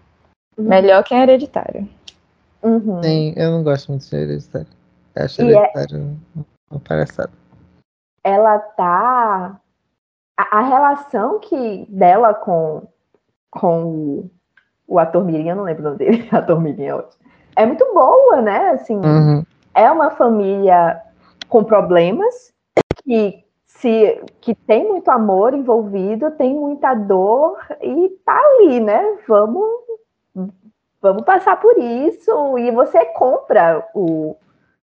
Melhor 0.57 1.05
que 1.05 1.15
hereditário. 1.15 1.87
Uhum. 2.63 3.03
Sim, 3.03 3.35
eu 3.37 3.51
não 3.51 3.63
gosto 3.63 3.91
muito 3.91 4.09
de 4.09 4.17
hereditário. 4.17 4.67
Eu 5.15 5.25
acho 5.27 5.43
E 5.43 5.45
é- 5.45 5.57
hereditário 5.59 6.17
uma 6.71 6.81
palhaçada. 6.81 7.31
ela 8.25 8.59
tá. 8.59 9.61
A, 10.39 10.59
a 10.59 10.63
relação 10.63 11.39
que 11.39 11.85
dela 11.91 12.33
com, 12.33 12.89
com 13.51 13.85
o, 13.85 14.31
o 14.89 14.99
ator 14.99 15.23
Mirim, 15.23 15.51
eu 15.51 15.57
não 15.57 15.65
lembro 15.65 15.83
o 15.83 15.85
nome 15.85 15.99
dele, 15.99 16.27
ator 16.33 16.59
Mirim 16.59 16.85
é 16.85 16.95
ótimo. 16.95 17.23
É 17.57 17.67
muito 17.67 17.85
boa, 17.93 18.41
né? 18.41 18.71
Assim, 18.71 18.97
Uhum. 18.97 19.45
é 19.75 19.91
uma 19.93 20.11
família 20.13 20.99
com 21.47 21.63
problemas 21.63 22.55
que 23.05 23.44
se 23.85 24.19
que 24.41 24.55
tem 24.55 24.89
muito 24.89 25.11
amor 25.11 25.53
envolvido, 25.53 26.31
tem 26.31 26.55
muita 26.55 26.95
dor 26.95 27.59
e 27.83 28.09
tá 28.25 28.35
ali, 28.35 28.81
né? 28.81 29.19
Vamos 29.29 29.69
vamos 31.03 31.23
passar 31.23 31.61
por 31.61 31.77
isso 31.77 32.57
e 32.57 32.71
você 32.71 33.05
compra 33.05 33.87
o 33.95 34.35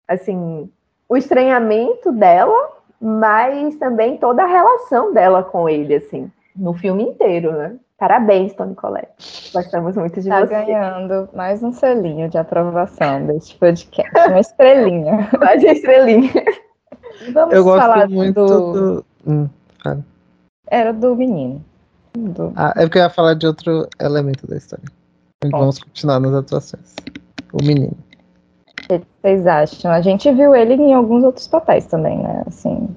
assim, 0.07 0.69
o 1.09 1.17
estranhamento 1.17 2.11
dela, 2.11 2.73
mas 3.01 3.75
também 3.77 4.17
toda 4.17 4.43
a 4.43 4.47
relação 4.47 5.11
dela 5.11 5.41
com 5.41 5.67
ele 5.67 5.95
assim, 5.95 6.31
no 6.55 6.75
filme 6.75 7.01
inteiro, 7.01 7.53
né? 7.53 7.75
Parabéns, 7.97 8.53
Tony 8.53 8.75
Collette. 8.75 9.51
Gostamos 9.51 9.97
muito 9.97 10.21
de 10.21 10.29
Tá 10.29 10.41
você. 10.41 10.47
ganhando 10.47 11.27
mais 11.33 11.63
um 11.63 11.71
selinho 11.71 12.29
de 12.29 12.37
aprovação 12.37 13.25
deste 13.25 13.57
podcast. 13.57 14.11
Uma 14.29 14.39
estrelinha. 14.39 15.27
Mais 15.39 15.63
uma 15.63 15.71
estrelinha. 15.71 16.31
Vamos 17.34 17.53
Eu 17.53 17.63
falar 17.65 17.95
gosto 17.99 18.11
muito 18.11 18.34
do. 18.45 18.74
do. 18.74 19.05
Hum. 19.28 19.49
Era 20.67 20.93
do 20.93 21.15
menino. 21.15 21.63
Do... 22.13 22.51
Ah, 22.55 22.74
é 22.76 22.82
porque 22.82 22.97
eu 22.97 23.03
ia 23.03 23.09
falar 23.09 23.34
de 23.36 23.47
outro 23.47 23.88
elemento 23.99 24.47
da 24.47 24.57
história. 24.57 24.86
Então, 25.43 25.59
Vamos 25.59 25.80
continuar 25.80 26.19
nas 26.19 26.34
atuações. 26.34 26.95
O 27.53 27.63
menino. 27.63 27.97
O 28.89 28.99
que 28.99 29.05
vocês 29.22 29.47
acham? 29.47 29.91
A 29.91 30.01
gente 30.01 30.32
viu 30.32 30.55
ele 30.55 30.74
em 30.76 30.93
alguns 30.93 31.24
outros 31.24 31.47
papéis 31.47 31.86
também, 31.86 32.17
né? 32.19 32.43
Assim, 32.47 32.89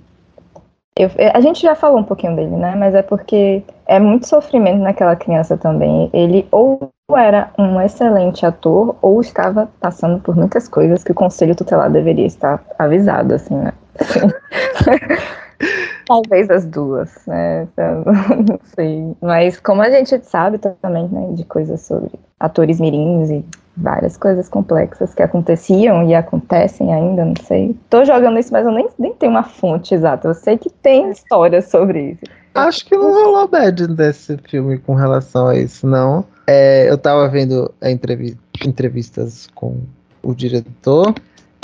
eu- 0.99 1.11
a 1.33 1.41
gente 1.41 1.63
já 1.63 1.75
falou 1.75 1.99
um 1.99 2.05
pouquinho 2.05 2.37
dele, 2.37 2.57
né? 2.57 2.75
Mas 2.77 2.95
é 2.95 3.03
porque 3.03 3.63
é 3.87 3.99
muito 3.99 4.27
sofrimento 4.29 4.79
naquela 4.79 5.17
criança 5.17 5.57
também. 5.57 6.11
Ele 6.13 6.47
ou 6.51 6.91
era 7.17 7.51
um 7.59 7.81
excelente 7.81 8.47
ator 8.47 8.97
ou 9.03 9.21
estava 9.21 9.69
passando 9.81 10.21
por 10.21 10.35
muitas 10.37 10.69
coisas 10.69 11.05
que 11.05 11.13
o 11.13 11.15
conselho 11.15 11.55
tutelar 11.55 11.91
deveria 11.91 12.27
estar 12.27 12.65
avisado, 12.79 13.35
assim, 13.35 13.55
né? 13.55 13.73
Talvez 16.07 16.51
as 16.51 16.67
duas, 16.67 17.11
né? 17.27 17.63
Então, 17.63 18.05
Não 18.49 18.61
sei. 18.75 19.17
Mas 19.23 19.59
como 19.59 19.83
a 19.83 19.91
gente 19.91 20.19
sabe 20.25 20.59
também, 20.59 21.09
né, 21.09 21.33
de 21.33 21.45
coisas 21.45 21.81
sobre 21.81 22.11
atores 22.39 22.81
mirins 22.81 23.31
e 23.31 23.45
várias 23.77 24.17
coisas 24.17 24.49
complexas 24.49 25.15
que 25.15 25.23
aconteciam 25.23 26.09
e 26.09 26.15
acontecem 26.15 26.93
ainda, 26.93 27.25
não 27.25 27.35
sei. 27.45 27.77
Tô 27.91 28.05
jogando 28.05 28.39
isso, 28.39 28.53
mas 28.53 28.65
eu 28.65 28.73
nem, 28.73 28.89
nem 28.99 29.13
tenho 29.15 29.33
uma 29.33 29.43
fonte 29.43 29.95
exata. 29.95 30.29
Eu 30.29 30.35
sei 30.35 30.59
que 30.59 30.71
tem 30.71 31.11
histórias 31.11 31.71
sobre 31.71 32.13
isso. 32.13 32.23
Acho 32.55 32.87
que 32.87 32.97
não 32.97 33.13
rolou 33.13 33.49
bad 33.49 33.89
desse 33.89 34.37
filme 34.39 34.79
com 34.79 34.95
relação 34.95 35.49
a 35.49 35.57
isso, 35.57 35.87
não. 35.87 36.25
É, 36.47 36.89
eu 36.89 36.97
tava 36.97 37.29
vendo 37.29 37.73
entrevi- 37.83 38.39
entrevistas 38.65 39.49
com 39.55 39.79
o 40.23 40.35
diretor, 40.35 41.15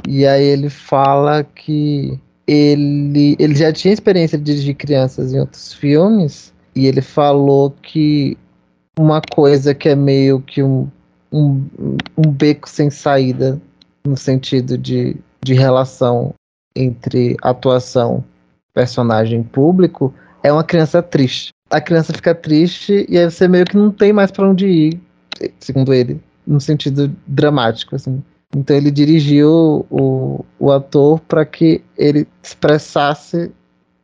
e 0.09 0.27
aí 0.27 0.45
ele 0.45 0.71
fala 0.71 1.45
que 1.45 2.19
ele, 2.47 3.37
ele 3.39 3.55
já 3.55 3.73
tinha 3.73 3.95
experiência 3.95 4.37
de 4.37 4.45
dirigir 4.45 4.75
crianças 4.75 5.33
em 5.33 5.41
outros 5.41 5.73
filmes, 5.73 6.53
e 6.75 6.87
ele 6.87 7.01
falou 7.01 7.71
que 7.83 8.37
uma 8.99 9.21
coisa 9.21 9.75
que 9.75 9.89
é 9.89 9.95
meio 9.95 10.41
que 10.41 10.63
um, 10.63 10.89
um, 11.33 11.65
um 12.17 12.31
beco 12.31 12.69
sem 12.69 12.91
saída, 12.91 13.61
no 14.05 14.17
sentido 14.17 14.77
de, 14.77 15.17
de 15.43 15.55
relação 15.55 16.35
entre 16.75 17.37
atuação, 17.43 18.25
personagem 18.73 19.43
público, 19.43 20.15
é 20.43 20.53
uma 20.53 20.65
criança 20.65 21.03
triste. 21.03 21.51
A 21.71 21.81
criança 21.81 22.13
fica 22.13 22.35
triste 22.35 23.07
e 23.09 23.19
aí 23.19 23.31
você 23.31 23.47
meio 23.47 23.65
que 23.65 23.77
não 23.77 23.91
tem 23.91 24.13
mais 24.13 24.31
para 24.31 24.49
onde 24.49 24.67
ir, 24.67 25.01
segundo 25.61 25.93
ele, 25.95 26.21
no 26.47 26.61
sentido 26.61 27.15
dramático, 27.27 27.95
assim. 27.95 28.23
Então 28.55 28.77
ele 28.77 28.91
dirigiu 28.91 29.87
o, 29.91 30.45
o 30.59 30.73
ator 30.73 31.21
para 31.21 31.45
que 31.45 31.83
ele 31.97 32.27
expressasse 32.43 33.51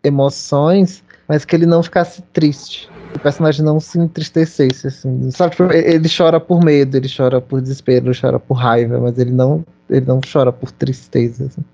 emoções, 0.05 1.03
mas 1.29 1.45
que 1.45 1.57
ele 1.57 1.67
não 1.67 1.83
ficasse 1.83 2.23
triste. 2.33 2.89
O 3.15 3.19
personagem 3.19 3.65
não 3.65 3.81
se 3.81 3.99
entristecesse, 3.99 4.87
assim. 4.87 5.31
Sabe, 5.31 5.57
tipo, 5.57 5.73
ele 5.73 6.09
chora 6.09 6.39
por 6.39 6.63
medo, 6.63 6.97
ele 6.97 7.09
chora 7.09 7.41
por 7.41 7.61
desespero, 7.61 8.07
ele 8.07 8.19
chora 8.21 8.39
por 8.39 8.55
raiva, 8.55 9.01
mas 9.01 9.19
ele 9.19 9.33
não, 9.33 9.65
ele 9.91 10.07
não 10.07 10.21
chora 10.21 10.53
por 10.53 10.71
tristeza. 10.71 11.47
Assim. 11.47 11.65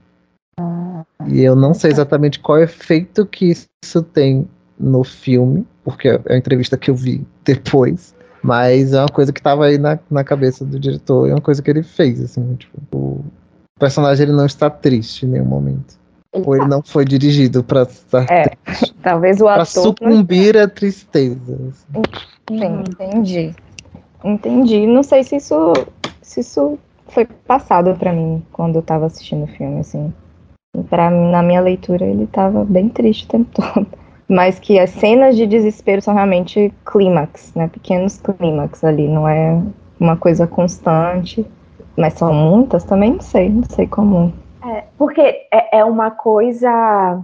E 1.29 1.43
eu 1.43 1.55
não 1.55 1.75
sei 1.75 1.91
exatamente 1.91 2.41
qual 2.41 2.59
efeito 2.59 3.27
que 3.27 3.53
isso 3.83 4.03
tem 4.03 4.49
no 4.79 5.05
filme, 5.05 5.67
porque 5.85 6.09
é 6.09 6.21
a 6.29 6.37
entrevista 6.37 6.77
que 6.77 6.91
eu 6.91 6.95
vi 6.95 7.27
depois. 7.45 8.15
Mas 8.43 8.93
é 8.93 8.99
uma 8.99 9.09
coisa 9.09 9.33
que 9.33 9.41
estava 9.41 9.67
aí 9.67 9.79
na, 9.79 9.99
na 10.11 10.25
cabeça 10.25 10.65
do 10.65 10.79
diretor, 10.79 11.29
é 11.29 11.33
uma 11.33 11.41
coisa 11.41 11.63
que 11.63 11.71
ele 11.71 11.83
fez, 11.83 12.21
assim, 12.21 12.57
tipo, 12.57 12.79
o 12.85 13.25
personagem 13.79 14.25
ele 14.25 14.37
não 14.37 14.47
está 14.47 14.69
triste 14.69 15.25
em 15.25 15.29
nenhum 15.29 15.45
momento. 15.45 16.01
Ele 16.35 16.45
Ou 16.47 16.53
tá. 16.53 16.59
ele 16.59 16.69
não 16.69 16.83
foi 16.83 17.05
dirigido 17.05 17.63
para 17.63 17.83
estar 17.83 18.27
é, 18.31 18.49
triste. 18.65 18.95
Talvez 19.03 19.41
o 19.41 19.49
ator. 19.49 19.67
sucumbir 19.67 20.57
à 20.57 20.67
tristeza. 20.67 21.59
Assim. 21.69 22.03
Sim, 22.49 22.81
entendi. 22.81 23.55
Entendi. 24.25 24.87
Não 24.87 25.03
sei 25.03 25.23
se 25.25 25.37
isso, 25.37 25.73
se 26.23 26.41
isso 26.41 26.79
foi 27.09 27.27
passado 27.27 27.95
para 27.97 28.13
mim 28.13 28.43
quando 28.53 28.77
eu 28.77 28.81
estava 28.81 29.07
assistindo 29.07 29.45
o 29.45 29.49
filme, 29.49 29.81
assim. 29.81 30.13
Pra, 30.89 31.11
na 31.11 31.43
minha 31.43 31.61
leitura, 31.61 32.07
ele 32.07 32.25
estava 32.25 32.65
bem 32.65 32.89
triste 32.89 33.27
o 33.27 33.29
tempo 33.29 33.51
todo. 33.75 33.87
Mas 34.29 34.59
que 34.59 34.79
as 34.79 34.91
cenas 34.91 35.37
de 35.37 35.47
desespero 35.47 36.01
são 36.01 36.15
realmente 36.15 36.73
clímax, 36.87 37.55
né? 37.55 37.69
Pequenos 37.69 38.19
clímax 38.19 38.83
ali, 38.85 39.09
não 39.09 39.29
é 39.29 39.61
uma 40.01 40.17
coisa 40.17 40.47
constante. 40.47 41.47
Mas 41.97 42.15
são 42.15 42.33
muitas 42.33 42.85
também? 42.85 43.13
Não 43.13 43.21
sei, 43.21 43.51
não 43.51 43.65
sei 43.65 43.87
como. 43.87 44.33
É, 44.65 44.85
porque 44.97 45.21
é, 45.21 45.79
é 45.79 45.85
uma 45.85 46.11
coisa 46.11 47.23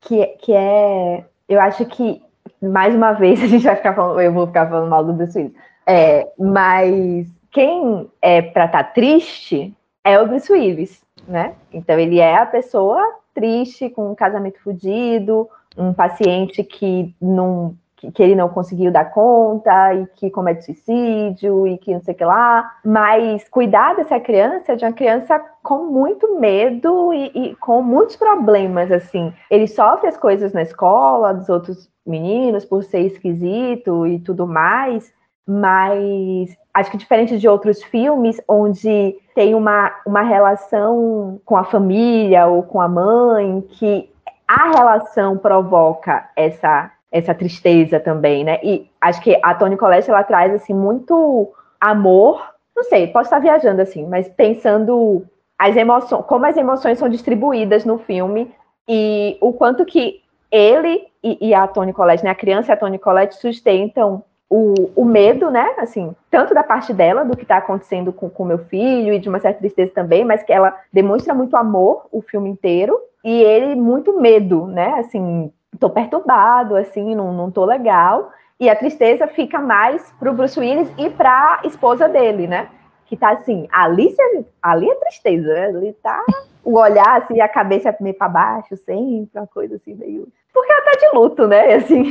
que, 0.00 0.26
que 0.42 0.52
é. 0.52 1.24
Eu 1.48 1.60
acho 1.60 1.84
que, 1.86 2.20
mais 2.60 2.94
uma 2.94 3.12
vez, 3.12 3.40
a 3.44 3.46
gente 3.46 3.64
vai 3.64 3.76
ficar 3.76 3.94
falando, 3.94 4.20
eu 4.20 4.32
vou 4.32 4.46
ficar 4.46 4.68
falando 4.68 4.90
mal 4.90 5.04
do 5.04 5.12
Bruce 5.12 5.38
Willis. 5.38 5.54
É, 5.86 6.28
mas 6.38 7.28
quem 7.50 8.10
é 8.20 8.42
pra 8.42 8.66
estar 8.66 8.84
tá 8.84 8.90
triste 8.90 9.74
é 10.04 10.20
o 10.20 10.26
Bruce 10.26 10.52
Willis 10.52 11.00
né? 11.28 11.54
Então 11.72 11.98
ele 11.98 12.18
é 12.18 12.36
a 12.36 12.46
pessoa 12.46 13.02
triste, 13.34 13.90
com 13.90 14.10
um 14.10 14.14
casamento 14.14 14.58
fudido, 14.60 15.48
um 15.76 15.92
paciente 15.92 16.62
que 16.64 17.14
não 17.20 17.76
que 18.12 18.22
ele 18.22 18.36
não 18.36 18.48
conseguiu 18.48 18.92
dar 18.92 19.06
conta 19.06 19.92
e 19.94 20.06
que 20.14 20.30
comete 20.30 20.64
suicídio 20.64 21.66
e 21.66 21.76
que 21.78 21.92
não 21.92 22.00
sei 22.00 22.14
o 22.14 22.16
que 22.16 22.24
lá. 22.24 22.76
Mas 22.84 23.48
cuidar 23.48 23.96
dessa 23.96 24.20
criança 24.20 24.72
é 24.72 24.76
de 24.76 24.84
uma 24.84 24.92
criança 24.92 25.40
com 25.62 25.86
muito 25.86 26.38
medo 26.38 27.12
e, 27.12 27.26
e, 27.34 27.56
com 27.56 27.82
muitos 27.82 28.14
problemas, 28.14 28.92
assim. 28.92 29.32
Ele 29.50 29.66
sofre 29.66 30.08
as 30.08 30.16
coisas 30.16 30.52
na 30.52 30.62
escola 30.62 31.34
dos 31.34 31.48
outros 31.48 31.90
meninos 32.06 32.64
por 32.64 32.84
ser 32.84 33.00
esquisito 33.00 34.06
e 34.06 34.18
tudo 34.20 34.46
mais, 34.46 35.12
mas 35.46 36.56
acho 36.72 36.90
que 36.90 36.96
diferente 36.96 37.38
de 37.38 37.48
outros 37.48 37.82
filmes 37.82 38.40
onde 38.46 39.16
tem 39.34 39.54
uma, 39.54 39.92
uma 40.06 40.22
relação 40.22 41.40
com 41.44 41.56
a 41.56 41.64
família 41.64 42.46
ou 42.46 42.62
com 42.62 42.80
a 42.80 42.88
mãe 42.88 43.60
que 43.72 44.08
a 44.48 44.70
relação 44.70 45.36
provoca 45.36 46.28
essa 46.34 46.90
essa 47.10 47.34
tristeza 47.34 47.98
também, 47.98 48.44
né? 48.44 48.58
E 48.62 48.90
acho 49.00 49.22
que 49.22 49.38
a 49.42 49.54
Toni 49.54 49.78
Collette 49.78 50.10
ela 50.10 50.22
traz 50.22 50.52
assim 50.52 50.74
muito 50.74 51.50
amor, 51.80 52.42
não 52.76 52.84
sei, 52.84 53.06
posso 53.06 53.24
estar 53.28 53.38
viajando 53.38 53.80
assim, 53.80 54.06
mas 54.06 54.28
pensando 54.28 55.24
as 55.58 55.74
emoções, 55.74 56.24
como 56.26 56.44
as 56.44 56.56
emoções 56.56 56.98
são 56.98 57.08
distribuídas 57.08 57.86
no 57.86 57.98
filme 57.98 58.52
e 58.86 59.38
o 59.40 59.54
quanto 59.54 59.86
que 59.86 60.20
ele 60.50 61.06
e, 61.22 61.48
e 61.48 61.54
a 61.54 61.66
Toni 61.66 61.94
Collette, 61.94 62.24
né, 62.24 62.30
a 62.30 62.34
criança 62.34 62.72
e 62.72 62.74
a 62.74 62.76
Toni 62.76 62.98
Collette 62.98 63.36
sustentam 63.36 64.22
o, 64.50 64.90
o 64.96 65.04
medo, 65.04 65.50
né? 65.50 65.74
Assim, 65.78 66.14
tanto 66.30 66.54
da 66.54 66.62
parte 66.62 66.92
dela, 66.94 67.24
do 67.24 67.36
que 67.36 67.42
está 67.42 67.58
acontecendo 67.58 68.12
com 68.12 68.30
o 68.34 68.46
meu 68.46 68.58
filho, 68.58 69.12
e 69.12 69.18
de 69.18 69.28
uma 69.28 69.40
certa 69.40 69.60
tristeza 69.60 69.92
também, 69.94 70.24
mas 70.24 70.42
que 70.42 70.52
ela 70.52 70.74
demonstra 70.92 71.34
muito 71.34 71.56
amor 71.56 72.06
o 72.10 72.22
filme 72.22 72.48
inteiro, 72.48 72.98
e 73.24 73.42
ele 73.42 73.74
muito 73.74 74.20
medo, 74.20 74.66
né? 74.66 74.94
Assim, 74.98 75.52
tô 75.78 75.90
perturbado, 75.90 76.76
assim, 76.76 77.14
não, 77.14 77.32
não 77.32 77.50
tô 77.50 77.64
legal. 77.64 78.30
E 78.60 78.68
a 78.68 78.76
tristeza 78.76 79.26
fica 79.28 79.60
mais 79.60 80.12
pro 80.18 80.32
Bruce 80.32 80.58
Willis 80.58 80.92
e 80.98 81.10
pra 81.10 81.60
esposa 81.64 82.08
dele, 82.08 82.46
né? 82.46 82.68
Que 83.06 83.16
tá 83.16 83.30
assim, 83.30 83.68
ali, 83.72 84.14
ali 84.62 84.90
é 84.90 84.94
tristeza, 84.96 85.52
né? 85.52 85.66
Ali 85.66 85.92
tá 85.94 86.22
o 86.64 86.78
olhar, 86.78 87.22
assim, 87.22 87.40
a 87.40 87.48
cabeça 87.48 87.96
meio 88.00 88.14
para 88.14 88.28
baixo, 88.28 88.76
sempre, 88.76 89.30
uma 89.34 89.46
coisa 89.46 89.76
assim, 89.76 89.94
meio 89.94 90.28
porque 90.58 90.72
ela 90.72 90.84
tá 90.84 90.92
de 90.92 91.16
luto, 91.16 91.46
né? 91.46 91.74
Assim, 91.76 92.02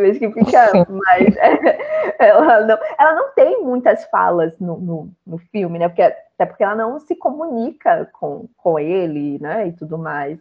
vejo 0.00 0.20
que 0.20 0.32
fica 0.32 0.86
mais. 0.88 1.34
ela, 2.18 2.60
não, 2.60 2.78
ela 2.98 3.14
não 3.14 3.32
tem 3.32 3.62
muitas 3.62 4.04
falas 4.04 4.52
no, 4.60 4.78
no, 4.78 5.10
no, 5.26 5.38
filme, 5.38 5.78
né? 5.78 5.88
Porque, 5.88 6.02
até 6.02 6.46
porque 6.46 6.62
ela 6.62 6.76
não 6.76 7.00
se 7.00 7.16
comunica 7.16 8.08
com, 8.12 8.48
com 8.56 8.78
ele, 8.78 9.38
né? 9.40 9.68
E 9.68 9.72
tudo 9.72 9.98
mais. 9.98 10.38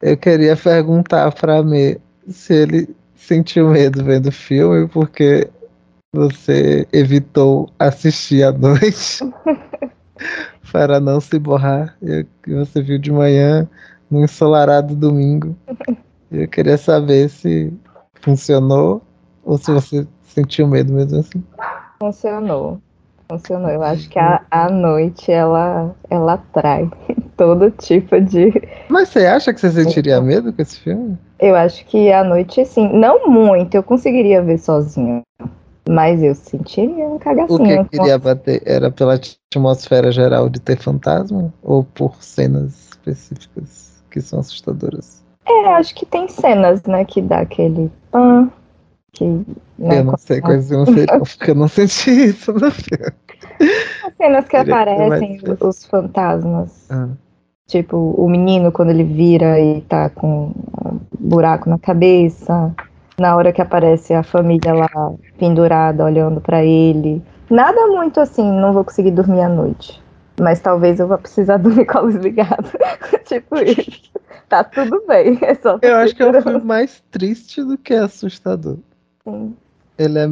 Eu 0.00 0.16
queria 0.16 0.56
perguntar 0.56 1.32
para 1.32 1.62
mim 1.62 1.96
se 2.28 2.54
ele 2.54 2.96
sentiu 3.16 3.70
medo 3.70 4.04
vendo 4.04 4.26
o 4.26 4.32
filme, 4.32 4.86
porque 4.86 5.50
você 6.12 6.86
evitou 6.92 7.68
assistir 7.78 8.44
à 8.44 8.52
noite 8.56 9.18
para 10.70 11.00
não 11.00 11.20
se 11.20 11.36
borrar. 11.38 11.96
E 12.00 12.24
você 12.46 12.80
viu 12.80 12.98
de 12.98 13.10
manhã 13.10 13.68
no 14.08 14.22
ensolarado 14.22 14.94
domingo. 14.94 15.56
Eu 16.30 16.46
queria 16.46 16.78
saber 16.78 17.28
se 17.28 17.72
funcionou 18.20 19.02
ou 19.44 19.58
se 19.58 19.72
você 19.72 20.06
sentiu 20.22 20.68
medo 20.68 20.92
mesmo 20.92 21.18
assim. 21.18 21.42
Funcionou. 22.00 22.80
Funcionou. 23.28 23.70
Eu 23.70 23.82
acho 23.82 24.08
que 24.08 24.18
a, 24.18 24.42
a 24.48 24.70
noite 24.70 25.32
ela, 25.32 25.94
ela 26.08 26.34
atrai 26.34 26.88
todo 27.38 27.70
tipo 27.70 28.20
de. 28.20 28.52
Mas 28.88 29.08
você 29.08 29.24
acha 29.24 29.54
que 29.54 29.60
você 29.60 29.70
sentiria 29.70 30.20
medo 30.20 30.52
com 30.52 30.60
esse 30.60 30.78
filme? 30.80 31.16
Eu 31.38 31.54
acho 31.54 31.86
que 31.86 32.12
a 32.12 32.24
noite, 32.24 32.64
sim. 32.66 32.92
Não 32.92 33.30
muito, 33.30 33.76
eu 33.76 33.82
conseguiria 33.82 34.42
ver 34.42 34.58
sozinho. 34.58 35.22
Mas 35.88 36.22
eu 36.22 36.34
sentiria 36.34 37.06
um 37.06 37.18
cagacinho. 37.18 37.80
O 37.80 37.84
que 37.84 37.96
queria 37.96 38.18
bater 38.18 38.60
era 38.66 38.90
pela 38.90 39.14
atmosfera 39.14 40.12
geral 40.12 40.50
de 40.50 40.60
ter 40.60 40.76
fantasma? 40.76 41.54
Ou 41.62 41.82
por 41.82 42.22
cenas 42.22 42.90
específicas 42.90 44.02
que 44.10 44.20
são 44.20 44.40
assustadoras? 44.40 45.24
É, 45.46 45.68
acho 45.74 45.94
que 45.94 46.04
tem 46.04 46.28
cenas, 46.28 46.82
né, 46.82 47.04
que 47.06 47.22
dá 47.22 47.38
aquele 47.38 47.90
pan. 48.10 48.50
Que, 49.12 49.24
né, 49.78 50.00
eu 50.00 50.04
não 50.04 50.18
sei 50.18 50.42
quais 50.42 50.66
seriam, 50.68 51.20
porque 51.20 51.50
eu 51.52 51.54
não 51.54 51.68
senti 51.68 52.10
isso 52.10 52.52
no 52.52 52.70
filme. 52.70 53.12
As 54.04 54.14
cenas 54.16 54.46
que 54.46 54.56
aparecem, 54.56 55.40
os 55.60 55.86
fantasmas. 55.86 56.86
Ah. 56.90 57.08
Tipo, 57.68 57.96
o 57.96 58.28
menino 58.28 58.72
quando 58.72 58.90
ele 58.90 59.04
vira 59.04 59.60
e 59.60 59.82
tá 59.82 60.08
com 60.08 60.52
um 60.84 61.00
buraco 61.20 61.70
na 61.70 61.78
cabeça. 61.78 62.74
Na 63.18 63.36
hora 63.36 63.52
que 63.52 63.62
aparece 63.62 64.14
a 64.14 64.22
família 64.22 64.72
lá 64.72 64.88
pendurada 65.38 66.04
olhando 66.04 66.40
para 66.40 66.64
ele. 66.64 67.22
Nada 67.50 67.86
muito 67.88 68.20
assim, 68.20 68.50
não 68.50 68.72
vou 68.72 68.84
conseguir 68.84 69.10
dormir 69.10 69.42
à 69.42 69.48
noite. 69.48 70.02
Mas 70.40 70.60
talvez 70.60 70.98
eu 70.98 71.06
vá 71.06 71.18
precisar 71.18 71.58
dormir 71.58 71.84
com 71.84 71.98
a 71.98 72.00
luz 72.00 72.16
ligada. 72.16 72.64
tipo 73.24 73.56
isso 73.56 74.10
tá 74.48 74.64
tudo 74.64 75.04
bem. 75.06 75.38
É 75.42 75.54
só 75.54 75.78
Eu 75.82 75.96
acho 75.96 76.14
que 76.14 76.22
é 76.22 76.26
um 76.26 76.42
filme 76.42 76.64
mais 76.64 77.02
triste 77.10 77.62
do 77.62 77.76
que 77.76 77.94
assustador. 77.94 78.78
Sim. 79.22 79.54
Ele 79.98 80.18
é 80.18 80.26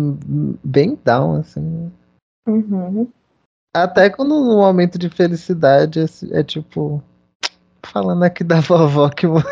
bem 0.64 0.98
down, 1.04 1.40
assim. 1.40 1.92
Uhum. 2.48 3.08
Até 3.74 4.08
quando 4.08 4.40
no 4.40 4.56
momento 4.56 4.98
de 4.98 5.10
felicidade 5.10 6.00
é, 6.00 6.38
é 6.38 6.42
tipo. 6.42 7.02
Falando 7.96 8.24
aqui 8.24 8.44
da 8.44 8.60
vovó 8.60 9.08
que 9.08 9.26
morreu. 9.26 9.46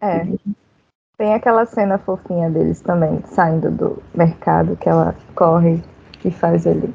É. 0.00 0.24
Tem 1.18 1.34
aquela 1.34 1.66
cena 1.66 1.98
fofinha 1.98 2.48
deles 2.48 2.80
também, 2.82 3.20
saindo 3.24 3.72
do 3.72 4.00
mercado, 4.14 4.76
que 4.76 4.88
ela 4.88 5.16
corre 5.34 5.82
e 6.24 6.30
faz 6.30 6.66
ele 6.66 6.94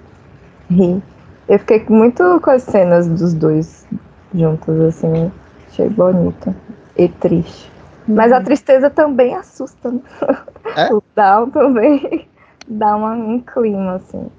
rir. 0.70 1.04
Eu 1.50 1.60
fiquei 1.60 1.86
muito 1.90 2.40
com 2.40 2.50
as 2.50 2.64
cenas 2.64 3.10
dos 3.10 3.34
dois 3.34 3.86
juntos, 4.34 4.80
assim. 4.80 5.30
Achei 5.68 5.90
bonita 5.90 6.56
e 6.96 7.10
triste. 7.10 7.70
Mas 8.08 8.32
a 8.32 8.38
uhum. 8.38 8.44
tristeza 8.46 8.90
também 8.90 9.36
assusta, 9.36 9.92
né? 9.92 10.00
É? 10.78 10.94
O 10.94 11.04
down 11.14 11.50
também 11.50 12.26
dá 12.70 12.96
uma, 12.96 13.16
um 13.16 13.42
clima, 13.42 13.96
assim. 13.96 14.32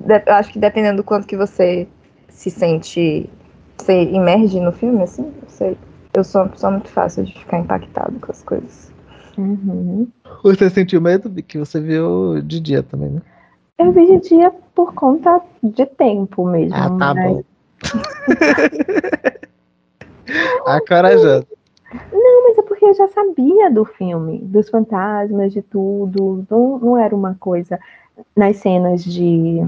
De, 0.00 0.20
eu 0.26 0.34
acho 0.34 0.52
que 0.52 0.58
dependendo 0.58 0.96
do 0.96 1.04
quanto 1.04 1.28
que 1.28 1.36
você 1.36 1.86
se 2.28 2.50
sente 2.50 3.30
Você 3.78 3.92
emerge 3.92 4.60
no 4.60 4.72
filme, 4.72 5.02
assim? 5.02 5.32
Você, 5.46 5.76
eu 6.14 6.24
sou 6.24 6.42
uma 6.42 6.48
pessoa 6.50 6.72
muito 6.72 6.88
fácil 6.88 7.24
de 7.24 7.38
ficar 7.38 7.58
impactado 7.58 8.18
com 8.20 8.30
as 8.30 8.42
coisas. 8.42 8.92
Uhum. 9.36 10.06
Você 10.42 10.70
sentiu 10.70 11.00
medo 11.00 11.30
que 11.42 11.58
você 11.58 11.80
viu 11.80 12.40
de 12.42 12.60
dia 12.60 12.82
também, 12.82 13.10
né? 13.10 13.22
Eu 13.78 13.90
vi 13.92 14.06
de 14.06 14.28
dia 14.28 14.52
por 14.74 14.94
conta 14.94 15.40
de 15.62 15.86
tempo 15.86 16.46
mesmo. 16.46 16.76
Ah, 16.76 16.88
tá 16.98 17.14
mas- 17.14 17.32
bom. 17.32 17.42
Acorajado. 20.66 21.46
Não, 22.12 22.48
mas 22.48 22.58
é 22.58 22.62
porque 22.62 22.84
eu 22.84 22.94
já 22.94 23.08
sabia 23.08 23.70
do 23.70 23.84
filme, 23.84 24.38
dos 24.38 24.68
fantasmas, 24.68 25.52
de 25.52 25.62
tudo. 25.62 26.46
Não, 26.48 26.78
não 26.78 26.96
era 26.96 27.14
uma 27.14 27.34
coisa. 27.34 27.78
Nas 28.36 28.56
cenas 28.58 29.04
de, 29.04 29.58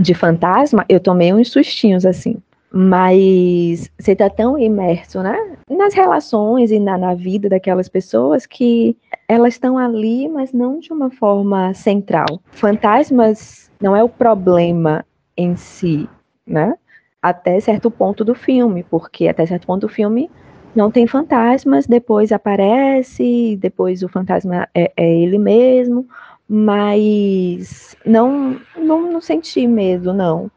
de 0.00 0.14
fantasma, 0.14 0.84
eu 0.88 1.00
tomei 1.00 1.32
uns 1.32 1.50
sustinhos 1.50 2.04
assim. 2.04 2.36
Mas 2.70 3.90
você 3.98 4.14
tá 4.14 4.28
tão 4.28 4.58
imerso, 4.58 5.22
né? 5.22 5.56
Nas 5.70 5.94
relações 5.94 6.70
e 6.70 6.78
na, 6.78 6.98
na 6.98 7.14
vida 7.14 7.48
daquelas 7.48 7.88
pessoas 7.88 8.44
que 8.44 8.96
elas 9.26 9.54
estão 9.54 9.78
ali, 9.78 10.28
mas 10.28 10.52
não 10.52 10.78
de 10.78 10.92
uma 10.92 11.10
forma 11.10 11.72
central. 11.74 12.26
Fantasmas 12.50 13.70
não 13.80 13.96
é 13.96 14.02
o 14.02 14.08
problema 14.08 15.04
em 15.36 15.56
si, 15.56 16.08
né? 16.46 16.76
Até 17.22 17.58
certo 17.60 17.90
ponto 17.90 18.24
do 18.24 18.34
filme, 18.34 18.82
porque 18.82 19.28
até 19.28 19.46
certo 19.46 19.66
ponto 19.66 19.86
do 19.86 19.92
filme 19.92 20.30
não 20.74 20.90
tem 20.90 21.06
fantasmas, 21.06 21.86
depois 21.86 22.32
aparece, 22.32 23.56
depois 23.60 24.02
o 24.02 24.08
fantasma 24.08 24.68
é, 24.74 24.92
é 24.96 25.18
ele 25.18 25.38
mesmo, 25.38 26.06
mas 26.48 27.96
não, 28.04 28.60
não, 28.76 29.10
não 29.12 29.20
senti 29.20 29.66
medo, 29.66 30.12
não. 30.12 30.50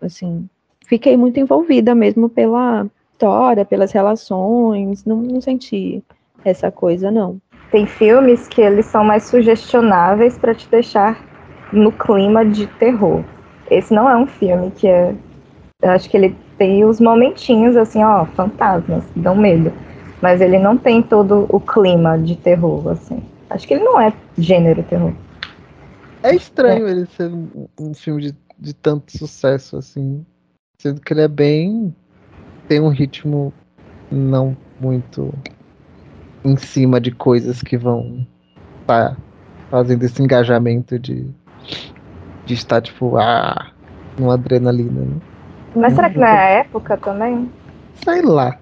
Assim, 0.00 0.48
fiquei 0.92 1.16
muito 1.16 1.40
envolvida 1.40 1.94
mesmo 1.94 2.28
pela 2.28 2.86
história, 3.12 3.64
pelas 3.64 3.92
relações, 3.92 5.06
não, 5.06 5.22
não 5.22 5.40
senti 5.40 6.04
essa 6.44 6.70
coisa, 6.70 7.10
não. 7.10 7.40
Tem 7.70 7.86
filmes 7.86 8.46
que 8.46 8.60
eles 8.60 8.84
são 8.84 9.02
mais 9.02 9.22
sugestionáveis 9.22 10.36
para 10.36 10.54
te 10.54 10.68
deixar 10.68 11.18
no 11.72 11.90
clima 11.90 12.44
de 12.44 12.66
terror. 12.66 13.24
Esse 13.70 13.94
não 13.94 14.06
é 14.06 14.14
um 14.14 14.26
filme 14.26 14.70
que 14.70 14.86
é. 14.86 15.14
Eu 15.80 15.90
acho 15.92 16.10
que 16.10 16.16
ele 16.16 16.36
tem 16.58 16.84
os 16.84 17.00
momentinhos 17.00 17.74
assim, 17.74 18.04
ó, 18.04 18.26
fantasmas, 18.26 19.02
que 19.14 19.18
dão 19.18 19.34
medo. 19.34 19.72
Mas 20.20 20.42
ele 20.42 20.58
não 20.58 20.76
tem 20.76 21.02
todo 21.02 21.46
o 21.48 21.58
clima 21.58 22.18
de 22.18 22.36
terror, 22.36 22.86
assim. 22.88 23.22
Acho 23.48 23.66
que 23.66 23.72
ele 23.72 23.84
não 23.84 23.98
é 23.98 24.12
gênero 24.36 24.82
terror. 24.82 25.14
É 26.22 26.34
estranho 26.34 26.86
ele 26.86 27.06
ser 27.06 27.32
um, 27.32 27.66
um 27.80 27.94
filme 27.94 28.20
de, 28.20 28.36
de 28.58 28.74
tanto 28.74 29.16
sucesso, 29.16 29.78
assim. 29.78 30.22
Sendo 30.82 31.00
que 31.00 31.12
ele 31.12 31.20
é 31.20 31.28
bem. 31.28 31.94
tem 32.66 32.80
um 32.80 32.88
ritmo 32.88 33.52
não 34.10 34.56
muito 34.80 35.32
em 36.44 36.56
cima 36.56 37.00
de 37.00 37.12
coisas 37.12 37.62
que 37.62 37.78
vão 37.78 38.26
estar 38.80 39.16
fazendo 39.70 40.02
esse 40.02 40.20
engajamento 40.20 40.98
de, 40.98 41.24
de 42.44 42.54
estar, 42.54 42.82
tipo, 42.82 43.16
ah, 43.16 43.70
numa 44.18 44.34
adrenalina, 44.34 45.02
né? 45.02 45.20
Mas 45.76 45.94
será 45.94 46.10
que 46.10 46.18
não 46.18 46.26
é 46.26 46.36
a 46.36 46.48
época 46.58 46.96
também? 46.96 47.48
Sei 48.04 48.20
lá. 48.20 48.58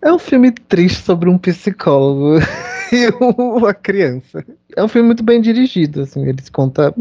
É 0.00 0.12
um 0.12 0.20
filme 0.20 0.52
triste 0.52 1.02
sobre 1.02 1.28
um 1.28 1.36
psicólogo 1.36 2.38
e 2.94 3.08
uma 3.20 3.74
criança. 3.74 4.44
É 4.76 4.84
um 4.84 4.88
filme 4.88 5.06
muito 5.08 5.24
bem 5.24 5.40
dirigido, 5.40 6.02
assim, 6.02 6.28
ele 6.28 6.40
se 6.40 6.52
conta, 6.52 6.94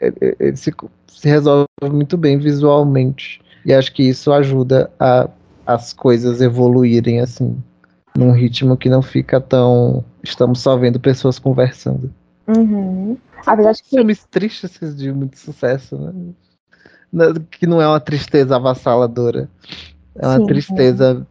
ele, 0.00 0.34
ele 0.40 0.56
se, 0.56 0.72
se 1.08 1.28
resolve 1.28 1.66
muito 1.90 2.16
bem 2.16 2.38
visualmente. 2.38 3.41
E 3.64 3.72
acho 3.72 3.92
que 3.92 4.02
isso 4.02 4.32
ajuda 4.32 4.90
a 4.98 5.28
as 5.64 5.92
coisas 5.92 6.40
evoluírem 6.40 7.20
assim, 7.20 7.56
num 8.16 8.32
ritmo 8.32 8.76
que 8.76 8.88
não 8.88 9.00
fica 9.00 9.40
tão 9.40 10.04
estamos 10.22 10.60
só 10.60 10.76
vendo 10.76 11.00
pessoas 11.00 11.38
conversando. 11.38 12.12
Uhum. 12.48 13.16
A 13.46 13.54
verdade 13.54 13.80
é 13.80 13.82
que 13.82 13.96
Filmes 13.96 14.24
tristes 14.30 14.96
de 14.96 15.12
muito 15.12 15.38
sucesso, 15.38 15.96
né? 15.96 16.12
Que 17.50 17.66
não 17.66 17.80
é 17.80 17.86
uma 17.86 18.00
tristeza 18.00 18.56
avassaladora. 18.56 19.48
É 20.14 20.26
uma 20.26 20.38
Sim, 20.38 20.46
tristeza 20.46 21.26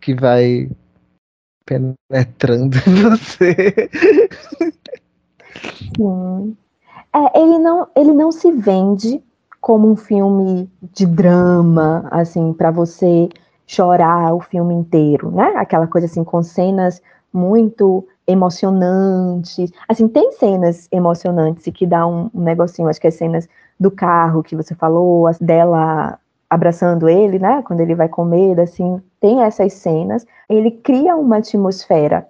que 0.00 0.14
vai 0.14 0.70
penetrando 1.64 2.76
em 2.86 3.02
você. 3.10 3.90
Sim. 5.96 6.56
É, 7.12 7.40
ele 7.40 7.58
não, 7.58 7.88
ele 7.96 8.12
não 8.12 8.30
se 8.30 8.52
vende 8.52 9.22
como 9.60 9.90
um 9.90 9.96
filme 9.96 10.70
de 10.92 11.06
drama, 11.06 12.08
assim, 12.10 12.52
para 12.52 12.70
você 12.70 13.28
chorar 13.66 14.34
o 14.34 14.40
filme 14.40 14.74
inteiro, 14.74 15.30
né? 15.30 15.52
Aquela 15.56 15.86
coisa 15.86 16.06
assim 16.06 16.24
com 16.24 16.42
cenas 16.42 17.00
muito 17.32 18.06
emocionantes. 18.26 19.70
Assim, 19.88 20.08
tem 20.08 20.32
cenas 20.32 20.88
emocionantes 20.90 21.66
e 21.66 21.72
que 21.72 21.86
dá 21.86 22.06
um, 22.06 22.30
um 22.34 22.42
negocinho, 22.42 22.88
acho 22.88 23.00
que 23.00 23.06
é 23.06 23.10
cenas 23.10 23.48
do 23.78 23.90
carro 23.90 24.42
que 24.42 24.56
você 24.56 24.74
falou, 24.74 25.26
as 25.26 25.38
dela 25.38 26.18
abraçando 26.48 27.08
ele, 27.08 27.38
né? 27.38 27.62
Quando 27.62 27.80
ele 27.80 27.94
vai 27.94 28.08
comer, 28.08 28.58
assim, 28.58 29.00
tem 29.20 29.42
essas 29.42 29.72
cenas. 29.74 30.26
Ele 30.48 30.70
cria 30.72 31.16
uma 31.16 31.36
atmosfera 31.36 32.26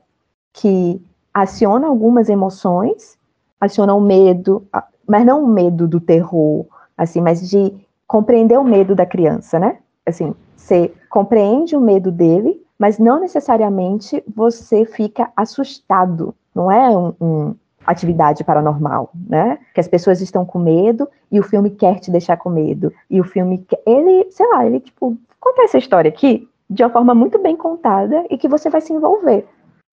que 0.52 1.02
aciona 1.32 1.86
algumas 1.86 2.28
emoções, 2.28 3.16
aciona 3.58 3.94
o 3.94 4.00
medo, 4.00 4.66
mas 5.08 5.24
não 5.24 5.44
o 5.44 5.46
medo 5.46 5.88
do 5.88 6.00
terror, 6.00 6.66
assim, 7.00 7.20
mas 7.22 7.48
de 7.48 7.72
compreender 8.06 8.58
o 8.58 8.64
medo 8.64 8.94
da 8.94 9.06
criança, 9.06 9.58
né? 9.58 9.78
Assim, 10.04 10.34
você 10.54 10.92
compreende 11.08 11.74
o 11.74 11.80
medo 11.80 12.10
dele, 12.10 12.60
mas 12.78 12.98
não 12.98 13.20
necessariamente 13.20 14.22
você 14.36 14.84
fica 14.84 15.30
assustado. 15.34 16.34
Não 16.54 16.70
é 16.70 16.90
um, 16.90 17.14
um 17.18 17.54
atividade 17.86 18.44
paranormal, 18.44 19.10
né? 19.28 19.58
Que 19.72 19.80
as 19.80 19.88
pessoas 19.88 20.20
estão 20.20 20.44
com 20.44 20.58
medo 20.58 21.08
e 21.32 21.40
o 21.40 21.42
filme 21.42 21.70
quer 21.70 22.00
te 22.00 22.10
deixar 22.10 22.36
com 22.36 22.50
medo. 22.50 22.92
E 23.08 23.18
o 23.18 23.24
filme, 23.24 23.58
quer- 23.58 23.80
ele, 23.86 24.30
sei 24.30 24.46
lá, 24.48 24.66
ele 24.66 24.80
tipo 24.80 25.16
conta 25.40 25.62
essa 25.62 25.78
história 25.78 26.10
aqui 26.10 26.46
de 26.68 26.82
uma 26.84 26.90
forma 26.90 27.14
muito 27.14 27.38
bem 27.38 27.56
contada 27.56 28.26
e 28.28 28.36
que 28.36 28.46
você 28.46 28.68
vai 28.68 28.82
se 28.82 28.92
envolver. 28.92 29.46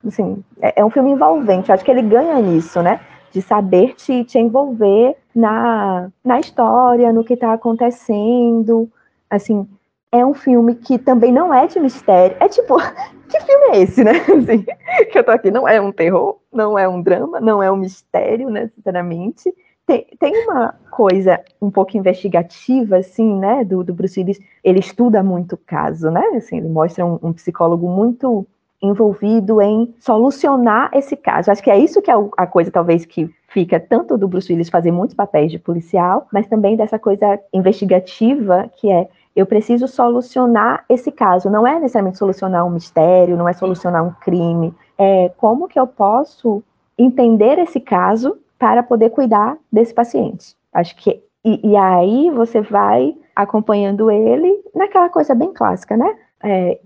Assim, 0.05 0.43
é, 0.61 0.81
é 0.81 0.85
um 0.85 0.89
filme 0.89 1.11
envolvente. 1.11 1.69
Eu 1.69 1.75
acho 1.75 1.85
que 1.85 1.91
ele 1.91 2.01
ganha 2.01 2.37
nisso, 2.41 2.81
né? 2.81 2.99
De 3.37 3.43
saber 3.43 3.93
te, 3.93 4.23
te 4.23 4.39
envolver 4.39 5.15
na, 5.35 6.09
na 6.25 6.39
história, 6.39 7.13
no 7.13 7.23
que 7.23 7.35
está 7.35 7.53
acontecendo. 7.53 8.91
Assim, 9.29 9.69
é 10.11 10.25
um 10.25 10.33
filme 10.33 10.73
que 10.73 10.97
também 10.97 11.31
não 11.31 11.53
é 11.53 11.67
de 11.67 11.79
mistério. 11.79 12.35
É 12.39 12.49
tipo, 12.49 12.77
que 13.29 13.39
filme 13.41 13.65
é 13.73 13.81
esse, 13.83 14.03
né? 14.03 14.13
Assim, 14.25 14.65
que 15.11 15.19
eu 15.19 15.23
tô 15.23 15.29
aqui. 15.29 15.51
Não 15.51 15.67
é 15.67 15.79
um 15.79 15.91
terror, 15.91 16.39
não 16.51 16.79
é 16.79 16.89
um 16.89 16.99
drama, 16.99 17.39
não 17.39 17.61
é 17.61 17.71
um 17.71 17.75
mistério, 17.75 18.49
necessariamente. 18.49 19.53
Tem, 19.85 20.07
tem 20.19 20.47
uma 20.47 20.73
coisa 20.89 21.39
um 21.61 21.69
pouco 21.69 21.95
investigativa, 21.95 22.97
assim, 22.97 23.37
né? 23.37 23.63
Do, 23.63 23.83
do 23.83 23.93
Bruce 23.93 24.19
Willis. 24.19 24.39
Ele 24.63 24.79
estuda 24.79 25.21
muito 25.21 25.53
o 25.53 25.59
caso, 25.59 26.09
né? 26.09 26.23
Assim, 26.35 26.57
ele 26.57 26.69
mostra 26.69 27.05
um, 27.05 27.19
um 27.21 27.33
psicólogo 27.33 27.87
muito 27.87 28.47
envolvido 28.81 29.61
em 29.61 29.93
solucionar 29.99 30.91
esse 30.93 31.15
caso. 31.15 31.51
Acho 31.51 31.63
que 31.63 31.71
é 31.71 31.77
isso 31.77 32.01
que 32.01 32.11
é 32.11 32.15
a 32.37 32.45
coisa, 32.45 32.71
talvez, 32.71 33.05
que 33.05 33.29
fica 33.47 33.79
tanto 33.79 34.17
do 34.17 34.27
Bruce 34.27 34.51
Willis 34.51 34.69
fazer 34.69 34.91
muitos 34.91 35.15
papéis 35.15 35.51
de 35.51 35.57
policial, 35.57 36.27
mas 36.31 36.47
também 36.47 36.75
dessa 36.75 36.99
coisa 36.99 37.39
investigativa, 37.53 38.69
que 38.75 38.91
é 38.91 39.07
eu 39.35 39.45
preciso 39.45 39.87
solucionar 39.87 40.83
esse 40.89 41.11
caso. 41.11 41.49
Não 41.49 41.65
é 41.65 41.75
necessariamente 41.75 42.17
solucionar 42.17 42.65
um 42.65 42.71
mistério, 42.71 43.37
não 43.37 43.47
é 43.47 43.53
solucionar 43.53 44.03
um 44.03 44.11
crime. 44.11 44.73
É 44.97 45.29
como 45.37 45.67
que 45.67 45.79
eu 45.79 45.85
posso 45.85 46.63
entender 46.97 47.59
esse 47.59 47.79
caso 47.79 48.37
para 48.57 48.81
poder 48.81 49.11
cuidar 49.11 49.55
desse 49.71 49.93
paciente. 49.93 50.55
Acho 50.73 50.95
que 50.95 51.21
e, 51.45 51.71
e 51.71 51.77
aí 51.77 52.29
você 52.31 52.61
vai 52.61 53.15
acompanhando 53.35 54.11
ele 54.11 54.59
naquela 54.75 55.07
coisa 55.07 55.33
bem 55.33 55.53
clássica, 55.53 55.95
né? 55.95 56.17
É, 56.43 56.79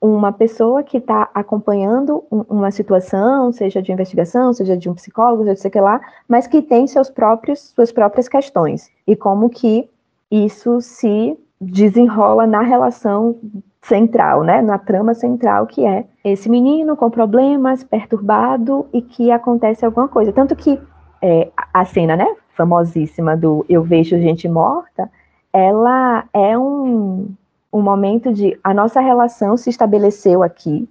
uma 0.00 0.30
pessoa 0.32 0.82
que 0.82 0.98
está 0.98 1.30
acompanhando 1.34 2.22
um- 2.30 2.44
uma 2.48 2.70
situação, 2.70 3.50
seja 3.52 3.80
de 3.80 3.92
investigação, 3.92 4.52
seja 4.52 4.76
de 4.76 4.88
um 4.88 4.94
psicólogo, 4.94 5.42
seja 5.42 5.54
de 5.54 5.60
sei 5.60 5.70
que 5.70 5.80
lá, 5.80 6.00
mas 6.28 6.46
que 6.46 6.60
tem 6.60 6.86
seus 6.86 7.08
próprios, 7.08 7.72
suas 7.74 7.90
próprias 7.90 8.28
questões. 8.28 8.90
E 9.06 9.16
como 9.16 9.48
que 9.48 9.88
isso 10.30 10.80
se 10.80 11.38
desenrola 11.60 12.46
na 12.46 12.60
relação 12.60 13.36
central, 13.80 14.42
né? 14.42 14.60
Na 14.60 14.78
trama 14.78 15.14
central, 15.14 15.66
que 15.66 15.86
é 15.86 16.04
esse 16.24 16.50
menino 16.50 16.96
com 16.96 17.08
problemas, 17.08 17.84
perturbado 17.84 18.86
e 18.92 19.00
que 19.00 19.30
acontece 19.30 19.86
alguma 19.86 20.08
coisa. 20.08 20.32
Tanto 20.32 20.54
que 20.56 20.78
é, 21.22 21.50
a 21.72 21.84
cena, 21.84 22.16
né? 22.16 22.26
Famosíssima 22.56 23.36
do 23.36 23.64
Eu 23.68 23.82
Vejo 23.82 24.18
Gente 24.18 24.48
Morta, 24.48 25.10
ela 25.52 26.24
é 26.32 26.58
um, 26.58 27.28
um 27.76 27.82
momento 27.82 28.32
de 28.32 28.58
a 28.64 28.72
nossa 28.72 29.00
relação 29.00 29.56
se 29.56 29.68
estabeleceu 29.68 30.42
aqui 30.42 30.88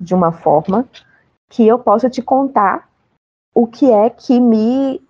de 0.00 0.14
uma 0.14 0.30
forma 0.30 0.86
que 1.48 1.66
eu 1.66 1.78
posso 1.78 2.08
te 2.08 2.22
contar 2.22 2.88
o 3.54 3.66
que 3.66 3.90
é 3.90 4.08
que 4.08 4.40
me 4.40 5.02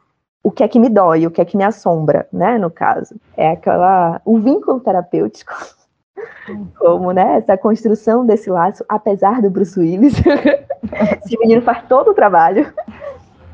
o 0.42 0.50
que 0.50 0.62
é 0.62 0.68
que 0.68 0.78
me 0.78 0.88
dói, 0.88 1.26
o 1.26 1.30
que 1.30 1.42
é 1.42 1.44
que 1.44 1.56
me 1.56 1.64
assombra, 1.64 2.26
né, 2.32 2.56
no 2.56 2.70
caso. 2.70 3.16
É 3.36 3.50
aquela 3.50 4.22
o 4.24 4.38
vínculo 4.38 4.80
terapêutico 4.80 5.52
Como, 6.78 7.12
né, 7.12 7.36
essa 7.36 7.58
construção 7.58 8.24
desse 8.24 8.48
laço, 8.48 8.84
apesar 8.88 9.42
do 9.42 9.50
Bruce 9.50 9.78
Willis, 9.78 10.14
esse 11.24 11.38
menino 11.38 11.60
faz 11.60 11.86
todo 11.86 12.12
o 12.12 12.14
trabalho. 12.14 12.72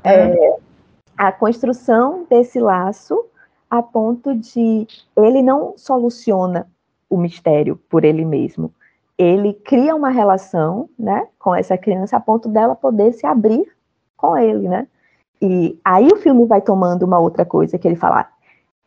É, 0.05 0.57
a 1.17 1.33
construção 1.33 2.25
desse 2.31 2.61
laço 2.61 3.25
a 3.69 3.83
ponto 3.83 4.35
de 4.37 4.87
ele 5.17 5.43
não 5.43 5.75
soluciona 5.77 6.69
o 7.15 7.19
mistério 7.19 7.77
por 7.89 8.05
ele 8.05 8.25
mesmo. 8.25 8.73
Ele 9.17 9.53
cria 9.53 9.95
uma 9.95 10.11
relação, 10.11 10.89
né, 10.99 11.29
com 11.39 11.55
essa 11.55 11.79
criança 11.79 12.17
a 12.17 12.21
ponto 12.21 12.49
dela 12.49 12.75
poder 12.75 13.13
se 13.13 13.27
abrir 13.27 13.65
com 14.17 14.37
ele, 14.37 14.69
né? 14.69 14.87
E 15.41 15.79
aí 15.85 16.09
o 16.09 16.17
filme 16.17 16.47
vai 16.47 16.61
tomando 16.61 17.05
uma 17.05 17.19
outra 17.19 17.45
coisa 17.45 17.79
que 17.79 17.87
ele 17.87 17.97
fala. 17.97 18.27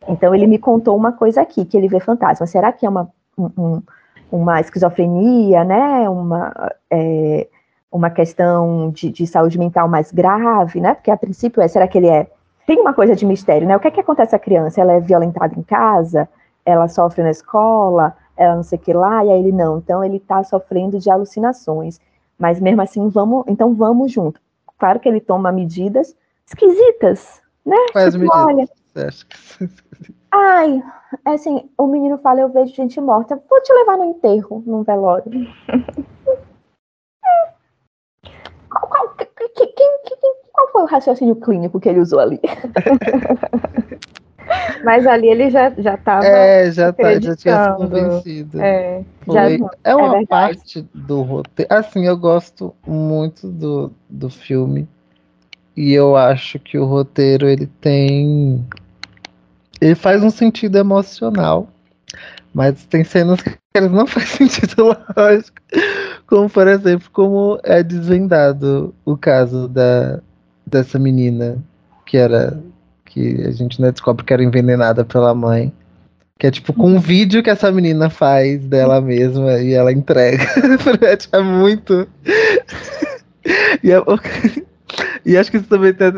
Então 0.06 0.34
ele 0.34 0.46
me 0.46 0.58
contou 0.58 0.96
uma 0.96 1.12
coisa 1.12 1.40
aqui 1.40 1.64
que 1.64 1.76
ele 1.76 1.88
vê 1.88 2.00
fantasma. 2.00 2.46
Será 2.46 2.72
que 2.72 2.84
é 2.84 2.88
uma 2.88 3.10
um, 3.38 3.82
uma 4.30 4.60
esquizofrenia, 4.60 5.64
né? 5.64 6.08
Uma 6.08 6.52
é, 6.90 7.46
uma 7.90 8.10
questão 8.10 8.90
de, 8.90 9.10
de 9.10 9.26
saúde 9.26 9.58
mental 9.58 9.88
mais 9.88 10.12
grave, 10.12 10.80
né? 10.80 10.94
Porque 10.94 11.10
a 11.10 11.16
princípio 11.16 11.62
é 11.62 11.68
será 11.68 11.86
que 11.88 11.96
ele 11.96 12.08
é 12.08 12.26
tem 12.66 12.78
uma 12.80 12.92
coisa 12.92 13.16
de 13.16 13.24
mistério, 13.24 13.66
né? 13.66 13.76
O 13.76 13.80
que 13.80 13.88
é 13.88 13.90
que 13.90 14.00
acontece 14.00 14.36
à 14.36 14.38
criança? 14.38 14.80
Ela 14.80 14.92
é 14.94 15.00
violentada 15.00 15.58
em 15.58 15.62
casa? 15.62 16.28
Ela 16.68 16.86
sofre 16.86 17.22
na 17.22 17.30
escola? 17.30 18.14
Ela 18.36 18.56
não 18.56 18.62
sei 18.62 18.78
o 18.78 18.82
que 18.82 18.92
lá? 18.92 19.24
E 19.24 19.30
aí 19.30 19.40
ele 19.40 19.52
não. 19.52 19.78
Então 19.78 20.04
ele 20.04 20.18
está 20.18 20.44
sofrendo 20.44 20.98
de 20.98 21.10
alucinações. 21.10 21.98
Mas 22.38 22.60
mesmo 22.60 22.82
assim, 22.82 23.08
vamos, 23.08 23.44
então 23.48 23.74
vamos 23.74 24.12
junto. 24.12 24.38
Claro 24.78 25.00
que 25.00 25.08
ele 25.08 25.18
toma 25.18 25.50
medidas 25.50 26.14
esquisitas, 26.46 27.40
né? 27.64 27.76
Quais 27.90 28.12
tipo, 28.12 28.26
medidas? 28.26 28.70
Olha, 28.94 29.10
ai, 30.30 30.82
é 31.26 31.30
assim, 31.30 31.70
o 31.78 31.86
menino 31.86 32.18
fala, 32.18 32.42
eu 32.42 32.50
vejo 32.50 32.74
gente 32.74 33.00
morta, 33.00 33.42
vou 33.48 33.62
te 33.62 33.72
levar 33.72 33.96
no 33.96 34.04
enterro, 34.04 34.62
num 34.66 34.82
velório. 34.82 35.24
qual, 38.70 38.88
qual, 38.88 39.14
quem, 39.16 39.72
quem, 39.74 40.34
qual 40.52 40.68
foi 40.70 40.82
o 40.82 40.86
raciocínio 40.86 41.36
clínico 41.36 41.80
que 41.80 41.88
ele 41.88 42.00
usou 42.00 42.20
ali? 42.20 42.40
Mas 44.84 45.06
ali 45.06 45.28
ele 45.28 45.50
já 45.50 45.70
já 45.76 45.94
estava. 45.94 46.24
É, 46.24 46.70
já, 46.70 46.92
tá, 46.92 47.20
já 47.20 47.36
tinha 47.36 47.64
se 47.64 47.76
convencido. 47.76 48.60
É, 48.60 49.02
já, 49.26 49.44
é 49.84 49.94
uma 49.94 50.18
é 50.18 50.26
parte 50.26 50.86
do 50.94 51.22
roteiro. 51.22 51.74
Assim, 51.74 52.06
eu 52.06 52.16
gosto 52.16 52.74
muito 52.86 53.48
do, 53.48 53.92
do 54.08 54.30
filme. 54.30 54.88
E 55.76 55.92
eu 55.92 56.16
acho 56.16 56.58
que 56.58 56.78
o 56.78 56.84
roteiro 56.84 57.48
ele 57.48 57.66
tem. 57.80 58.66
Ele 59.80 59.94
faz 59.94 60.22
um 60.22 60.30
sentido 60.30 60.76
emocional. 60.76 61.68
Mas 62.52 62.84
tem 62.86 63.04
cenas 63.04 63.40
que 63.40 63.56
eles 63.76 63.90
não 63.90 64.06
fazem 64.06 64.48
sentido 64.48 64.96
lógico. 65.16 65.58
Como, 66.26 66.48
por 66.48 66.66
exemplo, 66.66 67.08
como 67.12 67.60
é 67.62 67.82
desvendado 67.82 68.94
o 69.04 69.16
caso 69.16 69.68
da, 69.68 70.20
dessa 70.66 70.98
menina 70.98 71.58
que 72.04 72.16
era 72.16 72.58
que 73.18 73.42
a 73.46 73.50
gente 73.50 73.80
né, 73.80 73.90
descobre 73.90 74.24
que 74.24 74.32
era 74.32 74.44
envenenada 74.44 75.04
pela 75.04 75.34
mãe. 75.34 75.72
Que 76.38 76.46
é 76.46 76.50
tipo 76.52 76.72
com 76.72 76.94
um 76.94 77.00
vídeo 77.00 77.42
que 77.42 77.50
essa 77.50 77.72
menina 77.72 78.08
faz 78.08 78.64
dela 78.64 79.00
mesma 79.00 79.58
e 79.58 79.74
ela 79.74 79.92
entrega. 79.92 80.44
é 81.32 81.40
muito. 81.40 82.06
e, 83.82 83.90
é... 83.90 83.96
e 85.26 85.36
acho 85.36 85.50
que 85.50 85.56
isso 85.56 85.66
também 85.66 85.92
tem. 85.92 86.12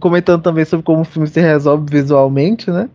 Comentando 0.00 0.42
também 0.42 0.64
sobre 0.64 0.84
como 0.84 1.02
o 1.02 1.04
filme 1.04 1.28
se 1.28 1.40
resolve 1.40 1.86
visualmente, 1.88 2.72
né? 2.72 2.88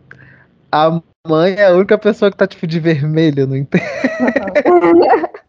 A 0.70 1.00
mãe 1.26 1.54
é 1.54 1.68
a 1.68 1.72
única 1.72 1.96
pessoa 1.96 2.30
que 2.30 2.36
tá 2.36 2.46
tipo 2.46 2.66
de 2.66 2.78
vermelho 2.78 3.46
no 3.46 3.56
enterro. 3.56 3.86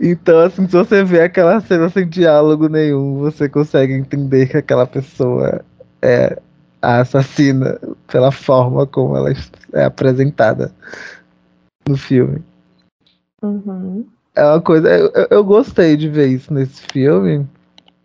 Então, 0.00 0.40
assim, 0.40 0.66
se 0.66 0.76
você 0.76 1.02
vê 1.02 1.22
aquela 1.22 1.60
cena 1.60 1.88
sem 1.88 2.06
diálogo 2.06 2.68
nenhum, 2.68 3.18
você 3.18 3.48
consegue 3.48 3.94
entender 3.94 4.48
que 4.48 4.56
aquela 4.56 4.86
pessoa 4.86 5.64
é 6.02 6.38
a 6.80 7.00
assassina 7.00 7.78
pela 8.06 8.30
forma 8.30 8.86
como 8.86 9.16
ela 9.16 9.32
é 9.72 9.84
apresentada 9.84 10.72
no 11.86 11.96
filme. 11.96 12.42
Uhum. 13.42 14.06
É 14.34 14.44
uma 14.44 14.60
coisa. 14.60 14.88
Eu, 14.88 15.10
eu 15.30 15.44
gostei 15.44 15.96
de 15.96 16.08
ver 16.08 16.28
isso 16.28 16.52
nesse 16.52 16.82
filme, 16.92 17.46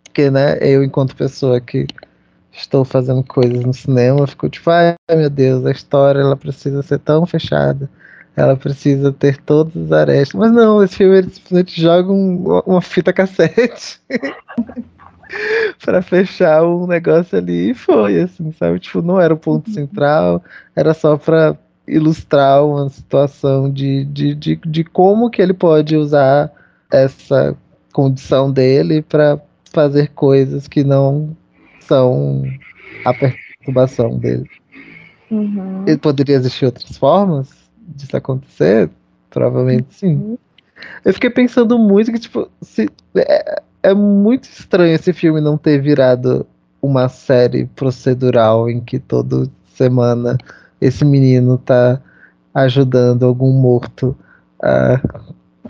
porque, 0.02 0.30
né, 0.30 0.58
eu, 0.60 0.82
enquanto 0.82 1.14
pessoa 1.14 1.60
que 1.60 1.86
estou 2.52 2.84
fazendo 2.84 3.22
coisas 3.24 3.64
no 3.64 3.72
cinema, 3.72 4.26
fico 4.26 4.48
tipo, 4.48 4.70
ai 4.70 4.94
meu 5.10 5.30
Deus, 5.30 5.64
a 5.66 5.70
história 5.70 6.20
ela 6.20 6.36
precisa 6.36 6.82
ser 6.82 6.98
tão 6.98 7.26
fechada 7.26 7.88
ela 8.36 8.56
precisa 8.56 9.12
ter 9.12 9.40
todos 9.42 9.74
os 9.76 9.92
arestas. 9.92 10.38
Mas 10.38 10.52
não, 10.52 10.82
esse 10.82 10.96
filme 10.96 11.18
ele 11.18 11.30
simplesmente 11.30 11.80
joga 11.80 12.10
um, 12.10 12.60
uma 12.66 12.82
fita 12.82 13.12
cassete 13.12 14.00
para 15.84 16.02
fechar 16.02 16.64
um 16.64 16.86
negócio 16.86 17.38
ali 17.38 17.70
e 17.70 17.74
foi, 17.74 18.20
assim, 18.20 18.52
sabe? 18.52 18.78
Tipo, 18.78 19.02
não 19.02 19.20
era 19.20 19.34
o 19.34 19.38
ponto 19.38 19.68
uhum. 19.68 19.74
central, 19.74 20.42
era 20.74 20.94
só 20.94 21.16
para 21.16 21.56
ilustrar 21.86 22.64
uma 22.64 22.88
situação 22.88 23.70
de, 23.70 24.04
de, 24.04 24.34
de, 24.34 24.56
de 24.56 24.84
como 24.84 25.30
que 25.30 25.42
ele 25.42 25.52
pode 25.52 25.96
usar 25.96 26.50
essa 26.90 27.56
condição 27.92 28.50
dele 28.50 29.02
para 29.02 29.40
fazer 29.72 30.08
coisas 30.14 30.66
que 30.66 30.82
não 30.82 31.36
são 31.80 32.42
a 33.04 33.12
perturbação 33.12 34.18
dele. 34.18 34.48
Uhum. 35.30 35.84
Ele 35.86 35.98
poderia 35.98 36.36
existir 36.36 36.66
outras 36.66 36.96
formas? 36.96 37.64
disso 37.86 38.16
acontecer? 38.16 38.90
Provavelmente 39.30 39.86
sim. 39.90 40.38
Eu 41.04 41.12
fiquei 41.12 41.30
pensando 41.30 41.78
muito 41.78 42.10
que, 42.10 42.18
tipo, 42.18 42.48
se, 42.62 42.88
é, 43.14 43.62
é 43.82 43.94
muito 43.94 44.44
estranho 44.44 44.94
esse 44.94 45.12
filme 45.12 45.40
não 45.40 45.58
ter 45.58 45.80
virado 45.80 46.46
uma 46.80 47.08
série 47.08 47.66
procedural 47.66 48.68
em 48.68 48.80
que 48.80 48.98
toda 48.98 49.48
semana 49.74 50.38
esse 50.80 51.04
menino 51.04 51.58
tá 51.58 52.00
ajudando 52.54 53.24
algum 53.24 53.52
morto 53.52 54.16
a 54.62 55.00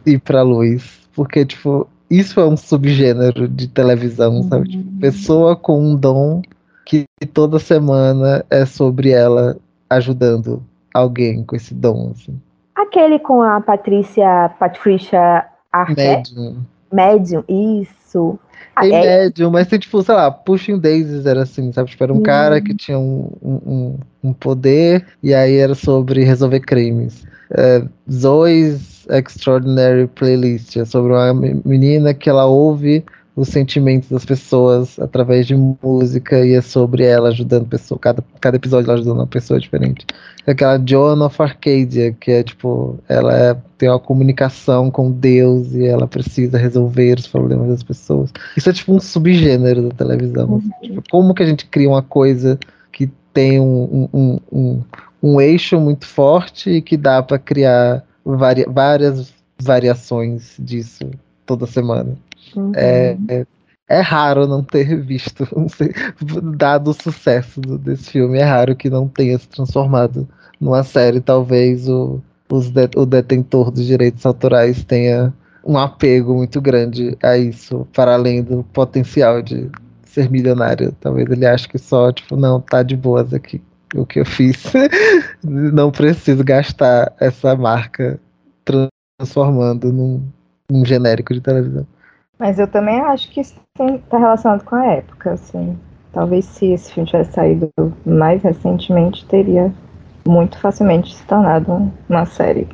ir 0.07 0.21
pra 0.21 0.43
luz. 0.43 1.01
Porque, 1.15 1.45
tipo, 1.45 1.89
isso 2.11 2.39
é 2.41 2.47
um 2.47 2.57
subgênero 2.57 3.49
de 3.49 3.69
televisão, 3.69 4.43
sabe? 4.45 4.69
Tipo, 4.69 4.89
uhum. 4.89 4.99
pessoa 4.99 5.57
com 5.57 5.81
um 5.81 5.97
dom 5.97 6.43
que 6.85 7.07
toda 7.33 7.59
semana 7.59 8.45
é 8.51 8.67
sobre 8.67 9.11
ela 9.11 9.57
ajudando 9.89 10.63
alguém 10.93 11.43
com 11.43 11.57
esse 11.57 11.75
dom, 11.75 12.13
assim. 12.15 12.39
Aquele 12.75 13.19
com 13.19 13.43
a 13.43 13.61
Patrícia, 13.61 14.51
Patrícia 14.59 15.47
Arquette? 15.73 16.35
Médium. 16.35 16.57
Médium, 16.93 17.45
isso. 17.49 18.39
Tem 18.81 18.95
é... 18.95 19.01
médium, 19.01 19.51
mas 19.51 19.69
tem 19.69 19.79
tipo, 19.79 20.03
sei 20.03 20.15
lá, 20.15 20.31
Pushing 20.31 20.79
Daisies 20.79 21.27
era 21.27 21.43
assim, 21.43 21.73
sabe? 21.73 21.91
Tipo, 21.91 22.05
era 22.05 22.13
um 22.13 22.19
hum. 22.19 22.23
cara 22.23 22.61
que 22.61 22.75
tinha 22.75 22.99
um, 22.99 23.31
um, 23.43 23.99
um, 24.23 24.33
poder 24.33 25.07
e 25.23 25.33
aí 25.33 25.57
era 25.57 25.75
sobre 25.75 26.25
resolver 26.25 26.61
crimes. 26.61 27.25
É, 27.57 27.85
Zoe's 28.11 29.07
Extraordinary 29.09 30.09
Playlist 30.09 30.77
é 30.77 30.85
sobre 30.85 31.13
uma 31.13 31.33
menina 31.65 32.13
que 32.15 32.29
ela 32.29 32.47
ouve 32.47 33.05
os 33.37 33.49
sentimentos 33.49 34.09
das 34.09 34.25
pessoas 34.25 34.99
através 34.99 35.47
de 35.47 35.57
música 35.57 36.45
e 36.47 36.53
é 36.53 36.61
sobre 36.63 37.05
ela 37.05 37.31
ajudando 37.31 37.67
pessoa, 37.67 37.99
cada, 37.99 38.23
cada 38.41 38.57
episódio 38.57 38.89
ela 38.89 38.99
ajudando 38.99 39.19
uma 39.19 39.27
pessoa 39.27 39.59
diferente. 39.59 40.07
Aquela 40.47 40.81
Joan 40.85 41.25
of 41.25 41.43
Arcadia, 41.43 42.13
que 42.13 42.31
é 42.31 42.43
tipo, 42.43 42.99
ela 43.09 43.37
é, 43.37 43.57
tem 43.77 43.89
uma 43.89 43.99
comunicação 43.99 44.91
com 44.91 45.11
Deus 45.11 45.73
e 45.73 45.85
ela 45.85 46.07
precisa 46.07 46.59
resolver 46.59 47.19
os 47.19 47.27
problemas 47.27 47.69
das 47.69 47.83
pessoas. 47.83 48.31
Isso 48.57 48.71
é 48.71 48.73
tipo 48.73 48.93
um 48.93 49.01
subgênero 49.01 49.89
da 49.89 49.95
televisão. 49.95 50.49
Uhum. 50.49 50.71
Tipo, 50.83 51.03
como 51.11 51.35
que 51.35 51.43
a 51.43 51.47
gente 51.47 51.67
cria 51.67 51.89
uma 51.89 52.03
coisa 52.03 52.59
que 52.93 53.11
tem 53.33 53.59
um, 53.59 54.09
um, 54.13 54.41
um, 54.53 54.83
um 55.21 55.41
eixo 55.41 55.81
muito 55.81 56.07
forte 56.07 56.71
e 56.71 56.83
que 56.83 56.97
dá 56.97 57.21
para 57.23 57.39
criar 57.39 58.05
vari, 58.25 58.65
várias 58.69 59.35
variações 59.61 60.55
disso 60.59 61.11
toda 61.47 61.67
semana. 61.67 62.17
Uhum. 62.57 62.73
É, 62.75 63.17
é, 63.89 64.01
raro 64.01 64.47
não 64.47 64.63
ter 64.63 65.01
visto, 65.01 65.47
dado 66.57 66.91
o 66.91 66.95
sucesso 66.95 67.61
do, 67.61 67.79
desse 67.79 68.11
filme, 68.11 68.39
é 68.39 68.45
raro 68.45 68.75
que 68.77 68.89
não 68.89 69.09
tenha 69.09 69.39
se 69.39 69.49
transformado 69.49 70.29
numa 70.61 70.83
série. 70.83 71.21
Talvez 71.21 71.89
o, 71.89 72.21
de, 72.51 72.99
o 72.99 73.07
detentor 73.07 73.71
dos 73.71 73.85
direitos 73.85 74.25
autorais 74.25 74.85
tenha 74.85 75.33
um 75.65 75.79
apego 75.79 76.35
muito 76.35 76.61
grande 76.61 77.17
a 77.23 77.37
isso, 77.37 77.87
para 77.95 78.15
além 78.15 78.43
do 78.43 78.63
potencial 78.65 79.41
de 79.43 79.71
ser 80.05 80.31
milionário. 80.31 80.95
Talvez 81.01 81.31
ele 81.31 81.47
ache 81.47 81.69
que 81.69 81.79
só, 81.79 82.13
tipo, 82.13 82.37
não, 82.37 82.61
tá 82.61 82.83
de 82.83 82.97
boas 82.97 83.33
aqui 83.33 83.61
o 83.95 84.05
que 84.05 84.21
eu 84.21 84.25
fiz. 84.25 84.65
não 85.43 85.91
preciso 85.91 86.45
gastar 86.45 87.13
essa 87.21 87.57
marca 87.57 88.21
transformando 88.65 89.93
num, 89.93 90.23
num 90.71 90.85
genérico 90.85 91.33
de 91.33 91.41
televisão. 91.41 91.87
Mas 92.45 92.59
eu 92.59 92.67
também 92.69 93.01
acho 93.01 93.31
que 93.31 93.41
isso 93.41 93.55
está 93.81 94.19
relacionado 94.19 94.63
com 94.65 94.77
a 94.77 94.85
época, 94.85 95.33
assim. 95.33 95.79
Talvez 96.13 96.45
se 96.45 96.67
esse 96.73 96.93
filme 96.93 97.09
tivesse 97.09 97.33
saído 97.33 97.71
mais 98.05 98.43
recentemente, 98.43 99.25
teria 99.25 99.73
muito 100.29 100.59
facilmente 100.59 101.15
se 101.15 101.25
tornado 101.25 101.91
uma 102.07 102.27
série. 102.27 102.69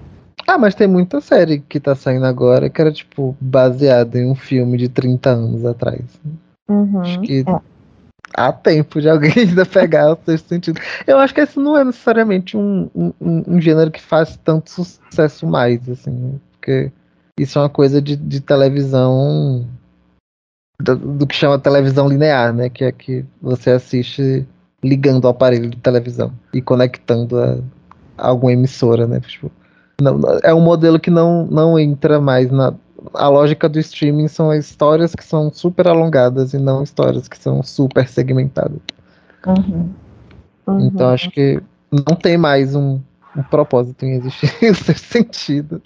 Ah, 0.45 0.59
mas 0.59 0.75
tem 0.75 0.89
muita 0.89 1.21
série 1.21 1.61
que 1.61 1.79
tá 1.79 1.95
saindo 1.95 2.27
agora 2.27 2.69
que 2.69 2.81
era, 2.81 2.91
tipo, 2.91 3.37
baseada 3.41 4.19
em 4.19 4.29
um 4.29 4.35
filme 4.35 4.77
de 4.77 4.89
30 4.89 5.31
anos 5.31 5.65
atrás. 5.65 6.03
Uhum. 6.69 7.01
Acho 7.03 7.21
que 7.21 7.45
É. 7.47 7.61
há 8.37 8.53
tempo 8.53 9.01
de 9.01 9.09
alguém 9.09 9.31
ainda 9.39 9.65
pegar 9.65 10.15
o 10.15 10.19
sexto 10.27 10.49
sentido. 10.49 10.81
Eu 11.07 11.17
acho 11.21 11.33
que 11.33 11.43
esse 11.43 11.61
não 11.61 11.79
é 11.79 11.85
necessariamente 11.85 12.57
um, 12.57 12.91
um, 12.93 13.13
um- 13.21 13.45
um 13.47 13.61
gênero 13.61 13.93
que 13.93 14.03
faz 14.03 14.37
tanto 14.43 14.69
sucesso 14.69 15.47
mais, 15.47 15.89
assim, 15.89 16.41
porque 16.51 16.91
isso 17.43 17.59
é 17.59 17.63
uma 17.63 17.69
coisa 17.69 18.01
de, 18.01 18.17
de 18.17 18.41
televisão 18.41 19.67
do, 20.81 20.97
do 20.97 21.27
que 21.27 21.35
chama 21.35 21.59
televisão 21.59 22.09
linear, 22.09 22.53
né? 22.53 22.69
Que 22.69 22.85
é 22.85 22.93
que 22.93 23.25
você 23.41 23.71
assiste 23.71 24.47
ligando 24.83 25.25
o 25.25 25.29
aparelho 25.29 25.69
de 25.69 25.77
televisão 25.77 26.33
e 26.55 26.63
conectando 26.63 27.39
a, 27.39 27.59
a 28.17 28.29
alguma 28.29 28.53
emissora, 28.53 29.07
né? 29.07 29.21
Tipo, 29.21 29.51
não- 30.01 30.21
é 30.43 30.55
um 30.55 30.61
modelo 30.61 30.99
que 30.99 31.11
não, 31.11 31.47
não 31.47 31.79
entra 31.79 32.21
mais 32.21 32.51
na. 32.51 32.75
A 33.15 33.29
lógica 33.29 33.67
do 33.69 33.79
streaming 33.79 34.29
são 34.29 34.51
as 34.51 34.67
histórias 34.67 35.15
que 35.15 35.25
são 35.25 35.51
super 35.51 35.89
alongadas 35.89 36.53
e 36.53 36.59
não 36.59 36.83
histórias 36.83 37.29
que 37.29 37.39
são 37.39 37.63
super 37.63 38.07
segmentadas. 38.07 38.79
Uhum. 39.47 39.91
Uhum. 40.67 40.87
Então 40.87 41.09
acho 41.09 41.31
que 41.31 41.63
não 41.91 42.15
tem 42.15 42.37
mais 42.37 42.75
um, 42.75 43.01
um 43.35 43.43
propósito 43.43 44.05
em 44.05 44.13
existir 44.13 44.51
seu 44.75 44.95
sentido, 44.95 45.81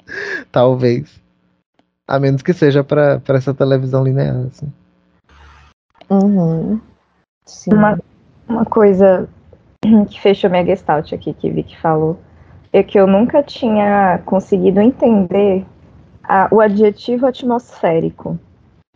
talvez. 0.50 1.23
A 2.07 2.18
menos 2.18 2.42
que 2.42 2.52
seja 2.52 2.84
para 2.84 3.20
essa 3.28 3.55
televisão 3.55 4.05
linear. 4.05 4.46
Assim. 4.46 4.72
Uhum. 6.11 6.80
Sim. 7.46 7.74
Uma, 7.74 7.98
uma 8.48 8.64
coisa 8.64 9.28
que 10.11 10.20
fechou 10.20 10.50
minha 10.50 10.64
gestalt 10.64 11.12
aqui, 11.12 11.32
que 11.32 11.50
vi 11.50 11.62
que 11.62 11.78
falou, 11.80 12.18
é 12.72 12.82
que 12.82 12.98
eu 12.98 13.07
nunca 13.07 13.42
tinha 13.42 14.20
conseguido 14.24 14.80
entender 14.80 15.64
a- 16.24 16.48
o 16.50 16.61
adjetivo 16.61 17.26
atmosférico. 17.26 18.38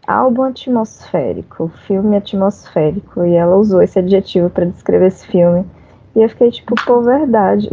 Álbum 0.07 0.43
atmosférico, 0.45 1.69
filme 1.87 2.17
atmosférico, 2.17 3.25
e 3.25 3.35
ela 3.35 3.57
usou 3.57 3.83
esse 3.83 3.99
adjetivo 3.99 4.49
para 4.49 4.65
descrever 4.65 5.07
esse 5.09 5.27
filme. 5.27 5.67
E 6.17 6.23
eu 6.23 6.29
fiquei 6.31 6.51
tipo, 6.51 6.75
pô, 6.87 7.03
verdade. 7.03 7.69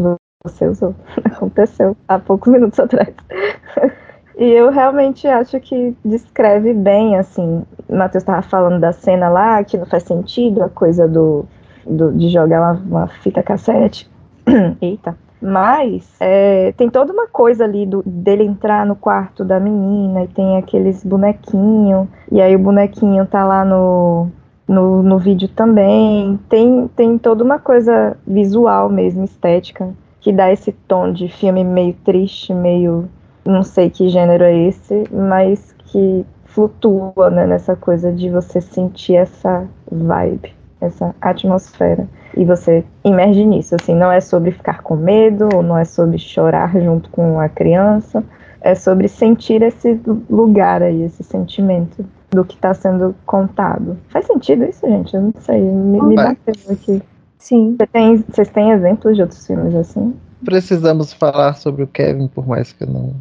Você 0.45 0.67
usou. 0.67 0.93
Aconteceu 1.25 1.95
há 2.07 2.19
poucos 2.19 2.51
minutos 2.51 2.79
atrás. 2.79 3.13
E 4.38 4.43
eu 4.51 4.69
realmente 4.69 5.27
acho 5.27 5.59
que 5.61 5.95
descreve 6.03 6.73
bem, 6.73 7.15
assim. 7.17 7.63
O 7.88 7.95
Matheus 7.95 8.21
estava 8.23 8.41
falando 8.41 8.79
da 8.81 8.91
cena 8.91 9.29
lá, 9.29 9.63
que 9.63 9.77
não 9.77 9.86
faz 9.86 10.03
sentido, 10.03 10.61
a 10.63 10.69
coisa 10.69 11.07
do, 11.07 11.45
do- 11.86 12.11
de 12.11 12.29
jogar 12.29 12.61
uma, 12.61 12.81
uma 13.01 13.07
fita 13.07 13.41
cassete. 13.41 14.09
Eita. 14.81 15.15
Mas 15.41 16.09
é, 16.19 16.71
tem 16.73 16.89
toda 16.89 17.13
uma 17.13 17.27
coisa 17.27 17.63
ali 17.65 17.86
do, 17.86 18.01
dele 18.05 18.43
entrar 18.43 18.86
no 18.86 18.95
quarto 18.95 19.43
da 19.45 19.59
menina 19.59 20.23
e 20.23 20.27
tem 20.27 20.57
aqueles 20.57 21.03
bonequinhos, 21.03 22.07
e 22.31 22.41
aí 22.41 22.55
o 22.55 22.59
bonequinho 22.59 23.25
tá 23.27 23.45
lá 23.45 23.63
no, 23.63 24.27
no, 24.67 25.03
no 25.03 25.17
vídeo 25.19 25.47
também. 25.47 26.39
Tem, 26.49 26.88
tem 26.95 27.17
toda 27.17 27.43
uma 27.43 27.59
coisa 27.59 28.17
visual 28.25 28.89
mesmo, 28.89 29.23
estética, 29.23 29.93
que 30.19 30.31
dá 30.31 30.51
esse 30.51 30.71
tom 30.71 31.11
de 31.11 31.27
filme 31.29 31.63
meio 31.63 31.93
triste, 32.03 32.53
meio 32.53 33.07
não 33.45 33.63
sei 33.63 33.89
que 33.89 34.09
gênero 34.09 34.43
é 34.43 34.67
esse, 34.67 35.03
mas 35.11 35.73
que 35.85 36.25
flutua 36.45 37.29
né, 37.29 37.45
nessa 37.45 37.75
coisa 37.75 38.11
de 38.11 38.29
você 38.29 38.61
sentir 38.61 39.15
essa 39.15 39.65
vibe, 39.91 40.53
essa 40.79 41.13
atmosfera. 41.21 42.07
E 42.35 42.43
você 42.43 42.83
emerge 43.03 43.45
nisso, 43.45 43.75
assim, 43.75 43.93
não 43.93 44.11
é 44.11 44.19
sobre 44.19 44.51
ficar 44.51 44.81
com 44.81 44.95
medo, 44.95 45.49
ou 45.53 45.61
não 45.61 45.77
é 45.77 45.85
sobre 45.85 46.17
chorar 46.17 46.73
junto 46.81 47.09
com 47.09 47.39
a 47.39 47.47
criança, 47.47 48.23
é 48.61 48.73
sobre 48.73 49.07
sentir 49.07 49.61
esse 49.61 49.99
lugar 50.29 50.81
aí, 50.81 51.03
esse 51.03 51.23
sentimento 51.23 52.05
do 52.31 52.43
que 52.43 52.55
está 52.55 52.73
sendo 52.73 53.15
contado. 53.25 53.97
Faz 54.09 54.25
sentido 54.25 54.65
isso, 54.65 54.87
gente? 54.87 55.13
Eu 55.13 55.21
não 55.21 55.33
sei, 55.39 55.61
me, 55.61 56.01
me 56.01 56.15
bateu 56.15 56.53
aqui. 56.71 57.01
Sim. 57.37 57.75
Você 57.77 57.87
tem, 57.87 58.17
vocês 58.27 58.49
têm 58.49 58.71
exemplos 58.71 59.15
de 59.15 59.21
outros 59.21 59.45
filmes 59.45 59.75
assim? 59.75 60.15
Precisamos 60.43 61.13
falar 61.13 61.55
sobre 61.55 61.83
o 61.83 61.87
Kevin, 61.87 62.27
por 62.27 62.47
mais 62.47 62.73
que 62.73 62.83
eu 62.83 62.87
não 62.87 63.13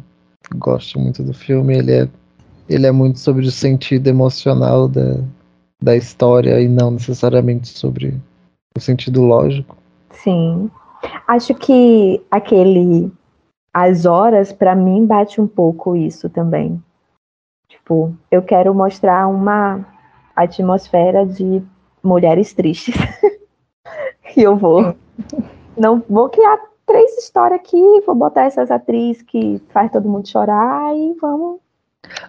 goste 0.55 0.97
muito 0.97 1.23
do 1.23 1.33
filme. 1.33 1.77
Ele 1.77 1.91
é, 1.91 2.09
ele 2.69 2.85
é 2.85 2.91
muito 2.91 3.19
sobre 3.19 3.45
o 3.45 3.51
sentido 3.51 4.07
emocional 4.07 4.87
da, 4.87 5.17
da 5.81 5.95
história 5.95 6.59
e 6.61 6.67
não 6.67 6.91
necessariamente 6.91 7.67
sobre 7.67 8.19
o 8.75 8.79
sentido 8.79 9.21
lógico. 9.21 9.77
Sim. 10.11 10.69
Acho 11.27 11.53
que 11.53 12.21
aquele 12.31 13.11
As 13.73 14.05
Horas, 14.05 14.51
pra 14.51 14.75
mim, 14.75 15.05
bate 15.05 15.39
um 15.39 15.47
pouco 15.47 15.95
isso 15.95 16.29
também. 16.29 16.81
Tipo, 17.67 18.15
eu 18.31 18.41
quero 18.41 18.73
mostrar 18.73 19.27
uma 19.27 19.85
atmosfera 20.35 21.25
de 21.25 21.61
mulheres 22.03 22.53
tristes. 22.53 22.95
e 24.35 24.41
eu 24.41 24.55
vou. 24.55 24.95
Não 25.77 26.03
vou 26.09 26.29
criar 26.29 26.59
três 26.85 27.17
histórias 27.17 27.59
aqui, 27.59 27.81
vou 28.05 28.15
botar 28.15 28.43
essas 28.43 28.69
atrizes 28.71 29.21
que 29.21 29.61
faz 29.69 29.91
todo 29.91 30.09
mundo 30.09 30.27
chorar 30.27 30.95
e 30.95 31.13
vamos. 31.19 31.59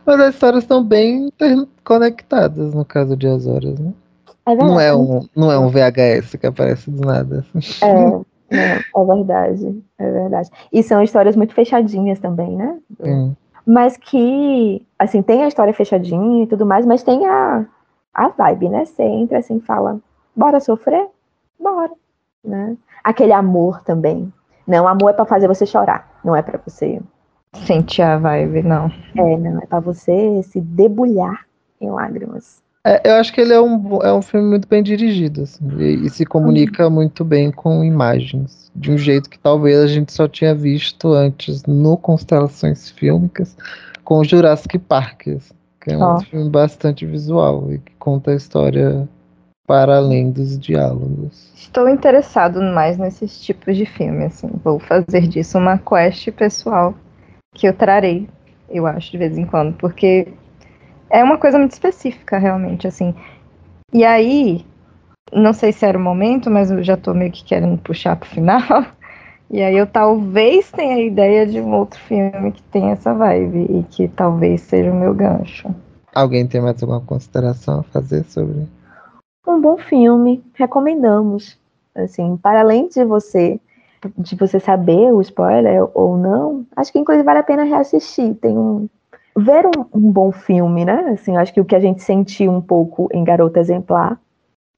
Mas 0.04 0.20
as 0.20 0.34
histórias 0.34 0.64
estão 0.64 0.82
bem 0.82 1.26
interconectadas 1.26 2.74
no 2.74 2.84
caso 2.84 3.16
de 3.16 3.26
As 3.26 3.46
Horas, 3.46 3.78
né? 3.78 3.92
É 4.46 4.50
verdade. 4.50 4.70
Não 4.70 4.80
é 4.80 4.94
um, 4.94 5.28
não 5.34 5.52
é 5.52 5.58
um 5.58 5.68
VHS 5.68 6.36
que 6.36 6.46
aparece 6.46 6.90
do 6.90 7.04
nada. 7.04 7.44
É, 7.82 8.56
é, 8.56 8.76
é 8.76 9.04
verdade, 9.04 9.82
é 9.98 10.10
verdade. 10.10 10.50
E 10.72 10.82
são 10.82 11.02
histórias 11.02 11.36
muito 11.36 11.52
fechadinhas 11.52 12.18
também, 12.20 12.56
né? 12.56 12.78
Hum. 13.00 13.34
Mas 13.66 13.96
que, 13.96 14.86
assim, 14.96 15.20
tem 15.20 15.42
a 15.42 15.48
história 15.48 15.74
fechadinha 15.74 16.44
e 16.44 16.46
tudo 16.46 16.64
mais, 16.64 16.86
mas 16.86 17.02
tem 17.02 17.26
a, 17.26 17.66
a 18.14 18.28
vibe, 18.28 18.68
né? 18.68 18.84
Você 18.84 19.02
entra 19.02 19.38
assim 19.38 19.56
e 19.56 19.60
fala, 19.60 19.98
bora 20.34 20.60
sofrer? 20.60 21.08
Bora, 21.58 21.90
né? 22.44 22.76
Aquele 23.02 23.32
amor 23.32 23.82
também. 23.82 24.32
Não, 24.66 24.88
amor 24.88 25.10
é 25.10 25.12
pra 25.12 25.24
fazer 25.24 25.46
você 25.46 25.64
chorar, 25.64 26.20
não 26.24 26.34
é 26.34 26.42
pra 26.42 26.58
você. 26.64 27.00
Sentir 27.64 28.02
a 28.02 28.18
vibe, 28.18 28.62
não. 28.62 28.90
É, 29.16 29.36
não, 29.36 29.62
é 29.62 29.66
pra 29.66 29.80
você 29.80 30.42
se 30.42 30.60
debulhar 30.60 31.46
em 31.80 31.90
lágrimas. 31.90 32.62
É, 32.84 33.10
eu 33.10 33.14
acho 33.14 33.32
que 33.32 33.40
ele 33.40 33.52
é 33.52 33.60
um, 33.60 34.00
é 34.00 34.12
um 34.12 34.22
filme 34.22 34.48
muito 34.48 34.68
bem 34.68 34.80
dirigido, 34.80 35.42
assim, 35.42 35.66
e, 35.76 36.06
e 36.06 36.10
se 36.10 36.24
comunica 36.24 36.88
muito 36.88 37.24
bem 37.24 37.50
com 37.50 37.82
imagens, 37.82 38.70
de 38.76 38.92
um 38.92 38.98
jeito 38.98 39.28
que 39.28 39.38
talvez 39.40 39.80
a 39.80 39.88
gente 39.88 40.12
só 40.12 40.28
tinha 40.28 40.54
visto 40.54 41.12
antes 41.12 41.64
no 41.64 41.96
Constelações 41.96 42.90
Fílmicas, 42.90 43.56
com 44.04 44.22
Jurassic 44.22 44.78
Park, 44.78 45.26
assim, 45.26 45.54
que 45.80 45.92
é 45.92 45.98
um 45.98 46.12
outro 46.12 46.26
filme 46.26 46.48
bastante 46.48 47.04
visual 47.04 47.72
e 47.72 47.78
que 47.78 47.92
conta 47.98 48.30
a 48.30 48.36
história 48.36 49.08
para 49.66 49.96
além 49.96 50.30
dos 50.30 50.58
diálogos. 50.58 51.52
Estou 51.54 51.88
interessado 51.88 52.62
mais 52.62 52.96
nesses 52.96 53.40
tipos 53.40 53.76
de 53.76 53.84
filme, 53.84 54.24
assim. 54.24 54.48
Vou 54.62 54.78
fazer 54.78 55.26
disso 55.26 55.58
uma 55.58 55.78
quest 55.78 56.30
pessoal 56.32 56.94
que 57.52 57.66
eu 57.66 57.74
trarei, 57.74 58.28
eu 58.70 58.86
acho, 58.86 59.10
de 59.10 59.18
vez 59.18 59.36
em 59.36 59.44
quando, 59.44 59.74
porque 59.74 60.28
é 61.10 61.22
uma 61.24 61.38
coisa 61.38 61.58
muito 61.58 61.72
específica, 61.72 62.38
realmente, 62.38 62.86
assim. 62.86 63.14
E 63.92 64.04
aí, 64.04 64.64
não 65.32 65.52
sei 65.52 65.72
se 65.72 65.84
era 65.84 65.98
o 65.98 66.00
momento, 66.00 66.50
mas 66.50 66.70
eu 66.70 66.82
já 66.82 66.96
tô 66.96 67.12
meio 67.14 67.32
que 67.32 67.44
querendo 67.44 67.78
puxar 67.78 68.16
pro 68.16 68.28
final. 68.28 68.62
E 69.48 69.62
aí 69.62 69.76
eu 69.76 69.86
talvez 69.86 70.72
tenha 70.72 70.96
a 70.96 71.00
ideia 71.00 71.46
de 71.46 71.60
um 71.60 71.72
outro 71.72 72.00
filme 72.00 72.50
que 72.50 72.62
tem 72.64 72.90
essa 72.90 73.14
vibe 73.14 73.78
e 73.78 73.84
que 73.84 74.08
talvez 74.08 74.62
seja 74.62 74.90
o 74.90 74.94
meu 74.94 75.14
gancho. 75.14 75.72
Alguém 76.12 76.48
tem 76.48 76.60
mais 76.60 76.82
alguma 76.82 77.00
consideração 77.00 77.78
a 77.78 77.82
fazer 77.84 78.24
sobre? 78.24 78.66
Um 79.46 79.60
bom 79.60 79.76
filme, 79.76 80.44
recomendamos. 80.54 81.58
Assim, 81.94 82.36
para 82.36 82.60
além 82.60 82.88
de 82.88 83.04
você 83.04 83.60
de 84.16 84.36
você 84.36 84.60
saber 84.60 85.12
o 85.12 85.20
spoiler 85.20 85.88
ou 85.94 86.16
não, 86.16 86.66
acho 86.76 86.92
que 86.92 86.98
inclusive 86.98 87.24
vale 87.24 87.40
a 87.40 87.42
pena 87.42 87.64
reassistir. 87.64 88.34
Tem 88.34 88.56
um 88.56 88.88
ver 89.36 89.66
um, 89.66 89.84
um 89.92 90.10
bom 90.10 90.32
filme, 90.32 90.84
né? 90.84 91.10
Assim, 91.10 91.36
acho 91.36 91.52
que 91.52 91.60
o 91.60 91.64
que 91.64 91.74
a 91.74 91.80
gente 91.80 92.02
sentiu 92.02 92.50
um 92.52 92.60
pouco 92.60 93.08
em 93.12 93.24
Garota 93.24 93.60
Exemplar, 93.60 94.20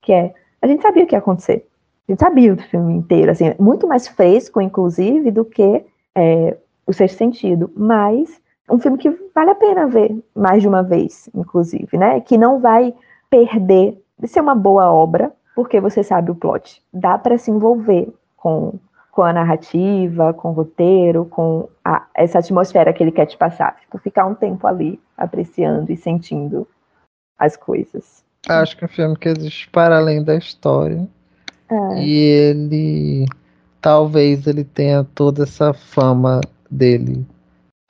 que 0.03 0.13
é 0.13 0.35
a 0.61 0.67
gente 0.67 0.83
sabia 0.83 1.05
o 1.05 1.07
que 1.07 1.15
ia 1.15 1.19
acontecer. 1.19 1.67
A 2.09 2.13
gente 2.13 2.21
sabia 2.21 2.55
o 2.55 2.57
filme 2.57 2.95
inteiro, 2.95 3.31
assim, 3.31 3.55
muito 3.59 3.87
mais 3.87 4.09
fresco, 4.09 4.61
inclusive, 4.61 5.31
do 5.31 5.45
que 5.45 5.85
é, 6.15 6.57
o 6.87 6.93
Sexto 6.93 7.19
Sentido. 7.19 7.71
Mas 7.77 8.41
um 8.71 8.79
filme 8.79 8.99
que 8.99 9.11
vale 9.35 9.51
a 9.51 9.55
pena 9.55 9.87
ver 9.87 10.17
mais 10.35 10.63
de 10.63 10.69
uma 10.69 10.83
vez, 10.83 11.29
inclusive, 11.35 11.97
né? 11.97 12.21
Que 12.21 12.37
não 12.37 12.61
vai 12.61 12.95
perder 13.31 14.03
de 14.19 14.29
ser 14.29 14.41
uma 14.41 14.55
boa 14.55 14.91
obra, 14.93 15.33
porque 15.55 15.81
você 15.81 16.03
sabe 16.03 16.31
o 16.31 16.35
plot. 16.35 16.83
Dá 16.93 17.19
para 17.19 17.39
se 17.39 17.51
envolver 17.51 18.13
com, 18.37 18.79
com 19.11 19.23
a 19.23 19.33
narrativa, 19.33 20.33
com 20.33 20.51
o 20.51 20.53
roteiro, 20.53 21.25
com 21.27 21.69
a, 21.85 22.07
essa 22.15 22.39
atmosfera 22.39 22.93
que 22.93 23.03
ele 23.03 23.13
quer 23.13 23.27
te 23.27 23.37
passar. 23.37 23.77
Tipo, 23.81 23.99
ficar 23.99 24.27
um 24.27 24.35
tempo 24.35 24.67
ali 24.67 25.01
apreciando 25.17 25.91
e 25.93 25.97
sentindo 25.97 26.67
as 27.39 27.57
coisas. 27.57 28.25
Acho 28.49 28.77
que 28.77 28.85
é 28.85 28.87
um 28.87 28.91
filme 28.91 29.17
que 29.17 29.29
existe 29.29 29.69
para 29.71 29.99
além 29.99 30.23
da 30.23 30.35
história. 30.35 31.09
É. 31.71 32.03
E 32.03 32.17
ele 32.17 33.27
talvez 33.81 34.47
ele 34.47 34.65
tenha 34.65 35.05
toda 35.15 35.45
essa 35.45 35.73
fama 35.73 36.41
dele 36.71 37.27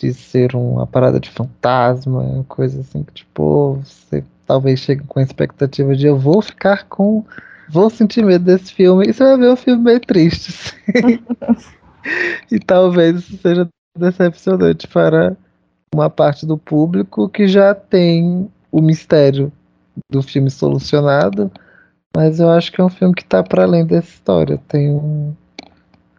de 0.00 0.12
ser 0.14 0.54
uma 0.54 0.86
parada 0.86 1.18
de 1.18 1.30
fantasma, 1.30 2.44
coisa 2.48 2.80
assim 2.80 3.02
que 3.02 3.12
tipo, 3.12 3.80
você 3.82 4.24
talvez 4.48 4.80
chegue 4.80 5.04
com 5.06 5.20
a 5.20 5.22
expectativa 5.22 5.94
de 5.94 6.06
eu 6.06 6.18
vou 6.18 6.40
ficar 6.40 6.86
com. 6.86 7.22
Vou 7.68 7.90
sentir 7.90 8.24
medo 8.24 8.46
desse 8.46 8.72
filme, 8.72 9.06
e 9.06 9.12
você 9.12 9.22
vai 9.22 9.36
ver 9.36 9.50
um 9.50 9.56
filme 9.56 9.82
meio 9.82 10.00
triste. 10.00 10.48
assim. 10.48 11.18
e 12.50 12.58
talvez 12.58 13.16
isso 13.16 13.36
seja 13.42 13.68
decepcionante 13.96 14.88
para 14.88 15.36
uma 15.94 16.08
parte 16.08 16.46
do 16.46 16.56
público 16.56 17.28
que 17.28 17.46
já 17.46 17.74
tem 17.74 18.50
o 18.72 18.80
mistério 18.80 19.52
do 20.10 20.22
filme 20.22 20.50
solucionado, 20.50 21.50
mas 22.16 22.40
eu 22.40 22.48
acho 22.48 22.72
que 22.72 22.80
é 22.80 22.84
um 22.84 22.88
filme 22.88 23.14
que 23.14 23.22
está 23.22 23.42
para 23.42 23.64
além 23.64 23.84
dessa 23.84 24.08
história. 24.08 24.58
Tem 24.66 24.90
um, 24.90 25.34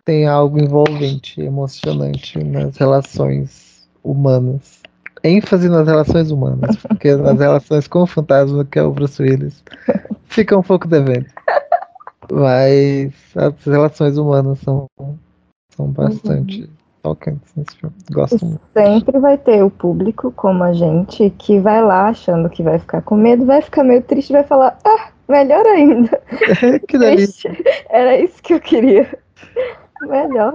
tem 0.06 0.28
algo 0.28 0.60
envolvente, 0.60 1.42
emocionante 1.42 2.44
nas 2.44 2.78
relações 2.78 3.90
humanas. 4.04 4.79
Ênfase 5.24 5.70
nas 5.70 5.88
relações 5.88 6.32
humanas, 6.32 6.76
porque 6.88 7.16
nas 7.16 7.40
relações 7.40 7.88
com 7.88 8.04
o 8.04 8.08
fantasma, 8.08 8.66
que 8.66 8.80
é 8.80 8.84
o 8.84 8.92
Bruce 8.92 9.22
Willis, 9.22 9.64
fica 10.26 10.58
um 10.58 10.64
pouco 10.64 10.88
devendo. 10.88 11.28
Mas 12.32 13.14
as 13.36 13.66
relações 13.66 14.18
humanas 14.18 14.60
são, 14.60 14.86
são 15.76 15.88
bastante 15.88 16.70
tocantes 17.02 17.54
nesse 17.56 17.76
filme. 17.78 17.96
Gosto 18.12 18.46
muito. 18.46 18.62
Sempre 18.74 19.20
vai 19.20 19.38
ter 19.38 19.64
o 19.64 19.70
público, 19.70 20.32
como 20.36 20.64
a 20.64 20.74
gente, 20.74 21.30
que 21.38 21.60
vai 21.60 21.82
lá 21.82 22.10
achando 22.10 22.50
que 22.50 22.62
vai 22.62 22.78
ficar 22.78 23.02
com 23.02 23.16
medo, 23.16 23.46
vai 23.46 23.62
ficar 23.62 23.84
meio 23.84 24.02
triste 24.04 24.32
vai 24.32 24.44
falar: 24.44 24.78
Ah, 24.86 25.10
melhor 25.28 25.66
ainda. 25.66 26.22
que 26.88 26.98
delícia. 26.98 27.56
Era 27.90 28.18
isso 28.20 28.42
que 28.44 28.54
eu 28.54 28.60
queria. 28.60 29.10
Melhor. 30.02 30.54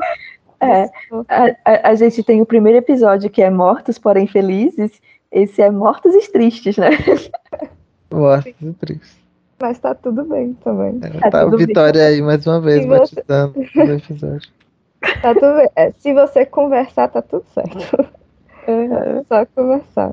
É, 0.64 0.90
a, 1.28 1.44
a- 1.64 1.88
a 1.90 1.94
gente 1.94 2.22
tem 2.22 2.40
o 2.40 2.46
primeiro 2.46 2.78
episódio 2.78 3.28
que 3.30 3.42
é 3.42 3.50
Mortos, 3.50 3.98
porém 3.98 4.26
Felizes. 4.26 4.92
Esse 5.30 5.60
é 5.62 5.70
Mortos 5.70 6.14
e 6.14 6.30
Tristes, 6.30 6.76
né? 6.76 6.90
Mortos 8.12 8.52
e 8.62 8.72
tristes. 8.74 9.16
Mas 9.60 9.78
tá 9.78 9.94
tudo 9.94 10.24
bem 10.24 10.52
também. 10.62 10.98
É, 11.02 11.20
Tá 11.20 11.30
tá 11.30 11.40
a 11.42 11.44
tudo 11.44 11.56
bem. 11.58 11.66
Vitória 11.66 12.04
aí 12.06 12.20
mais 12.22 12.46
uma 12.46 12.60
vez 12.60 12.84
E 12.84 12.88
você- 12.88 13.16
batizando 13.16 13.58
o 13.76 13.80
episódio. 13.92 14.50
Tá 15.22 15.34
tudo 15.34 15.56
bem. 15.56 15.68
É, 15.76 15.92
se 15.98 16.12
você 16.14 16.44
conversar, 16.46 17.08
tá 17.08 17.20
tudo 17.22 17.44
certo. 17.52 18.08
É 18.66 19.22
só 19.28 19.44
conversar. 19.54 20.12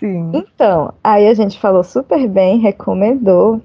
Sim. 0.00 0.32
Então, 0.34 0.92
aí 1.02 1.26
a 1.28 1.34
gente 1.34 1.58
falou 1.60 1.82
super 1.84 2.26
bem, 2.28 2.58
recomendou. 2.58 3.60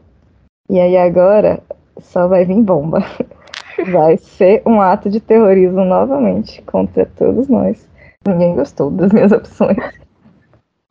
E 0.70 0.80
aí 0.80 0.95
agora 0.97 1.60
só 1.99 2.28
vai 2.28 2.45
vir 2.45 2.62
bomba. 2.62 2.99
Vai 3.92 4.18
ser 4.18 4.62
um 4.66 4.82
ato 4.82 5.10
de 5.10 5.20
terrorismo 5.20 5.86
novamente 5.86 6.62
contra 6.64 7.06
todos 7.06 7.48
nós. 7.48 7.88
Ninguém 8.28 8.56
gostou 8.56 8.92
das 8.92 9.12
minhas 9.12 9.32
opções. 9.32 9.78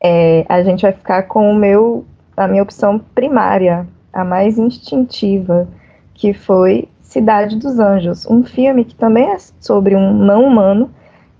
É, 0.02 0.44
a 0.48 0.62
gente 0.62 0.82
vai 0.82 0.92
ficar 0.92 1.24
com 1.24 1.50
o 1.50 1.54
meu, 1.54 2.04
a 2.36 2.46
minha 2.46 2.62
opção 2.62 2.98
primária, 3.14 3.86
a 4.12 4.24
mais 4.24 4.58
instintiva, 4.58 5.68
que 6.14 6.32
foi 6.32 6.88
Cidade 7.00 7.56
dos 7.56 7.78
Anjos, 7.78 8.26
um 8.26 8.44
filme 8.44 8.84
que 8.84 8.94
também 8.94 9.30
é 9.30 9.36
sobre 9.60 9.96
um 9.96 10.12
não 10.12 10.44
humano 10.44 10.90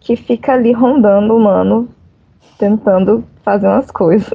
que 0.01 0.17
fica 0.17 0.55
ali 0.55 0.73
rondando 0.73 1.35
o 1.35 1.37
humano, 1.37 1.89
tentando 2.59 3.25
fazer 3.43 3.67
umas 3.67 3.91
coisas. 3.91 4.33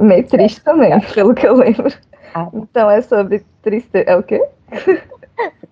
Meio 0.00 0.26
triste 0.26 0.60
também, 0.62 0.98
pelo 1.14 1.34
que 1.34 1.46
eu 1.46 1.54
lembro. 1.54 1.92
Ah. 2.34 2.48
Então 2.52 2.90
é 2.90 3.00
sobre 3.00 3.44
tristeza. 3.62 4.04
É 4.08 4.16
o 4.16 4.22
quê? 4.22 4.44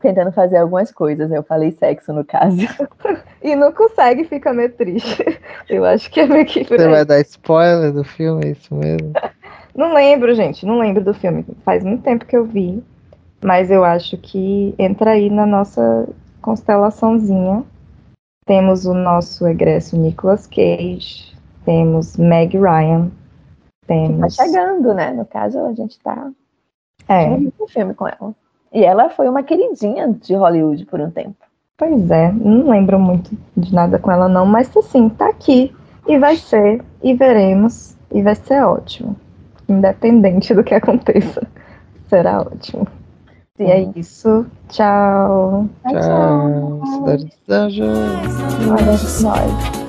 Tentando 0.00 0.32
fazer 0.32 0.58
algumas 0.58 0.92
coisas. 0.92 1.30
Eu 1.30 1.42
falei 1.42 1.72
sexo 1.72 2.12
no 2.12 2.24
caso. 2.24 2.56
E 3.42 3.54
não 3.54 3.72
consegue, 3.72 4.24
fica 4.24 4.52
meio 4.52 4.72
triste. 4.72 5.24
Eu 5.68 5.84
acho 5.84 6.10
que 6.10 6.20
é 6.20 6.26
meio 6.26 6.46
que 6.46 6.64
Você 6.64 6.88
vai 6.88 7.04
dar 7.04 7.20
spoiler 7.20 7.92
do 7.92 8.04
filme, 8.04 8.46
é 8.46 8.50
isso 8.50 8.74
mesmo? 8.74 9.12
Não 9.74 9.92
lembro, 9.94 10.34
gente, 10.34 10.64
não 10.64 10.78
lembro 10.78 11.04
do 11.04 11.12
filme. 11.12 11.44
Faz 11.64 11.84
muito 11.84 12.02
tempo 12.02 12.24
que 12.24 12.36
eu 12.36 12.44
vi. 12.44 12.82
Mas 13.44 13.70
eu 13.70 13.84
acho 13.84 14.16
que 14.18 14.74
entra 14.78 15.12
aí 15.12 15.30
na 15.30 15.46
nossa 15.46 16.08
constelaçãozinha. 16.40 17.62
Temos 18.46 18.86
o 18.86 18.94
nosso 18.94 19.46
egresso 19.46 19.96
Nicolas 19.98 20.46
Cage. 20.46 21.36
Temos 21.64 22.16
Meg 22.16 22.56
Ryan. 22.56 23.08
Tá 23.08 23.86
Temos. 23.88 24.34
chegando, 24.34 24.94
né? 24.94 25.12
No 25.12 25.26
caso, 25.26 25.58
a 25.60 25.72
gente 25.74 25.98
tá 26.00 26.30
É, 27.08 27.26
um 27.28 27.68
filme 27.68 27.94
com 27.94 28.08
ela. 28.08 28.34
E 28.76 28.84
ela 28.84 29.08
foi 29.08 29.26
uma 29.26 29.42
queridinha 29.42 30.12
de 30.12 30.34
Hollywood 30.34 30.84
por 30.84 31.00
um 31.00 31.10
tempo. 31.10 31.34
pois 31.78 32.10
é. 32.10 32.30
Não 32.30 32.68
lembro 32.68 33.00
muito 33.00 33.30
de 33.56 33.74
nada 33.74 33.98
com 33.98 34.12
ela, 34.12 34.28
não. 34.28 34.44
Mas 34.44 34.76
assim, 34.76 35.08
tá 35.08 35.30
aqui. 35.30 35.74
E 36.06 36.18
vai 36.18 36.36
ser. 36.36 36.84
E 37.02 37.14
veremos. 37.14 37.96
E 38.12 38.20
vai 38.20 38.34
ser 38.34 38.62
ótimo. 38.62 39.16
Independente 39.66 40.52
do 40.52 40.62
que 40.62 40.74
aconteça. 40.74 41.48
Será 42.10 42.42
ótimo. 42.42 42.86
E 43.58 43.64
é 43.64 43.88
isso. 43.96 44.44
Tchau. 44.68 45.66
Tchau, 45.88 46.82
Cidade 46.84 47.24
dos 47.24 47.48
Anjos. 47.48 47.88
Olha, 48.68 48.92
nós. 49.22 49.85